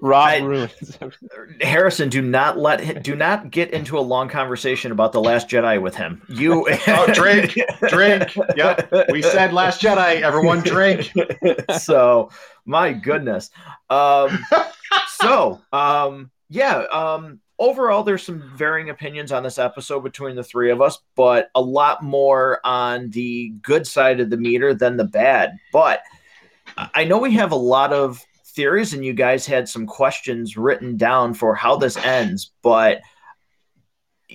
[0.00, 0.96] Rob I, ruins.
[1.00, 1.28] Everything.
[1.60, 5.82] Harrison, do not let do not get into a long conversation about the Last Jedi
[5.82, 6.22] with him.
[6.28, 8.36] You oh, drink, drink.
[8.56, 10.22] Yep, we said Last Jedi.
[10.22, 11.12] Everyone drink.
[11.78, 12.30] so,
[12.64, 13.50] my goodness.
[13.90, 14.38] Um,
[15.08, 16.84] so, um, yeah.
[16.92, 21.50] Um, overall, there's some varying opinions on this episode between the three of us, but
[21.56, 25.56] a lot more on the good side of the meter than the bad.
[25.72, 26.00] But
[26.76, 30.96] I know we have a lot of theories, and you guys had some questions written
[30.96, 33.00] down for how this ends, but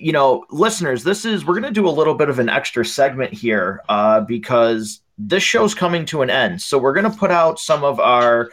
[0.00, 2.84] you know, listeners, this is we're going to do a little bit of an extra
[2.84, 6.62] segment here uh, because this show's coming to an end.
[6.62, 8.50] So we're going to put out some of our,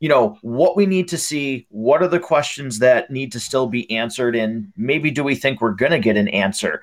[0.00, 1.66] you know, what we need to see.
[1.70, 5.60] What are the questions that need to still be answered, and maybe do we think
[5.60, 6.82] we're going to get an answer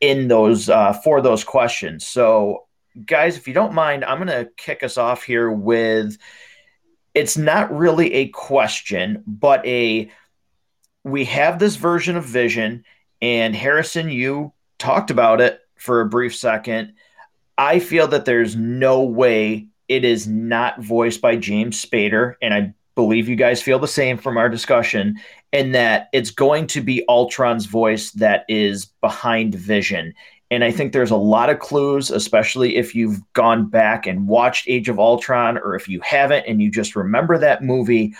[0.00, 2.06] in those uh, for those questions?
[2.06, 2.66] So
[3.06, 6.18] guys, if you don't mind, I'm going to kick us off here with
[7.14, 10.10] it's not really a question, but a
[11.04, 12.84] we have this version of Vision,
[13.20, 16.94] and Harrison, you talked about it for a brief second.
[17.58, 22.72] I feel that there's no way it is not voiced by James Spader, and I
[22.94, 25.18] believe you guys feel the same from our discussion,
[25.52, 30.14] and that it's going to be Ultron's voice that is behind Vision.
[30.52, 34.68] And I think there's a lot of clues, especially if you've gone back and watched
[34.68, 38.14] Age of Ultron, or if you haven't and you just remember that movie.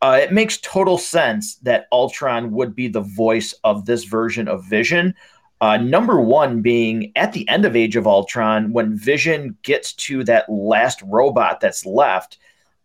[0.00, 4.64] Uh, it makes total sense that Ultron would be the voice of this version of
[4.64, 5.14] Vision.
[5.60, 10.24] Uh, number one being at the end of Age of Ultron, when Vision gets to
[10.24, 12.38] that last robot that's left,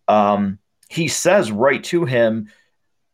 [0.10, 0.60] um,
[0.90, 2.50] he says right to him,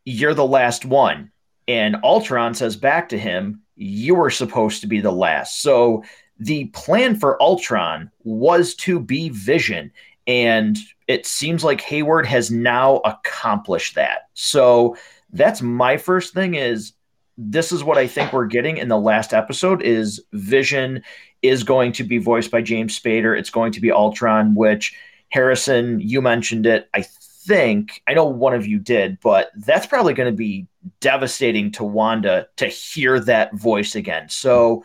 [0.03, 1.31] You're the last one.
[1.67, 5.61] And Ultron says back to him, you were supposed to be the last.
[5.61, 6.03] So
[6.39, 9.91] the plan for Ultron was to be Vision.
[10.27, 10.77] And
[11.07, 14.29] it seems like Hayward has now accomplished that.
[14.33, 14.97] So
[15.31, 16.93] that's my first thing is
[17.37, 21.03] this is what I think we're getting in the last episode is Vision
[21.41, 23.37] is going to be voiced by James Spader.
[23.37, 24.95] It's going to be Ultron, which
[25.29, 26.89] Harrison, you mentioned it.
[26.93, 27.05] I
[27.45, 30.67] think I know one of you did, but that's probably going to be
[30.99, 34.29] devastating to Wanda to hear that voice again.
[34.29, 34.83] So,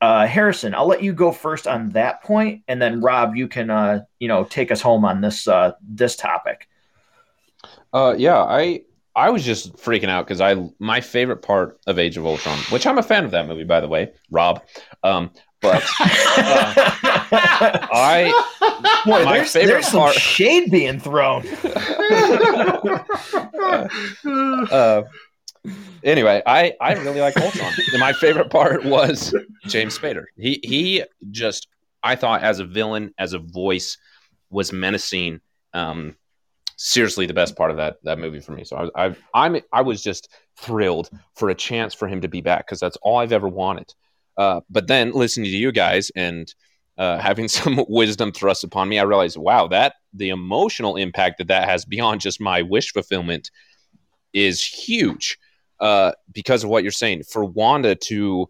[0.00, 3.70] uh, Harrison, I'll let you go first on that point, and then Rob, you can
[3.70, 6.68] uh, you know take us home on this uh, this topic.
[7.92, 8.82] Uh, yeah, I
[9.14, 12.86] I was just freaking out because I my favorite part of Age of Ultron, which
[12.86, 14.62] I'm a fan of that movie by the way, Rob.
[15.02, 15.30] Um,
[15.60, 18.32] but uh, I
[19.04, 21.46] Boy, my there's, favorite there's part, some shade being thrown.
[24.70, 25.02] uh,
[26.02, 27.72] anyway, I I really like Ultron.
[27.98, 29.34] my favorite part was
[29.66, 30.24] James Spader.
[30.36, 31.68] He he just
[32.02, 33.98] I thought as a villain, as a voice,
[34.50, 35.40] was menacing.
[35.72, 36.16] Um,
[36.76, 38.64] seriously, the best part of that that movie for me.
[38.64, 42.40] So I I I'm I was just thrilled for a chance for him to be
[42.40, 43.94] back because that's all I've ever wanted.
[44.40, 46.54] Uh, but then listening to you guys and
[46.96, 51.48] uh, having some wisdom thrust upon me, I realized, wow, that the emotional impact that
[51.48, 53.50] that has beyond just my wish fulfillment
[54.32, 55.38] is huge
[55.78, 57.24] uh, because of what you're saying.
[57.24, 58.48] For Wanda to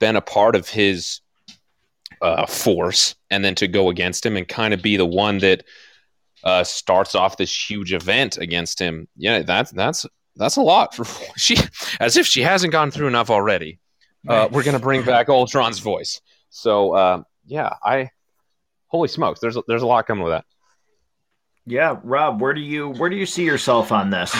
[0.00, 1.20] been a part of his
[2.20, 5.62] uh, force and then to go against him and kind of be the one that
[6.42, 9.06] uh, starts off this huge event against him.
[9.16, 11.04] Yeah, that's that's that's a lot for
[11.36, 11.56] she.
[12.00, 13.78] As if she hasn't gone through enough already.
[14.28, 16.20] Uh, we're gonna bring back Ultron's voice.
[16.50, 18.10] So uh, yeah, I
[18.88, 20.44] holy smokes, there's a, there's a lot coming with that.
[21.66, 24.34] Yeah, Rob, where do you where do you see yourself on this?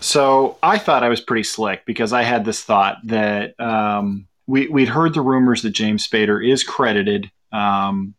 [0.00, 4.68] So I thought I was pretty slick because I had this thought that um, we
[4.68, 8.14] we'd heard the rumors that James Spader is credited um,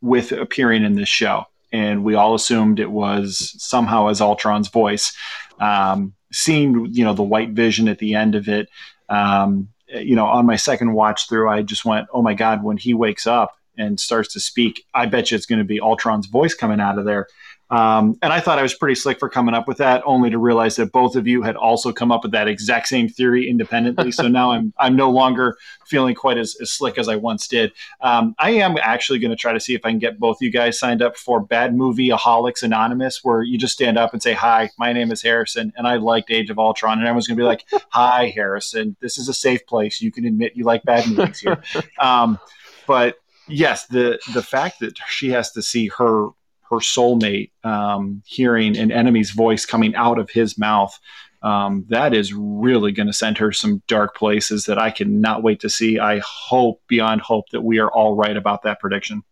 [0.00, 5.16] with appearing in this show, and we all assumed it was somehow as Ultron's voice.
[5.58, 8.68] Um, seeing you know the white vision at the end of it,
[9.08, 12.76] um, you know, on my second watch through, I just went, "Oh my god!" When
[12.76, 16.26] he wakes up and starts to speak, I bet you it's going to be Ultron's
[16.26, 17.26] voice coming out of there.
[17.70, 20.38] Um, and I thought I was pretty slick for coming up with that, only to
[20.38, 24.10] realize that both of you had also come up with that exact same theory independently.
[24.10, 25.56] so now I'm I'm no longer
[25.86, 27.72] feeling quite as, as slick as I once did.
[28.00, 30.50] Um, I am actually going to try to see if I can get both you
[30.50, 34.32] guys signed up for Bad Movie Aholics Anonymous, where you just stand up and say,
[34.32, 37.42] "Hi, my name is Harrison, and I liked Age of Ultron," and everyone's going to
[37.42, 40.00] be like, "Hi, Harrison, this is a safe place.
[40.00, 41.62] You can admit you like bad movies here."
[41.98, 42.38] Um,
[42.86, 43.16] but
[43.46, 46.30] yes, the the fact that she has to see her
[46.70, 50.98] her soulmate um, hearing an enemy's voice coming out of his mouth.
[51.42, 55.60] Um, that is really going to send her some dark places that I cannot wait
[55.60, 55.98] to see.
[55.98, 59.22] I hope beyond hope that we are all right about that prediction.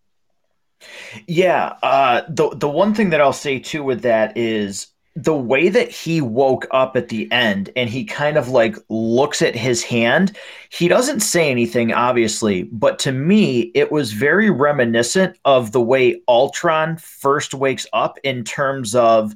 [1.26, 4.86] Yeah, uh, the the one thing that I'll say too with that is
[5.20, 9.42] the way that he woke up at the end and he kind of like looks
[9.42, 10.36] at his hand
[10.70, 16.20] he doesn't say anything obviously but to me it was very reminiscent of the way
[16.28, 19.34] ultron first wakes up in terms of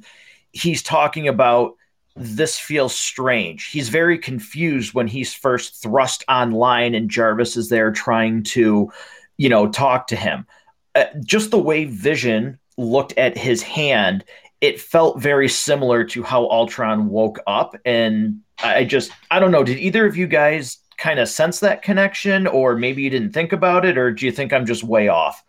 [0.53, 1.75] he's talking about
[2.15, 3.67] this feels strange.
[3.67, 8.91] He's very confused when he's first thrust online and jarvis is there trying to
[9.37, 10.45] you know talk to him.
[10.95, 14.23] Uh, just the way vision looked at his hand
[14.63, 17.75] it felt very similar to how Ultron woke up.
[17.83, 21.81] And I just, I don't know, did either of you guys kind of sense that
[21.81, 25.09] connection, or maybe you didn't think about it, or do you think I'm just way
[25.09, 25.43] off?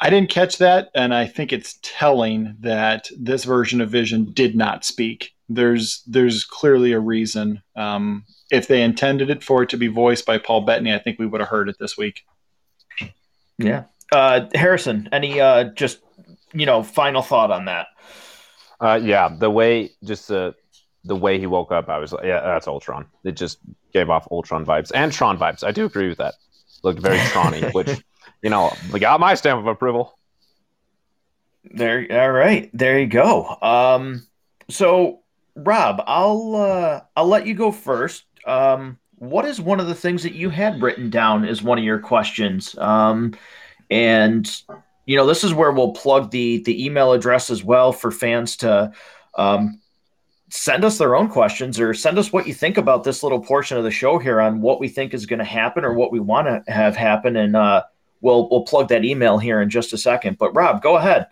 [0.00, 4.56] I didn't catch that, and I think it's telling that this version of Vision did
[4.56, 5.32] not speak.
[5.48, 7.62] There's there's clearly a reason.
[7.76, 11.20] Um, if they intended it for it to be voiced by Paul Bettany, I think
[11.20, 12.24] we would have heard it this week.
[13.58, 16.00] Yeah, uh, Harrison, any uh, just
[16.58, 17.88] you know, final thought on that.
[18.80, 20.54] Uh, yeah, the way just the
[21.04, 23.06] the way he woke up, I was like, yeah, that's Ultron.
[23.24, 23.58] It just
[23.92, 25.62] gave off Ultron vibes and Tron vibes.
[25.62, 26.34] I do agree with that.
[26.82, 28.02] Looked very Tronny, which
[28.42, 30.18] you know, got my stamp of approval.
[31.64, 33.56] There, all right, there you go.
[33.60, 34.26] Um,
[34.68, 35.20] so
[35.56, 38.24] Rob, I'll uh, I'll let you go first.
[38.46, 41.84] Um, what is one of the things that you had written down as one of
[41.84, 42.76] your questions?
[42.78, 43.34] Um,
[43.90, 44.48] and
[45.06, 48.56] you know, this is where we'll plug the the email address as well for fans
[48.56, 48.92] to
[49.38, 49.80] um,
[50.50, 53.78] send us their own questions or send us what you think about this little portion
[53.78, 56.20] of the show here on what we think is going to happen or what we
[56.20, 57.82] want to have happen, and uh,
[58.20, 60.38] we'll we'll plug that email here in just a second.
[60.38, 61.26] But Rob, go ahead.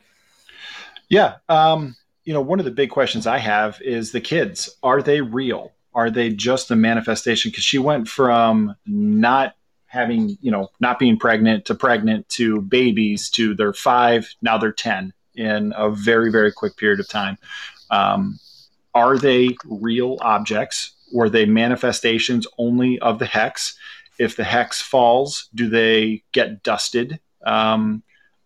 [1.09, 4.77] Yeah, um, you know, one of the big questions I have is the kids.
[4.83, 5.73] Are they real?
[5.95, 7.51] Are they just a manifestation?
[7.51, 9.55] Because she went from not
[9.95, 14.73] having you know not being pregnant to pregnant to babies to they're five now they're
[14.73, 17.39] ten in a very very quick period of time.
[17.91, 18.39] Um,
[18.95, 20.93] are they real objects?
[21.15, 23.79] Or they manifestations only of the hex?
[24.19, 27.21] If the hex falls do they get dusted?
[27.47, 28.03] Um,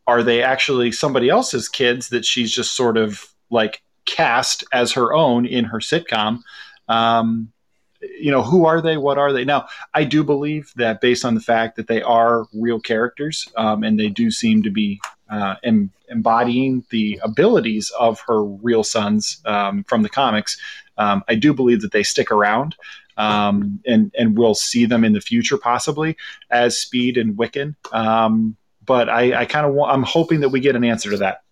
[0.07, 5.15] are they actually somebody else's kids that she's just sort of like cast as her
[5.15, 6.41] own in her sitcom?
[6.89, 7.53] Um,
[8.01, 8.97] you know, who are they?
[8.97, 9.45] What are they?
[9.45, 13.83] Now, I do believe that based on the fact that they are real characters um,
[13.83, 19.41] and they do seem to be uh, em- embodying the abilities of her real sons
[19.45, 20.59] um, from the comics,
[20.97, 22.77] um, I do believe that they stick around.
[23.17, 26.17] Um, and and we'll see them in the future possibly
[26.51, 27.75] as Speed and Wiccan.
[27.93, 28.57] Um,
[28.87, 31.43] but I, I kind of I'm hoping that we get an answer to that.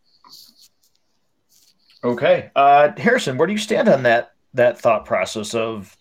[2.04, 5.96] Okay, uh, Harrison, where do you stand on that that thought process of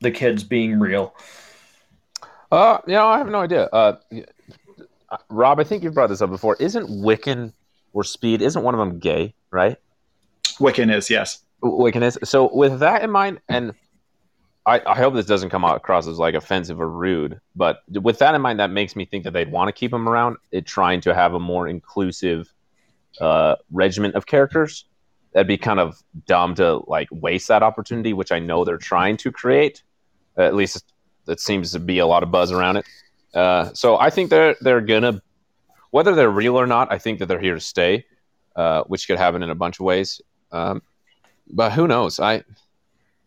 [0.00, 1.14] the kids being real?
[2.50, 3.64] Uh, you know, I have no idea.
[3.72, 3.96] Uh,
[5.28, 6.56] Rob, I think you've brought this up before.
[6.60, 7.52] Isn't Wiccan
[7.92, 8.42] or Speed?
[8.42, 9.34] Isn't one of them gay?
[9.50, 9.76] Right?
[10.58, 11.40] Wiccan is yes.
[11.62, 12.18] Wiccan is.
[12.24, 13.74] So with that in mind, and
[14.66, 18.34] I, I hope this doesn't come across as like offensive or rude, but with that
[18.34, 20.36] in mind, that makes me think that they'd want to keep him around.
[20.50, 22.52] It trying to have a more inclusive
[23.20, 24.84] uh, regiment of characters.
[25.36, 29.18] That'd be kind of dumb to like waste that opportunity, which I know they're trying
[29.18, 29.82] to create.
[30.38, 30.82] at least
[31.28, 32.86] it seems to be a lot of buzz around it.
[33.34, 35.20] Uh, so I think they're they're gonna,
[35.90, 38.06] whether they're real or not, I think that they're here to stay,
[38.56, 40.22] uh, which could happen in a bunch of ways.
[40.52, 40.80] Um,
[41.50, 42.18] but who knows?
[42.18, 42.44] I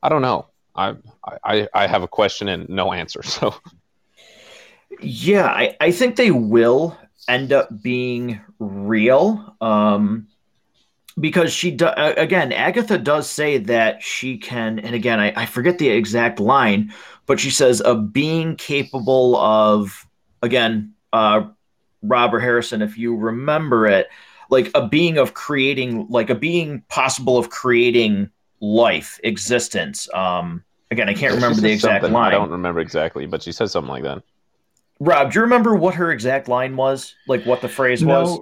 [0.01, 0.47] I don't know.
[0.75, 0.95] I,
[1.43, 3.21] I I have a question and no answer.
[3.29, 3.53] So
[4.99, 9.55] yeah, I, I think they will end up being real.
[9.61, 10.28] Um,
[11.19, 15.77] because she do, again, Agatha does say that she can, and again, I, I forget
[15.77, 16.93] the exact line,
[17.25, 20.07] but she says a being capable of,
[20.41, 21.43] again, uh,
[22.01, 24.07] Robert Harrison, if you remember it,
[24.49, 28.29] like a being of creating, like a being possible of creating
[28.61, 30.07] life, existence.
[30.13, 32.15] Um, again, I can't remember the exact line.
[32.15, 34.23] I don't remember exactly, but she says something like that.
[34.99, 37.15] Rob, do you remember what her exact line was?
[37.27, 38.39] Like what the phrase no, was?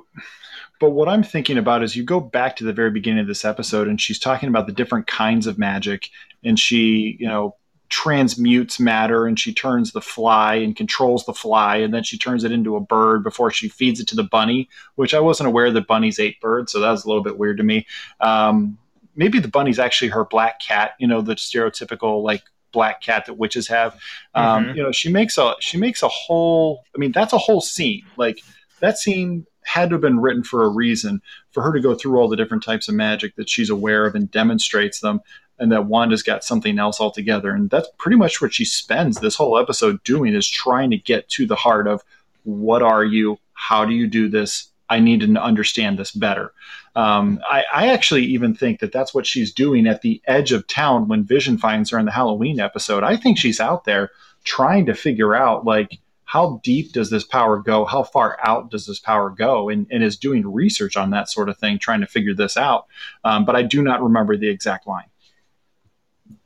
[0.80, 3.46] But what I'm thinking about is you go back to the very beginning of this
[3.46, 6.10] episode and she's talking about the different kinds of magic
[6.44, 7.56] and she, you know,
[7.90, 12.44] transmutes matter and she turns the fly and controls the fly and then she turns
[12.44, 15.72] it into a bird before she feeds it to the bunny, which I wasn't aware
[15.72, 17.88] that bunnies ate birds, so that was a little bit weird to me.
[18.20, 18.78] Um,
[19.16, 23.34] maybe the bunny's actually her black cat, you know, the stereotypical like black cat that
[23.36, 23.94] witches have.
[24.36, 24.78] Um, mm-hmm.
[24.78, 26.84] You know, she makes a she makes a whole.
[26.96, 28.04] I mean, that's a whole scene.
[28.18, 28.40] Like
[28.80, 31.22] that scene had to have been written for a reason
[31.52, 34.16] for her to go through all the different types of magic that she's aware of
[34.16, 35.22] and demonstrates them
[35.60, 37.52] and that Wanda's got something else altogether.
[37.52, 41.30] And that's pretty much what she spends this whole episode doing is trying to get
[41.30, 42.04] to the heart of
[42.44, 43.40] what are you?
[43.54, 44.70] How do you do this?
[44.90, 46.54] I need to understand this better.
[46.96, 50.66] Um, I, I, actually even think that that's what she's doing at the edge of
[50.66, 53.04] town when Vision finds her in the Halloween episode.
[53.04, 54.12] I think she's out there
[54.46, 57.86] trying to figure out like how deep does this power go?
[57.86, 59.70] How far out does this power go?
[59.70, 62.88] And, and is doing research on that sort of thing, trying to figure this out.
[63.24, 65.06] Um, but I do not remember the exact line.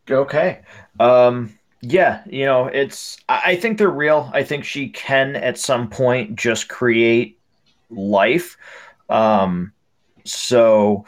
[0.07, 0.61] Okay.
[0.99, 4.29] Um, yeah, you know, it's, I think they're real.
[4.31, 7.39] I think she can at some point just create
[7.89, 8.57] life.
[9.09, 9.73] Um,
[10.25, 11.05] so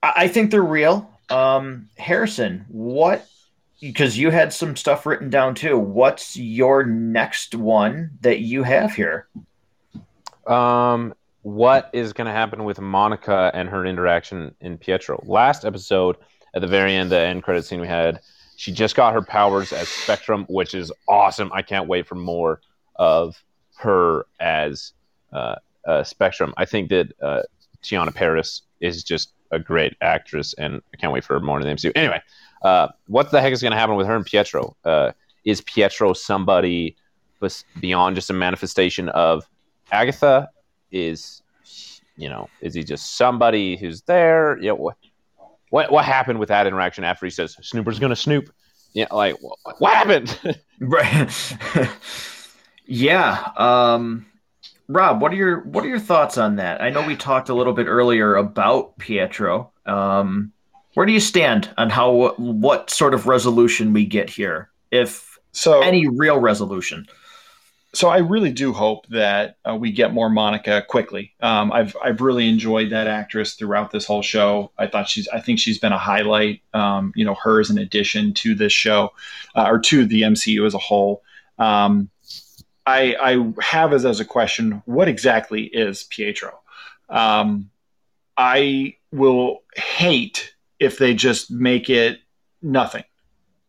[0.00, 1.10] I, think they're real.
[1.28, 3.26] Um, Harrison, what
[3.80, 5.78] because you had some stuff written down too.
[5.78, 9.28] What's your next one that you have here?
[10.46, 15.22] Um, what is going to happen with Monica and her interaction in Pietro?
[15.26, 16.16] Last episode,
[16.54, 18.20] at the very end, the end credit scene we had,
[18.56, 21.50] she just got her powers as Spectrum, which is awesome.
[21.52, 22.60] I can't wait for more
[22.96, 23.42] of
[23.76, 24.92] her as
[25.32, 25.56] uh,
[25.86, 26.54] uh, Spectrum.
[26.56, 27.42] I think that uh,
[27.82, 31.72] Teyonah Parris is just a great actress, and I can't wait for more in the
[31.72, 31.92] MCU.
[31.94, 32.22] Anyway,
[32.64, 34.74] uh, what the heck is going to happen with her and Pietro?
[34.84, 35.12] Uh,
[35.44, 36.96] is Pietro somebody
[37.78, 39.46] beyond just a manifestation of
[39.92, 40.48] Agatha?
[40.90, 41.42] Is
[42.16, 44.58] you know, is he just somebody who's there?
[44.60, 44.96] Yeah, what
[45.70, 48.50] what what happened with that interaction after he says Snooper's going to snoop?
[48.94, 50.58] Yeah, like what, what happened?
[50.80, 51.58] right.
[52.86, 53.50] yeah.
[53.56, 54.24] Um,
[54.88, 56.80] Rob, what are your what are your thoughts on that?
[56.80, 59.72] I know we talked a little bit earlier about Pietro.
[59.84, 60.53] Um,
[60.94, 65.80] where do you stand on how what sort of resolution we get here, if so
[65.80, 67.06] any real resolution?
[67.92, 71.32] So I really do hope that uh, we get more Monica quickly.
[71.40, 74.72] Um, I've I've really enjoyed that actress throughout this whole show.
[74.78, 76.62] I thought she's I think she's been a highlight.
[76.72, 79.12] Um, you know, her as an addition to this show
[79.54, 81.22] uh, or to the MCU as a whole.
[81.58, 82.10] Um,
[82.86, 86.60] I, I have as, as a question what exactly is Pietro?
[87.08, 87.70] Um,
[88.36, 92.18] I will hate if they just make it
[92.62, 93.04] nothing.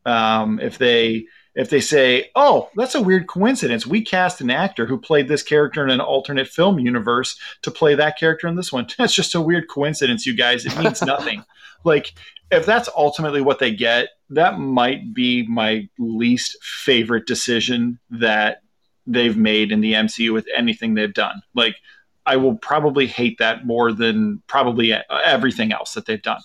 [0.06, 1.26] Um, if they
[1.56, 3.88] if they say, "Oh, that's a weird coincidence.
[3.88, 7.96] We cast an actor who played this character in an alternate film universe to play
[7.96, 10.66] that character in this one." That's just a weird coincidence, you guys.
[10.66, 11.44] It means nothing.
[11.84, 12.14] like
[12.52, 18.62] if that's ultimately what they get, that might be my least favorite decision that
[19.08, 21.42] they've made in the MCU with anything they've done.
[21.54, 21.78] Like
[22.26, 26.42] I will probably hate that more than probably everything else that they've done.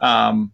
[0.00, 0.52] Um,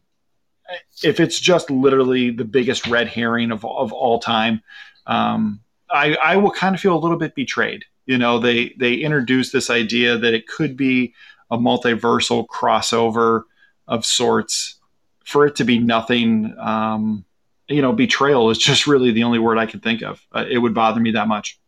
[1.02, 4.62] if it's just literally the biggest red herring of, of all time,
[5.06, 5.60] um,
[5.90, 7.84] I, I will kind of feel a little bit betrayed.
[8.06, 11.14] You know, they they introduced this idea that it could be
[11.50, 13.42] a multiversal crossover
[13.86, 14.76] of sorts.
[15.24, 17.24] For it to be nothing, um,
[17.68, 20.26] you know, betrayal is just really the only word I can think of.
[20.32, 21.60] Uh, it would bother me that much.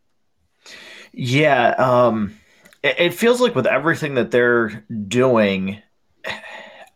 [1.13, 2.35] Yeah, um,
[2.83, 5.81] it, it feels like with everything that they're doing,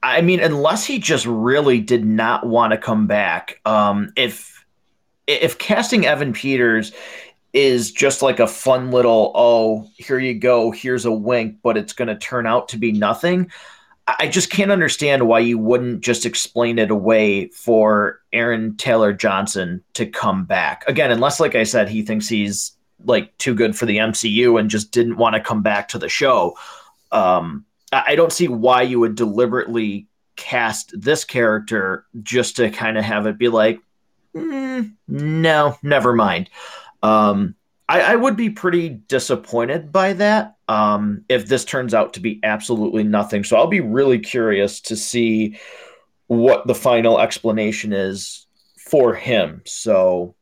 [0.07, 3.61] I mean, unless he just really did not want to come back.
[3.65, 4.65] Um, if
[5.27, 6.93] if casting Evan Peters
[7.53, 11.95] is just like a fun little oh here you go here's a wink but it's
[11.95, 13.51] going to turn out to be nothing
[14.07, 19.83] i just can't understand why you wouldn't just explain it away for aaron taylor johnson
[19.95, 22.73] to come back again unless like i said he thinks he's
[23.07, 26.11] like too good for the mcu and just didn't want to come back to the
[26.11, 26.55] show
[27.11, 30.07] um, i don't see why you would deliberately
[30.37, 33.81] cast this character just to kind of have it be like
[34.35, 36.51] mm, no never mind
[37.03, 37.55] um,
[37.89, 42.41] I, I, would be pretty disappointed by that um, if this turns out to be
[42.43, 43.45] absolutely nothing.
[43.45, 45.61] So I'll be really curious to see
[46.27, 48.47] what the final explanation is
[48.77, 49.63] for him.
[49.67, 50.35] So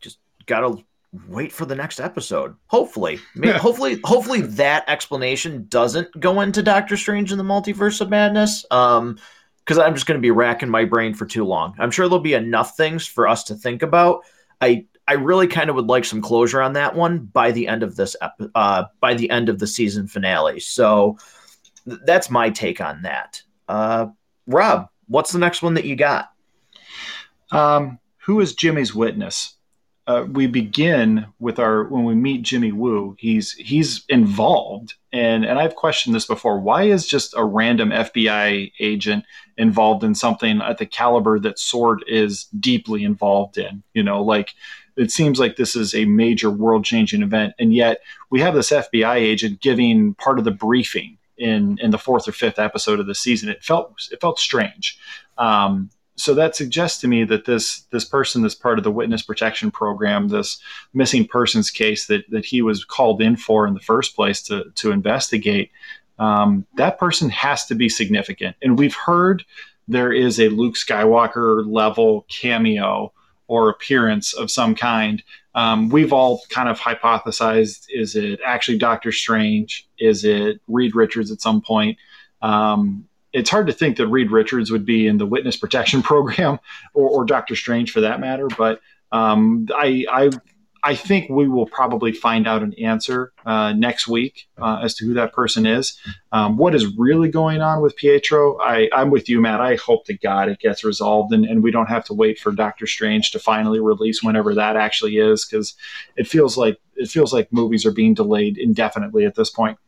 [0.00, 0.82] just gotta
[1.28, 2.54] wait for the next episode.
[2.66, 8.10] Hopefully, Maybe, hopefully, hopefully that explanation doesn't go into Doctor Strange in the Multiverse of
[8.10, 8.64] Madness.
[8.70, 9.18] Um,
[9.64, 11.74] because I'm just going to be racking my brain for too long.
[11.78, 14.22] I'm sure there'll be enough things for us to think about.
[14.60, 17.82] I I really kind of would like some closure on that one by the end
[17.82, 18.16] of this
[18.54, 20.60] uh, by the end of the season finale.
[20.60, 21.18] So
[21.84, 23.42] th- that's my take on that.
[23.68, 24.06] Uh,
[24.46, 26.30] Rob, what's the next one that you got?
[27.50, 29.55] Um, who is Jimmy's witness?
[30.06, 33.16] Uh, we begin with our when we meet Jimmy Woo.
[33.18, 36.60] He's he's involved, and and I've questioned this before.
[36.60, 39.24] Why is just a random FBI agent
[39.56, 43.82] involved in something at the caliber that Sword is deeply involved in?
[43.94, 44.54] You know, like
[44.96, 47.54] it seems like this is a major world changing event.
[47.58, 48.00] And yet
[48.30, 52.32] we have this FBI agent giving part of the briefing in, in the fourth or
[52.32, 53.48] fifth episode of the season.
[53.48, 54.98] It felt, it felt strange.
[55.36, 59.22] Um, so that suggests to me that this this person this part of the witness
[59.22, 60.58] protection program this
[60.94, 64.64] missing persons case that that he was called in for in the first place to
[64.74, 65.70] to investigate
[66.18, 69.44] um, that person has to be significant and we've heard
[69.88, 73.12] there is a luke skywalker level cameo
[73.48, 75.22] or appearance of some kind.
[75.54, 79.88] Um, we've all kind of hypothesized: is it actually Doctor Strange?
[79.98, 81.98] Is it Reed Richards at some point?
[82.42, 86.58] Um, it's hard to think that Reed Richards would be in the witness protection program
[86.94, 88.48] or, or Doctor Strange for that matter.
[88.56, 88.80] But
[89.12, 90.30] um, I, I
[90.82, 95.04] I think we will probably find out an answer uh, next week uh, as to
[95.04, 95.98] who that person is.
[96.30, 98.56] Um, what is really going on with Pietro?
[98.60, 99.60] I, am with you, Matt.
[99.60, 102.52] I hope to God it gets resolved and, and we don't have to wait for
[102.52, 105.74] Doctor Strange to finally release whenever that actually is, because
[106.14, 109.78] it feels like it feels like movies are being delayed indefinitely at this point.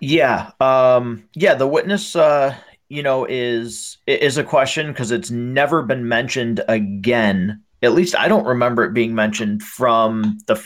[0.00, 1.54] Yeah, um, yeah.
[1.54, 2.54] The witness, uh,
[2.88, 8.28] you know, is is a question because it's never been mentioned again at least I
[8.28, 10.64] don't remember it being mentioned from the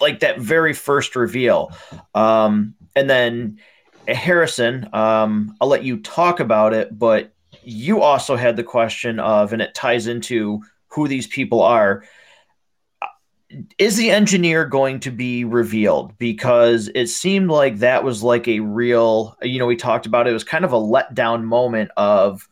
[0.00, 1.72] like that very first reveal.
[2.14, 3.58] Um, and then
[4.06, 7.32] Harrison, um, I'll let you talk about it, but
[7.62, 12.04] you also had the question of, and it ties into who these people are.
[13.78, 16.16] Is the engineer going to be revealed?
[16.18, 20.30] Because it seemed like that was like a real, you know, we talked about it,
[20.30, 22.46] it was kind of a letdown moment of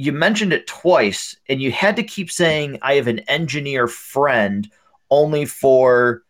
[0.00, 4.70] you mentioned it twice and you had to keep saying i have an engineer friend
[5.10, 6.22] only for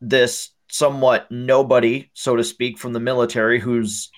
[0.00, 4.08] this somewhat nobody so to speak from the military who's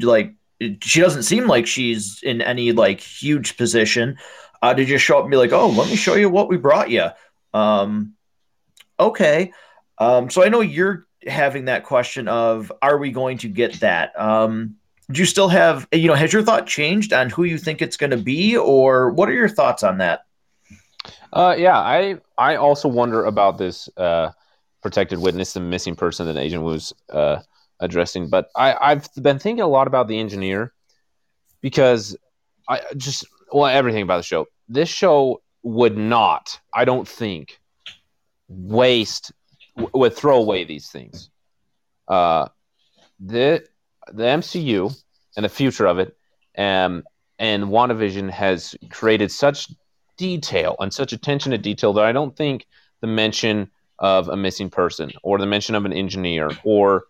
[0.00, 0.34] like
[0.82, 4.18] she doesn't seem like she's in any like huge position
[4.62, 6.56] uh, to just show up and be like oh let me show you what we
[6.56, 7.06] brought you
[7.52, 8.13] um
[8.98, 9.52] okay.
[9.98, 14.18] Um so i know you're having that question of are we going to get that?
[14.18, 14.76] Um
[15.10, 17.96] do you still have you know has your thought changed on who you think it's
[17.96, 20.24] going to be or what are your thoughts on that?
[21.32, 24.30] Uh, yeah i i also wonder about this uh,
[24.82, 27.40] protected witness the missing person that agent was uh,
[27.80, 30.72] addressing but i i've been thinking a lot about the engineer
[31.60, 32.16] because
[32.68, 34.46] i just well everything about the show.
[34.68, 37.60] This show would not i don't think
[38.56, 39.32] waste
[39.92, 41.30] would throw away these things
[42.08, 42.46] uh
[43.20, 43.64] the
[44.12, 44.94] the MCU
[45.36, 46.16] and the future of it,
[46.56, 47.04] um,
[47.38, 49.68] and WandaVision has created such
[50.16, 52.66] detail and such attention to detail that I don't think
[53.00, 57.04] the mention of a missing person or the mention of an engineer or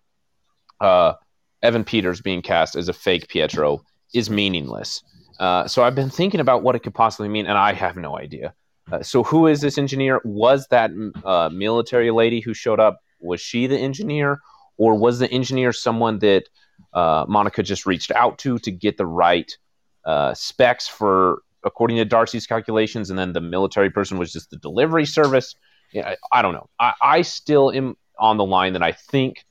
[0.81, 1.15] uh,
[1.62, 5.03] Evan Peters being cast as a fake Pietro is meaningless.
[5.39, 8.16] Uh, so I've been thinking about what it could possibly mean, and I have no
[8.16, 8.55] idea.
[8.93, 10.20] Uh, so who is this engineer?
[10.24, 10.90] Was that
[11.24, 13.01] uh, military lady who showed up?
[13.20, 14.40] Was she the engineer,
[14.77, 16.44] or was the engineer someone that
[16.93, 19.56] uh, Monica just reached out to to get the right
[20.05, 24.59] uh, specs for according to Darcy's calculations, and then the military person was just the
[24.59, 25.55] delivery service.
[25.93, 26.69] Yeah, I, I don't know.
[26.78, 29.47] I, I, still am on the line that I think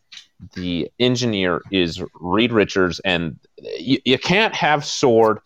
[0.53, 5.39] the engineer is Reed Richards, and you, you can't have Sword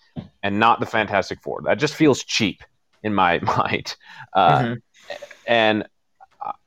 [0.43, 1.61] and not the Fantastic Four.
[1.63, 2.63] That just feels cheap
[3.03, 3.95] in my mind.
[4.33, 4.73] Uh, mm-hmm.
[5.47, 5.87] And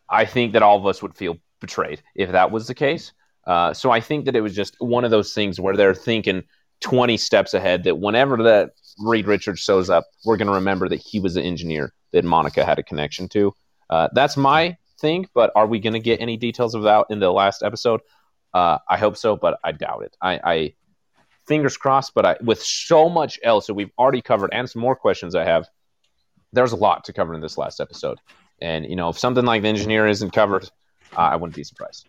[0.08, 3.12] I think that all of us would feel betrayed if that was the case.
[3.46, 6.42] Uh, so I think that it was just one of those things where they're thinking
[6.80, 11.00] 20 steps ahead that whenever that Reed Richards shows up, we're going to remember that
[11.00, 13.54] he was the engineer that Monica had a connection to.
[13.88, 17.18] Uh, that's my thing, but are we going to get any details of that in
[17.18, 18.00] the last episode?
[18.52, 20.16] Uh, I hope so, but I doubt it.
[20.20, 20.74] I, I
[21.46, 24.96] fingers crossed, but I, with so much else that we've already covered and some more
[24.96, 25.68] questions I have,
[26.52, 28.18] there's a lot to cover in this last episode.
[28.60, 30.64] And you know, if something like the engineer isn't covered,
[31.16, 32.06] uh, I wouldn't be surprised.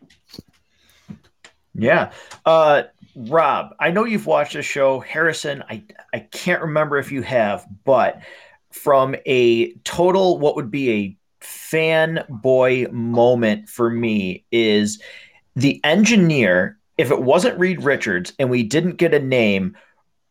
[1.74, 2.12] Yeah.
[2.46, 2.84] Uh,
[3.16, 5.00] Rob, I know you've watched the show.
[5.00, 8.22] Harrison, I I can't remember if you have, but
[8.72, 15.02] from a total what would be a fanboy moment for me is
[15.56, 16.78] the engineer.
[16.98, 19.76] If it wasn't Reed Richards and we didn't get a name,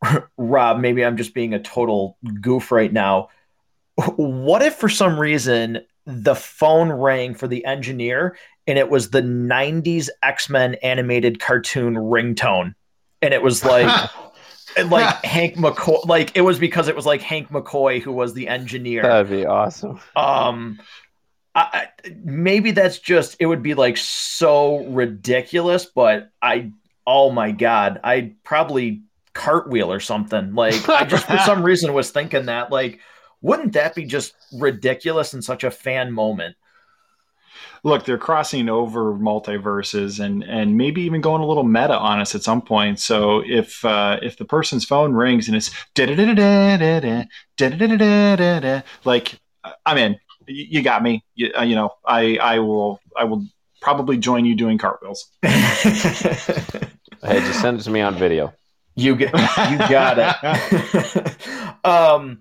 [0.37, 3.28] Rob, maybe I'm just being a total goof right now.
[4.16, 8.36] What if for some reason the phone rang for the engineer
[8.66, 12.74] and it was the 90s X-Men animated cartoon ringtone.
[13.22, 14.10] And it was like
[14.85, 18.48] like Hank McCoy like it was because it was like Hank McCoy who was the
[18.48, 19.02] engineer.
[19.02, 20.01] That'd be awesome.
[20.16, 20.81] Um
[21.52, 21.89] I,
[22.22, 26.70] maybe that's just it would be like so ridiculous, but I
[27.06, 29.02] oh my god, I'd probably
[29.35, 30.55] cartwheel or something.
[30.55, 33.01] Like I just for some reason was thinking that like
[33.43, 36.57] wouldn't that be just ridiculous and such a fan moment?
[37.83, 42.35] Look, they're crossing over multiverses and and maybe even going a little meta on us
[42.35, 43.01] at some point.
[43.01, 45.71] So if uh, if the person's phone rings and it's
[49.05, 49.41] like
[49.87, 51.25] I'm in, you got me.
[51.35, 53.47] You, uh, you know, I I will I will
[53.81, 55.31] probably join you doing cartwheels.
[55.43, 56.91] hey,
[57.23, 58.53] just send it to me on video.
[58.95, 61.37] You get you got it.
[61.85, 62.41] um,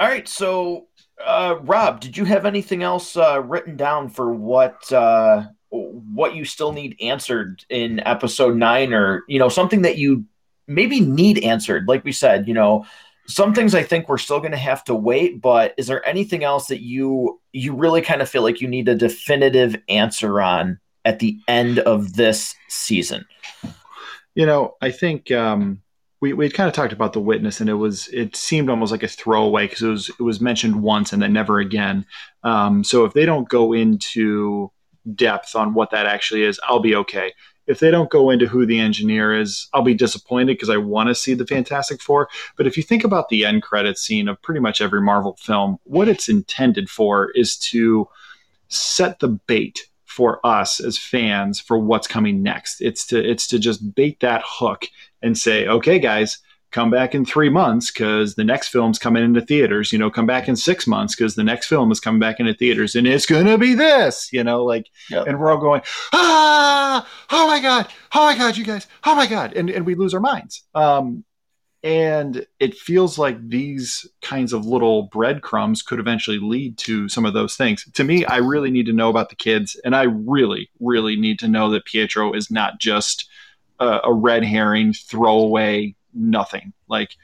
[0.00, 0.88] all right, so
[1.24, 6.44] uh, Rob, did you have anything else uh, written down for what uh, what you
[6.44, 10.24] still need answered in episode nine, or you know something that you
[10.66, 11.86] maybe need answered?
[11.86, 12.86] Like we said, you know,
[13.26, 15.40] some things I think we're still going to have to wait.
[15.40, 18.88] But is there anything else that you you really kind of feel like you need
[18.88, 23.26] a definitive answer on at the end of this season?
[24.34, 25.82] You know, I think um,
[26.20, 29.02] we we kind of talked about the witness, and it was it seemed almost like
[29.02, 32.04] a throwaway because it was it was mentioned once and then never again.
[32.44, 34.70] Um, so if they don't go into
[35.14, 37.32] depth on what that actually is, I'll be okay.
[37.66, 41.08] If they don't go into who the engineer is, I'll be disappointed because I want
[41.08, 42.28] to see the Fantastic Four.
[42.56, 45.78] But if you think about the end credit scene of pretty much every Marvel film,
[45.84, 48.08] what it's intended for is to
[48.68, 49.89] set the bait
[50.20, 52.82] for us as fans for what's coming next.
[52.82, 54.84] It's to it's to just bait that hook
[55.22, 56.40] and say, okay, guys,
[56.72, 59.94] come back in three months because the next film's coming into theaters.
[59.94, 62.52] You know, come back in six months because the next film is coming back into
[62.52, 64.30] theaters, and it's gonna be this.
[64.30, 65.26] You know, like, yep.
[65.26, 65.80] and we're all going,
[66.12, 69.94] ah, oh my god, oh my god, you guys, oh my god, and and we
[69.94, 70.64] lose our minds.
[70.74, 71.24] Um,
[71.82, 77.32] and it feels like these kinds of little breadcrumbs could eventually lead to some of
[77.32, 77.88] those things.
[77.94, 81.38] To me, I really need to know about the kids, and I really, really need
[81.38, 83.28] to know that Pietro is not just
[83.78, 86.72] a, a red herring, throwaway, nothing.
[86.88, 87.16] Like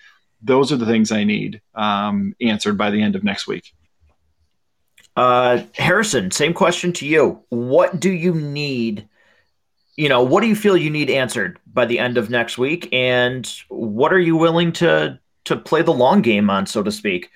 [0.42, 3.74] those are the things I need um, answered by the end of next week.
[5.16, 7.42] Uh, Harrison, same question to you.
[7.48, 9.08] What do you need?
[9.96, 12.88] You know, what do you feel you need answered by the end of next week,
[12.92, 17.30] and what are you willing to to play the long game on, so to speak?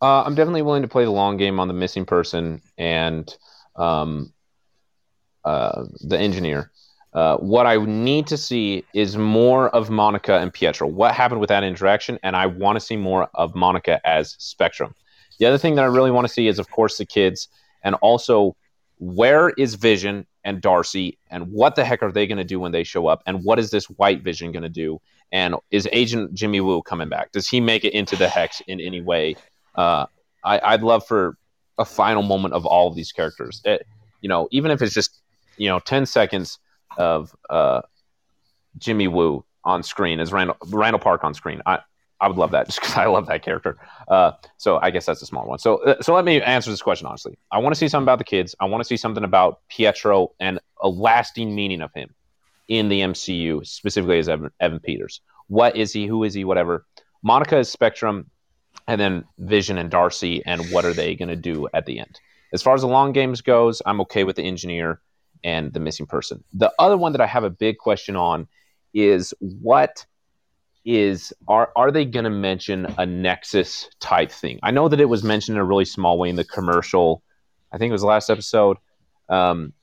[0.00, 3.34] Uh, I'm definitely willing to play the long game on the missing person and
[3.76, 4.32] um,
[5.44, 6.70] uh, the engineer.
[7.14, 10.86] Uh, what I need to see is more of Monica and Pietro.
[10.86, 12.18] What happened with that interaction?
[12.22, 14.94] And I want to see more of Monica as Spectrum.
[15.38, 17.48] The other thing that I really want to see is, of course, the kids,
[17.82, 18.56] and also
[18.98, 22.72] where is Vision and Darcy, and what the heck are they going to do when
[22.72, 24.98] they show up, and what is this White Vision going to do,
[25.30, 27.32] and is Agent Jimmy Woo coming back?
[27.32, 29.36] Does he make it into the hex in any way?
[29.74, 30.06] Uh,
[30.42, 31.36] I, would love for
[31.76, 33.60] a final moment of all of these characters.
[33.66, 33.86] It,
[34.22, 35.20] you know, even if it's just
[35.58, 36.58] you know ten seconds
[36.96, 37.82] of uh,
[38.78, 41.60] Jimmy Woo on screen as Randall, Randall Park on screen.
[41.66, 41.80] I,
[42.20, 43.78] I would love that just because I love that character.
[44.08, 45.58] Uh, so I guess that's a small one.
[45.58, 47.38] So uh, so let me answer this question honestly.
[47.50, 48.54] I want to see something about the kids.
[48.60, 52.14] I want to see something about Pietro and a lasting meaning of him
[52.68, 55.20] in the MCU, specifically as Evan, Evan Peters.
[55.48, 56.06] What is he?
[56.06, 56.44] Who is he?
[56.44, 56.84] Whatever.
[57.22, 58.30] Monica is Spectrum,
[58.86, 62.20] and then Vision and Darcy, and what are they going to do at the end?
[62.52, 65.00] As far as the long games goes, I'm okay with the engineer,
[65.44, 66.42] and the missing person.
[66.52, 68.48] The other one that I have a big question on
[68.94, 70.04] is what
[70.88, 74.58] is are are they going to mention a nexus type thing?
[74.62, 77.22] I know that it was mentioned in a really small way in the commercial.
[77.70, 78.78] I think it was the last episode,
[79.28, 79.74] um,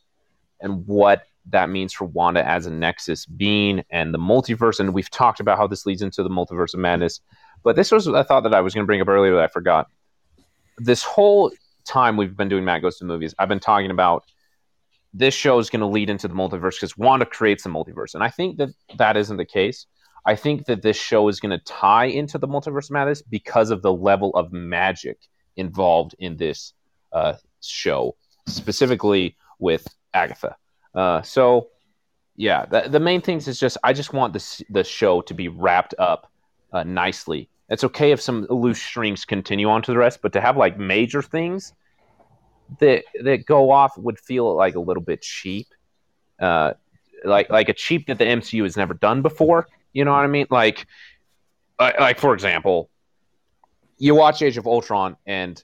[0.59, 4.79] and what that means for Wanda as a nexus being and the multiverse.
[4.79, 7.21] And we've talked about how this leads into the multiverse of madness.
[7.63, 9.47] But this was a thought that I was going to bring up earlier that I
[9.47, 9.87] forgot.
[10.79, 11.51] This whole
[11.85, 14.25] time we've been doing Matt Goes to Movies, I've been talking about
[15.13, 18.15] this show is going to lead into the multiverse because Wanda creates the multiverse.
[18.15, 19.85] And I think that that isn't the case.
[20.25, 23.81] I think that this show is going to tie into the multiverse madness because of
[23.81, 25.19] the level of magic
[25.55, 26.73] involved in this
[27.13, 28.15] uh, show,
[28.47, 30.55] specifically with Agatha.
[30.93, 31.67] Uh, so,
[32.35, 35.47] yeah, the, the main things is just I just want this the show to be
[35.47, 36.31] wrapped up
[36.73, 37.49] uh, nicely.
[37.69, 40.77] It's okay if some loose strings continue on to the rest, but to have like
[40.77, 41.73] major things
[42.79, 45.67] that that go off would feel like a little bit cheap,
[46.39, 46.73] uh,
[47.23, 49.67] like like a cheap that the MCU has never done before.
[49.95, 50.45] You know what I mean?
[50.51, 50.85] Like,
[51.79, 52.89] like for example,
[53.97, 55.63] you watch Age of Ultron and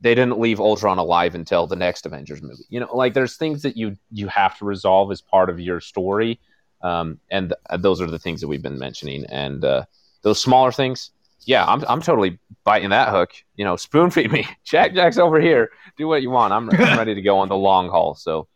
[0.00, 2.64] they didn't leave Ultron alive until the next Avengers movie.
[2.68, 5.80] You know, like there's things that you you have to resolve as part of your
[5.80, 6.40] story,
[6.82, 9.24] um, and th- those are the things that we've been mentioning.
[9.26, 9.84] And uh,
[10.22, 13.30] those smaller things, yeah, I'm I'm totally biting that hook.
[13.54, 14.48] You know, spoon feed me.
[14.64, 15.70] Jack Jack's over here.
[15.96, 16.52] Do what you want.
[16.52, 18.16] I'm, I'm ready to go on the long haul.
[18.16, 18.48] So,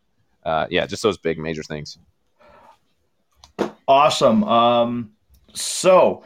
[0.43, 1.97] uh, yeah, just those big major things.
[3.87, 4.43] Awesome.
[4.43, 5.11] Um,
[5.53, 6.23] so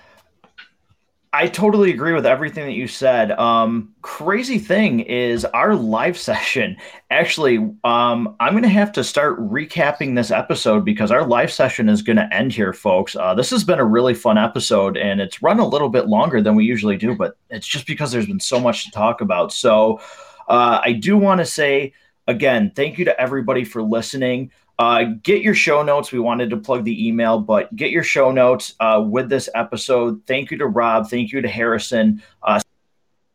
[1.32, 3.32] I totally agree with everything that you said.
[3.34, 6.78] Um, crazy thing is our live session.
[7.12, 11.90] Actually, um, I'm going to have to start recapping this episode because our live session
[11.90, 13.16] is going to end here, folks.
[13.16, 16.42] Uh, this has been a really fun episode, and it's run a little bit longer
[16.42, 19.54] than we usually do, but it's just because there's been so much to talk about.
[19.54, 20.02] So,
[20.48, 21.94] uh, I do want to say
[22.28, 24.52] again, thank you to everybody for listening.
[24.80, 26.14] Uh, get your show notes.
[26.14, 30.22] We wanted to plug the email, but get your show notes uh, with this episode.
[30.26, 31.10] Thank you to Rob.
[31.10, 32.24] Thank you to Harrison.
[32.42, 32.62] Uh,